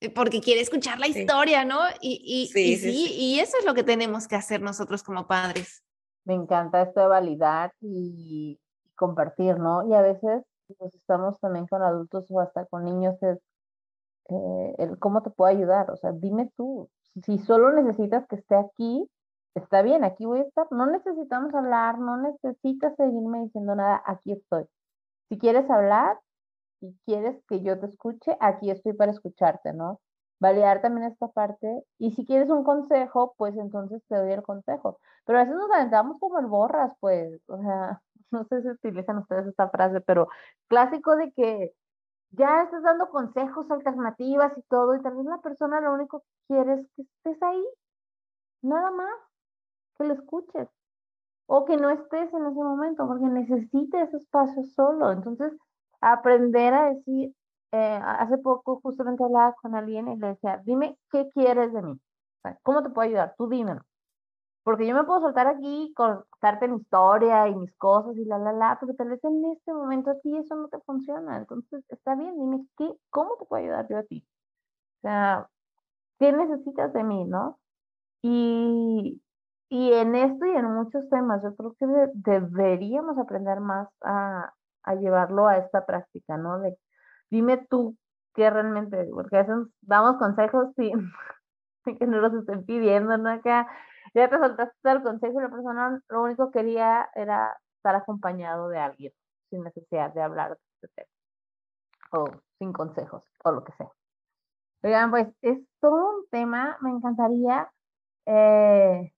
eh, 0.00 0.10
porque 0.10 0.42
quiere 0.42 0.60
escuchar 0.60 0.98
la 0.98 1.08
historia, 1.08 1.64
¿no? 1.64 1.80
Y, 2.02 2.20
y, 2.24 2.48
sí, 2.48 3.14
y 3.16 3.40
eso 3.40 3.56
es 3.58 3.64
lo 3.64 3.72
que 3.72 3.84
tenemos 3.84 4.28
que 4.28 4.36
hacer 4.36 4.60
nosotros 4.60 5.02
como 5.02 5.26
padres. 5.26 5.82
Me 6.24 6.34
encanta 6.34 6.82
esto 6.82 7.00
de 7.00 7.06
validar 7.06 7.72
y, 7.80 8.58
compartir, 8.94 9.58
¿no? 9.58 9.88
Y 9.88 9.94
a 9.94 10.02
veces 10.02 10.44
pues, 10.78 10.94
estamos 10.94 11.40
también 11.40 11.66
con 11.66 11.82
adultos 11.82 12.26
o 12.30 12.40
hasta 12.40 12.66
con 12.66 12.84
niños, 12.84 13.20
es 13.22 13.38
eh, 14.28 14.74
el 14.78 14.98
cómo 14.98 15.22
te 15.22 15.30
puedo 15.30 15.50
ayudar, 15.50 15.90
o 15.90 15.96
sea, 15.96 16.12
dime 16.12 16.50
tú, 16.56 16.88
si 17.24 17.38
solo 17.38 17.72
necesitas 17.72 18.26
que 18.28 18.36
esté 18.36 18.56
aquí, 18.56 19.08
está 19.54 19.82
bien, 19.82 20.04
aquí 20.04 20.24
voy 20.24 20.40
a 20.40 20.42
estar, 20.42 20.66
no 20.70 20.86
necesitamos 20.86 21.54
hablar, 21.54 21.98
no 21.98 22.16
necesitas 22.16 22.94
seguirme 22.96 23.42
diciendo 23.42 23.74
nada, 23.74 24.02
aquí 24.06 24.32
estoy. 24.32 24.64
Si 25.28 25.38
quieres 25.38 25.68
hablar 25.70 26.18
y 26.80 26.94
quieres 27.06 27.42
que 27.48 27.62
yo 27.62 27.78
te 27.80 27.86
escuche, 27.86 28.36
aquí 28.40 28.70
estoy 28.70 28.94
para 28.94 29.12
escucharte, 29.12 29.72
¿no? 29.72 30.00
validar 30.42 30.82
también 30.82 31.10
esta 31.10 31.28
parte. 31.28 31.84
Y 31.98 32.10
si 32.12 32.26
quieres 32.26 32.50
un 32.50 32.64
consejo, 32.64 33.34
pues 33.38 33.56
entonces 33.56 34.02
te 34.08 34.16
doy 34.16 34.32
el 34.32 34.42
consejo. 34.42 34.98
Pero 35.24 35.38
a 35.38 35.44
veces 35.44 35.56
nos 35.56 35.70
aventamos 35.70 36.18
como 36.20 36.38
el 36.40 36.46
borras, 36.46 36.92
pues, 37.00 37.40
o 37.48 37.58
sea, 37.58 38.02
no 38.32 38.44
sé 38.44 38.62
si 38.62 38.68
utilizan 38.68 39.18
ustedes 39.18 39.46
esta 39.46 39.70
frase, 39.70 40.00
pero 40.02 40.28
clásico 40.68 41.16
de 41.16 41.32
que 41.32 41.72
ya 42.32 42.62
estás 42.64 42.82
dando 42.82 43.08
consejos, 43.10 43.70
alternativas 43.70 44.56
y 44.58 44.62
todo, 44.62 44.94
y 44.96 45.02
tal 45.02 45.16
vez 45.16 45.26
la 45.26 45.38
persona 45.40 45.80
lo 45.80 45.94
único 45.94 46.20
que 46.20 46.54
quiere 46.54 46.74
es 46.74 46.88
que 46.96 47.02
estés 47.02 47.42
ahí, 47.42 47.64
nada 48.62 48.90
más, 48.90 49.14
que 49.98 50.04
lo 50.04 50.14
escuches, 50.14 50.68
o 51.46 51.64
que 51.66 51.76
no 51.76 51.90
estés 51.90 52.32
en 52.34 52.46
ese 52.46 52.62
momento, 52.62 53.06
porque 53.06 53.26
necesita 53.26 54.02
ese 54.02 54.18
espacio 54.18 54.64
solo. 54.64 55.12
Entonces, 55.12 55.52
aprender 56.00 56.74
a 56.74 56.94
decir, 56.94 57.34
eh, 57.72 58.00
hace 58.04 58.38
poco 58.38 58.80
justamente 58.82 59.24
hablaba 59.24 59.54
con 59.62 59.74
alguien 59.74 60.08
y 60.08 60.16
le 60.16 60.28
decía, 60.28 60.60
dime 60.64 60.98
qué 61.10 61.28
quieres 61.30 61.72
de 61.72 61.82
mí, 61.82 62.00
¿cómo 62.62 62.82
te 62.82 62.90
puedo 62.90 63.08
ayudar? 63.08 63.34
Tú 63.38 63.48
dímelo. 63.48 63.82
Porque 64.64 64.86
yo 64.86 64.94
me 64.94 65.04
puedo 65.04 65.20
soltar 65.20 65.48
aquí, 65.48 65.92
contarte 65.96 66.68
mi 66.68 66.76
historia 66.78 67.48
y 67.48 67.54
mis 67.54 67.74
cosas 67.76 68.16
y 68.16 68.24
la, 68.24 68.38
la, 68.38 68.52
la, 68.52 68.78
pero 68.80 68.94
tal 68.94 69.08
vez 69.08 69.22
en 69.24 69.44
este 69.52 69.72
momento 69.72 70.10
a 70.10 70.20
ti 70.20 70.36
eso 70.36 70.54
no 70.54 70.68
te 70.68 70.78
funciona. 70.80 71.36
Entonces, 71.38 71.84
está 71.88 72.14
bien, 72.14 72.38
dime, 72.38 72.64
¿qué, 72.78 72.88
¿cómo 73.10 73.36
te 73.38 73.46
puedo 73.46 73.62
ayudar 73.62 73.88
yo 73.88 73.98
a 73.98 74.02
ti? 74.04 74.24
O 74.98 75.00
sea, 75.02 75.48
¿qué 76.20 76.32
necesitas 76.32 76.92
de 76.92 77.04
mí, 77.04 77.24
no? 77.24 77.58
Y, 78.22 79.20
y 79.68 79.92
en 79.94 80.14
esto 80.14 80.46
y 80.46 80.50
en 80.56 80.66
muchos 80.72 81.08
temas, 81.10 81.42
yo 81.42 81.56
creo 81.56 81.74
que 81.78 81.86
deberíamos 82.14 83.18
aprender 83.18 83.60
más 83.60 83.88
a, 84.02 84.52
a, 84.84 84.94
llevarlo 84.94 85.48
a 85.48 85.58
esta 85.58 85.84
práctica, 85.86 86.36
¿no? 86.36 86.60
De, 86.60 86.78
dime 87.30 87.66
tú 87.68 87.96
qué 88.34 88.48
realmente, 88.50 89.08
porque 89.12 89.36
a 89.36 89.42
veces 89.42 89.56
damos 89.80 90.18
consejos 90.18 90.68
sin, 90.76 91.10
que 91.98 92.06
no 92.06 92.18
los 92.20 92.34
estén 92.34 92.64
pidiendo, 92.64 93.18
¿no? 93.18 93.30
Acá 93.30 93.68
ya 94.14 94.28
te 94.28 94.38
soltaste 94.38 94.90
el 94.90 95.02
consejo 95.02 95.40
y 95.40 95.42
la 95.42 95.50
persona 95.50 96.00
lo 96.08 96.22
único 96.22 96.50
que 96.50 96.60
quería 96.60 97.08
era 97.14 97.56
estar 97.76 97.94
acompañado 97.94 98.68
de 98.68 98.78
alguien, 98.78 99.12
sin 99.50 99.64
necesidad 99.64 100.12
de 100.12 100.22
hablar 100.22 100.50
de 100.50 100.58
este 100.82 100.88
tema, 100.94 101.08
o 102.12 102.26
sin 102.58 102.72
consejos, 102.72 103.24
o 103.44 103.52
lo 103.52 103.64
que 103.64 103.72
sea. 103.72 103.90
Oigan, 104.82 105.10
pues 105.10 105.28
es 105.42 105.58
todo 105.80 106.18
un 106.18 106.26
tema, 106.30 106.76
me 106.80 106.90
encantaría, 106.90 107.70
eh, 108.26 109.12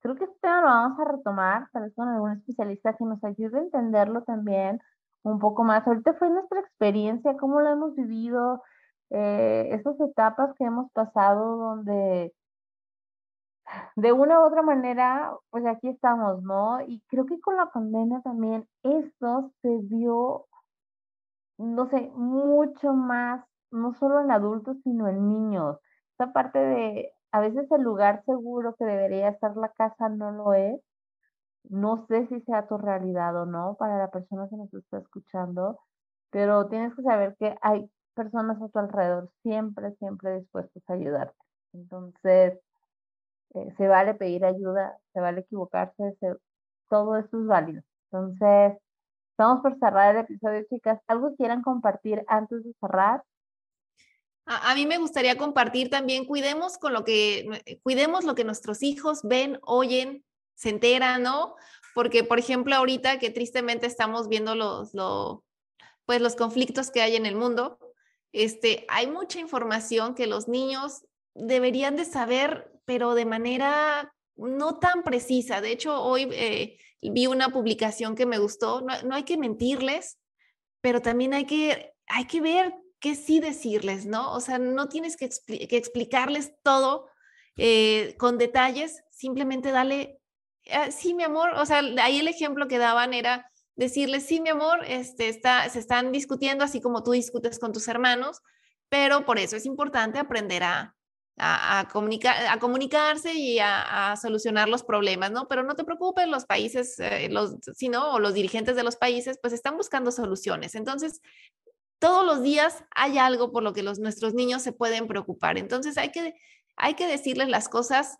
creo 0.00 0.14
que 0.16 0.24
este 0.24 0.38
tema 0.40 0.60
lo 0.60 0.66
vamos 0.68 1.00
a 1.00 1.04
retomar, 1.04 1.68
tal 1.72 1.84
vez 1.84 1.94
con 1.94 2.08
algún 2.08 2.32
especialista 2.32 2.94
que 2.96 3.04
nos 3.04 3.22
ayude 3.24 3.58
a 3.58 3.62
entenderlo 3.62 4.22
también 4.22 4.80
un 5.22 5.40
poco 5.40 5.64
más. 5.64 5.86
Ahorita 5.86 6.14
fue 6.14 6.30
nuestra 6.30 6.60
experiencia, 6.60 7.36
cómo 7.36 7.60
lo 7.60 7.70
hemos 7.70 7.96
vivido, 7.96 8.62
eh, 9.10 9.68
esas 9.72 9.98
etapas 10.00 10.54
que 10.56 10.64
hemos 10.64 10.90
pasado 10.92 11.56
donde 11.56 12.32
de 13.96 14.12
una 14.12 14.40
u 14.40 14.44
otra 14.46 14.62
manera, 14.62 15.32
pues 15.50 15.66
aquí 15.66 15.88
estamos, 15.88 16.42
¿no? 16.42 16.80
Y 16.82 17.00
creo 17.08 17.26
que 17.26 17.40
con 17.40 17.56
la 17.56 17.70
pandemia 17.70 18.20
también 18.22 18.68
esto 18.82 19.52
se 19.62 19.78
vio, 19.82 20.46
no 21.58 21.88
sé, 21.88 22.10
mucho 22.14 22.92
más, 22.94 23.44
no 23.70 23.94
solo 23.94 24.20
en 24.20 24.30
adultos, 24.30 24.76
sino 24.84 25.08
en 25.08 25.28
niños. 25.28 25.78
Esta 26.12 26.32
parte 26.32 26.58
de, 26.58 27.12
a 27.32 27.40
veces 27.40 27.70
el 27.70 27.82
lugar 27.82 28.22
seguro 28.24 28.74
que 28.76 28.84
debería 28.84 29.28
estar 29.28 29.56
la 29.56 29.70
casa 29.70 30.08
no 30.08 30.32
lo 30.32 30.54
es. 30.54 30.80
No 31.68 32.06
sé 32.06 32.26
si 32.28 32.40
sea 32.42 32.66
tu 32.68 32.78
realidad 32.78 33.36
o 33.42 33.46
no 33.46 33.76
para 33.78 33.98
la 33.98 34.10
persona 34.10 34.48
que 34.48 34.56
nos 34.56 34.72
está 34.72 34.98
escuchando, 34.98 35.80
pero 36.30 36.68
tienes 36.68 36.94
que 36.94 37.02
saber 37.02 37.36
que 37.38 37.56
hay 37.62 37.90
personas 38.14 38.60
a 38.62 38.68
tu 38.68 38.78
alrededor 38.78 39.30
siempre, 39.42 39.92
siempre 39.96 40.38
dispuestas 40.38 40.82
a 40.88 40.94
ayudarte. 40.94 41.36
Entonces, 41.72 42.58
eh, 43.54 43.74
se 43.76 43.88
vale 43.88 44.14
pedir 44.14 44.44
ayuda, 44.44 44.98
se 45.12 45.20
vale 45.20 45.40
equivocarse, 45.40 46.16
todo 46.88 47.16
esto 47.16 47.40
es 47.40 47.46
válido. 47.46 47.82
Entonces, 48.10 48.78
estamos 49.30 49.62
por 49.62 49.78
cerrar 49.78 50.14
el 50.14 50.22
episodio, 50.22 50.64
chicas. 50.68 51.00
¿Algo 51.06 51.34
quieran 51.36 51.62
compartir 51.62 52.24
antes 52.28 52.64
de 52.64 52.72
cerrar? 52.80 53.22
A, 54.48 54.76
mí 54.76 54.86
me 54.86 54.98
gustaría 54.98 55.36
compartir 55.36 55.90
también, 55.90 56.24
cuidemos 56.24 56.78
con 56.78 56.92
lo 56.92 57.02
que, 57.02 57.80
cuidemos 57.82 58.24
lo 58.24 58.36
que 58.36 58.44
nuestros 58.44 58.80
hijos 58.84 59.22
ven, 59.24 59.58
oyen, 59.62 60.24
se 60.54 60.70
enteran, 60.70 61.24
¿no? 61.24 61.56
Porque, 61.96 62.22
por 62.22 62.38
ejemplo, 62.38 62.76
ahorita 62.76 63.18
que 63.18 63.30
tristemente 63.30 63.86
estamos 63.86 64.28
viendo 64.28 64.54
los, 64.54 64.92
pues, 66.04 66.20
los 66.20 66.36
conflictos 66.36 66.92
que 66.92 67.02
hay 67.02 67.16
en 67.16 67.26
el 67.26 67.34
mundo, 67.34 67.80
este, 68.32 68.86
hay 68.88 69.08
mucha 69.08 69.40
información 69.40 70.14
que 70.14 70.28
los 70.28 70.46
niños 70.46 71.04
deberían 71.36 71.96
de 71.96 72.04
saber, 72.04 72.72
pero 72.84 73.14
de 73.14 73.26
manera 73.26 74.12
no 74.36 74.78
tan 74.78 75.02
precisa. 75.02 75.60
De 75.60 75.72
hecho, 75.72 76.00
hoy 76.02 76.28
eh, 76.32 76.78
vi 77.02 77.26
una 77.26 77.50
publicación 77.50 78.14
que 78.14 78.26
me 78.26 78.38
gustó. 78.38 78.80
No, 78.80 79.14
hay 79.14 79.24
que 79.24 79.36
mentirles, 79.36 80.18
pero 80.80 81.00
también 81.00 81.34
hay 81.34 81.44
que, 81.44 81.92
hay 82.06 82.26
que 82.26 82.40
ver 82.40 82.74
qué 83.00 83.14
sí 83.14 83.40
decirles, 83.40 84.06
¿no? 84.06 84.32
O 84.32 84.40
sea, 84.40 84.58
no 84.58 84.88
tienes 84.88 85.16
que, 85.16 85.28
explicarles 85.46 86.54
todo 86.62 87.08
eh, 87.56 88.14
con 88.18 88.38
detalles, 88.38 89.02
simplemente 89.10 89.70
dale, 89.70 90.18
ah, 90.70 90.90
sí, 90.90 91.14
mi 91.14 91.22
amor, 91.22 91.50
o 91.54 91.66
sea, 91.66 91.80
ahí 92.02 92.18
el 92.18 92.28
ejemplo 92.28 92.68
que 92.68 92.78
daban 92.78 93.14
era 93.14 93.50
decirles, 93.76 94.24
sí, 94.26 94.40
mi 94.40 94.48
amor, 94.48 94.80
este, 94.86 95.28
está, 95.28 95.68
se 95.68 95.78
están 95.78 96.12
discutiendo 96.12 96.64
así 96.64 96.80
como 96.80 97.02
tú 97.02 97.12
discutes 97.12 97.58
con 97.58 97.72
tus 97.72 97.88
hermanos, 97.88 98.40
pero 98.88 99.24
por 99.24 99.38
eso 99.38 99.56
es 99.56 99.66
importante 99.66 100.18
aprender 100.18 100.62
a, 100.64 100.95
a, 101.38 101.86
comunicar, 101.92 102.46
a 102.46 102.58
comunicarse 102.58 103.34
y 103.34 103.58
a, 103.58 104.14
solucionar 104.20 104.68
los 104.68 104.82
problemas, 104.82 105.30
¿no? 105.30 105.48
Pero 105.48 105.62
no 105.62 105.74
te 105.74 105.84
preocupes, 105.84 106.26
los 106.28 106.46
países, 106.46 106.98
eh, 106.98 107.28
los, 107.30 107.56
sino, 107.74 108.12
o 108.12 108.18
los 108.18 108.34
dirigentes 108.34 108.76
de 108.76 108.82
los 108.82 108.96
países, 108.96 109.38
pues 109.40 109.52
están 109.52 109.76
buscando 109.76 110.10
soluciones. 110.10 110.74
Entonces, 110.74 111.20
todos 111.98 112.24
los 112.24 112.42
días 112.42 112.84
hay 112.94 113.18
algo 113.18 113.52
por 113.52 113.62
lo 113.62 113.72
que 113.72 113.82
los, 113.82 113.98
nuestros 113.98 114.34
niños 114.34 114.62
se 114.62 114.72
pueden 114.72 115.06
preocupar. 115.06 115.58
Entonces, 115.58 115.98
hay 115.98 116.10
que, 116.10 116.34
hay 116.76 116.94
que 116.94 117.06
decirles 117.06 117.48
las 117.48 117.68
cosas 117.68 118.18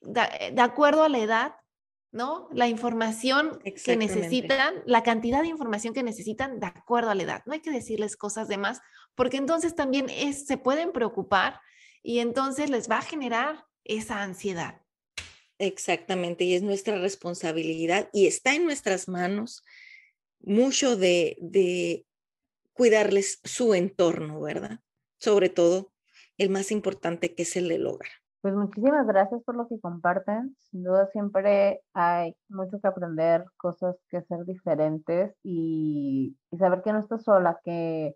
de 0.00 0.60
acuerdo 0.60 1.02
a 1.02 1.08
la 1.08 1.18
edad 1.18 1.54
¿no? 2.14 2.48
La 2.52 2.68
información 2.68 3.58
que 3.84 3.96
necesitan, 3.96 4.84
la 4.86 5.02
cantidad 5.02 5.42
de 5.42 5.48
información 5.48 5.92
que 5.92 6.04
necesitan 6.04 6.60
de 6.60 6.66
acuerdo 6.66 7.10
a 7.10 7.16
la 7.16 7.24
edad. 7.24 7.42
No 7.44 7.54
hay 7.54 7.60
que 7.60 7.72
decirles 7.72 8.16
cosas 8.16 8.46
de 8.46 8.56
más, 8.56 8.80
porque 9.16 9.36
entonces 9.36 9.74
también 9.74 10.06
es, 10.08 10.46
se 10.46 10.56
pueden 10.56 10.92
preocupar 10.92 11.60
y 12.04 12.20
entonces 12.20 12.70
les 12.70 12.88
va 12.88 12.98
a 12.98 13.02
generar 13.02 13.64
esa 13.82 14.22
ansiedad. 14.22 14.82
Exactamente, 15.58 16.44
y 16.44 16.54
es 16.54 16.62
nuestra 16.62 16.98
responsabilidad 16.98 18.08
y 18.12 18.26
está 18.26 18.54
en 18.54 18.64
nuestras 18.64 19.08
manos 19.08 19.64
mucho 20.40 20.96
de, 20.96 21.36
de 21.40 22.06
cuidarles 22.74 23.40
su 23.42 23.74
entorno, 23.74 24.40
¿verdad? 24.40 24.80
Sobre 25.18 25.48
todo 25.48 25.92
el 26.36 26.50
más 26.50 26.70
importante 26.70 27.34
que 27.34 27.44
es 27.44 27.56
el 27.56 27.68
del 27.68 27.86
hogar. 27.86 28.10
Pues 28.42 28.54
muchísimas 28.54 29.06
gracias 29.06 29.42
por 29.44 29.56
lo 29.56 29.66
que 29.68 29.80
comparten. 29.80 30.54
Sin 30.58 30.82
duda 30.84 31.08
siempre 31.12 31.80
hay 31.94 32.36
mucho 32.48 32.78
que 32.78 32.88
aprender, 32.88 33.46
cosas 33.56 33.96
que 34.10 34.18
hacer 34.18 34.44
diferentes 34.44 35.34
y, 35.42 36.36
saber 36.58 36.82
que 36.82 36.92
no 36.92 36.98
estás 36.98 37.22
sola, 37.22 37.58
que, 37.64 38.14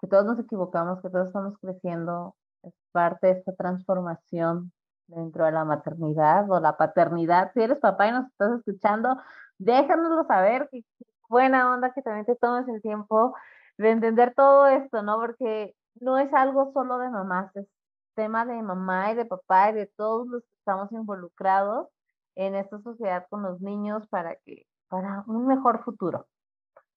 que 0.00 0.06
todos 0.06 0.24
nos 0.26 0.38
equivocamos, 0.38 1.02
que 1.02 1.10
todos 1.10 1.26
estamos 1.26 1.58
creciendo. 1.58 2.36
Es 2.66 2.74
parte 2.92 3.26
de 3.28 3.32
esta 3.34 3.54
transformación 3.54 4.72
dentro 5.06 5.44
de 5.44 5.52
la 5.52 5.64
maternidad 5.64 6.50
o 6.50 6.60
la 6.60 6.76
paternidad. 6.76 7.52
Si 7.54 7.62
eres 7.62 7.80
papá 7.80 8.08
y 8.08 8.12
nos 8.12 8.26
estás 8.26 8.58
escuchando, 8.58 9.16
déjanoslo 9.58 10.24
saber. 10.24 10.68
Qué 10.70 10.84
buena 11.28 11.72
onda 11.72 11.92
que 11.92 12.02
también 12.02 12.26
te 12.26 12.36
tomes 12.36 12.68
el 12.68 12.80
tiempo 12.82 13.34
de 13.78 13.90
entender 13.90 14.34
todo 14.34 14.66
esto, 14.66 15.02
¿no? 15.02 15.18
Porque 15.18 15.74
no 16.00 16.18
es 16.18 16.32
algo 16.32 16.72
solo 16.72 16.98
de 16.98 17.10
mamás, 17.10 17.54
es 17.56 17.66
tema 18.14 18.46
de 18.46 18.62
mamá 18.62 19.12
y 19.12 19.14
de 19.16 19.24
papá 19.24 19.70
y 19.70 19.74
de 19.74 19.86
todos 19.86 20.26
los 20.28 20.42
que 20.42 20.54
estamos 20.58 20.92
involucrados 20.92 21.88
en 22.36 22.54
esta 22.54 22.80
sociedad 22.80 23.26
con 23.30 23.42
los 23.42 23.60
niños 23.60 24.06
para 24.08 24.36
que 24.44 24.66
para 24.88 25.24
un 25.26 25.46
mejor 25.46 25.82
futuro, 25.84 26.26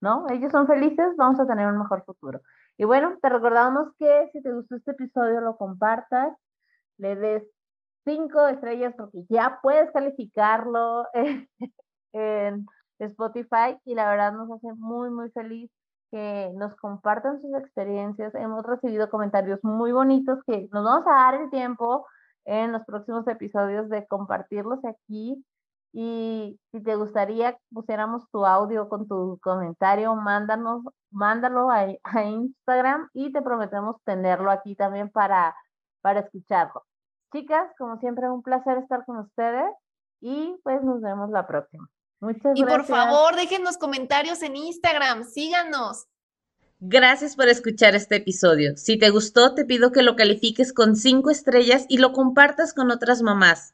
¿no? 0.02 0.28
Ellos 0.30 0.52
son 0.52 0.68
felices, 0.68 1.16
vamos 1.18 1.40
a 1.40 1.48
tener 1.48 1.68
un 1.68 1.80
mejor 1.80 2.04
futuro. 2.06 2.42
Y 2.78 2.86
bueno, 2.86 3.18
te 3.22 3.30
recordamos 3.30 3.90
que 3.98 4.30
si 4.32 4.42
te 4.42 4.54
gustó 4.54 4.76
este 4.76 4.92
episodio 4.92 5.42
lo 5.42 5.58
compartas, 5.58 6.34
le 6.98 7.16
des 7.16 7.44
cinco 8.06 8.48
estrellas 8.48 8.94
porque 8.98 9.26
ya 9.30 9.60
puedes 9.62 9.92
calificarlo 9.92 11.06
en 12.14 12.66
Spotify 13.00 13.78
y 13.86 13.96
la 13.96 14.10
verdad 14.10 14.34
nos 14.34 14.52
hace 14.52 14.74
muy, 14.76 15.10
muy 15.10 15.30
feliz 15.32 15.72
que 16.12 16.52
nos 16.56 16.76
compartan 16.76 17.42
sus 17.42 17.54
experiencias. 17.56 18.34
Hemos 18.36 18.64
recibido 18.64 19.10
comentarios 19.10 19.60
muy 19.64 19.92
bonitos 19.92 20.40
que 20.46 20.70
nos 20.72 20.84
vamos 20.84 21.06
a 21.08 21.12
dar 21.12 21.42
el 21.42 21.50
tiempo 21.50 22.06
en 22.46 22.72
los 22.72 22.84
próximos 22.86 23.28
episodios 23.28 23.90
de 23.90 24.08
compartirlos 24.08 24.80
aquí. 24.86 25.44
Y 25.94 26.60
si 26.72 26.84
te 26.84 26.96
gustaría 26.96 27.54
que 27.54 27.60
pusiéramos 27.74 28.30
tu 28.32 28.46
audio 28.46 28.90
con 28.90 29.08
tu 29.08 29.40
comentario, 29.42 30.16
mándanos, 30.16 30.84
mándalo 31.12 31.72
a, 31.72 31.88
a 32.04 32.24
Instagram 32.24 33.10
y 33.14 33.32
te 33.32 33.42
prometemos 33.42 33.96
tenerlo 34.04 34.52
aquí 34.52 34.76
también 34.76 35.10
para, 35.10 35.56
para 36.02 36.22
escucharlo. 36.22 36.84
Chicas, 37.34 37.70
como 37.78 37.98
siempre, 38.00 38.30
un 38.30 38.44
placer 38.44 38.78
estar 38.78 39.06
con 39.06 39.18
ustedes 39.18 39.72
y 40.22 40.56
pues 40.64 40.84
nos 40.84 41.02
vemos 41.02 41.30
la 41.30 41.48
próxima. 41.48 41.90
Muchas 42.20 42.58
y 42.58 42.64
por 42.64 42.84
favor, 42.86 43.36
dejen 43.36 43.64
los 43.64 43.78
comentarios 43.78 44.42
en 44.42 44.56
Instagram, 44.56 45.24
síganos. 45.24 46.08
Gracias 46.80 47.36
por 47.36 47.48
escuchar 47.48 47.96
este 47.96 48.18
episodio. 48.18 48.78
Si 48.78 48.98
te 48.98 49.10
gustó, 49.10 49.56
te 49.56 49.66
pido 49.66 49.92
que 49.92 50.04
lo 50.04 50.16
califiques 50.16 50.74
con 50.74 50.96
cinco 50.96 51.32
estrellas 51.32 51.86
y 51.90 51.98
lo 51.98 52.14
compartas 52.14 52.74
con 52.74 52.92
otras 52.92 53.24
mamás. 53.24 53.74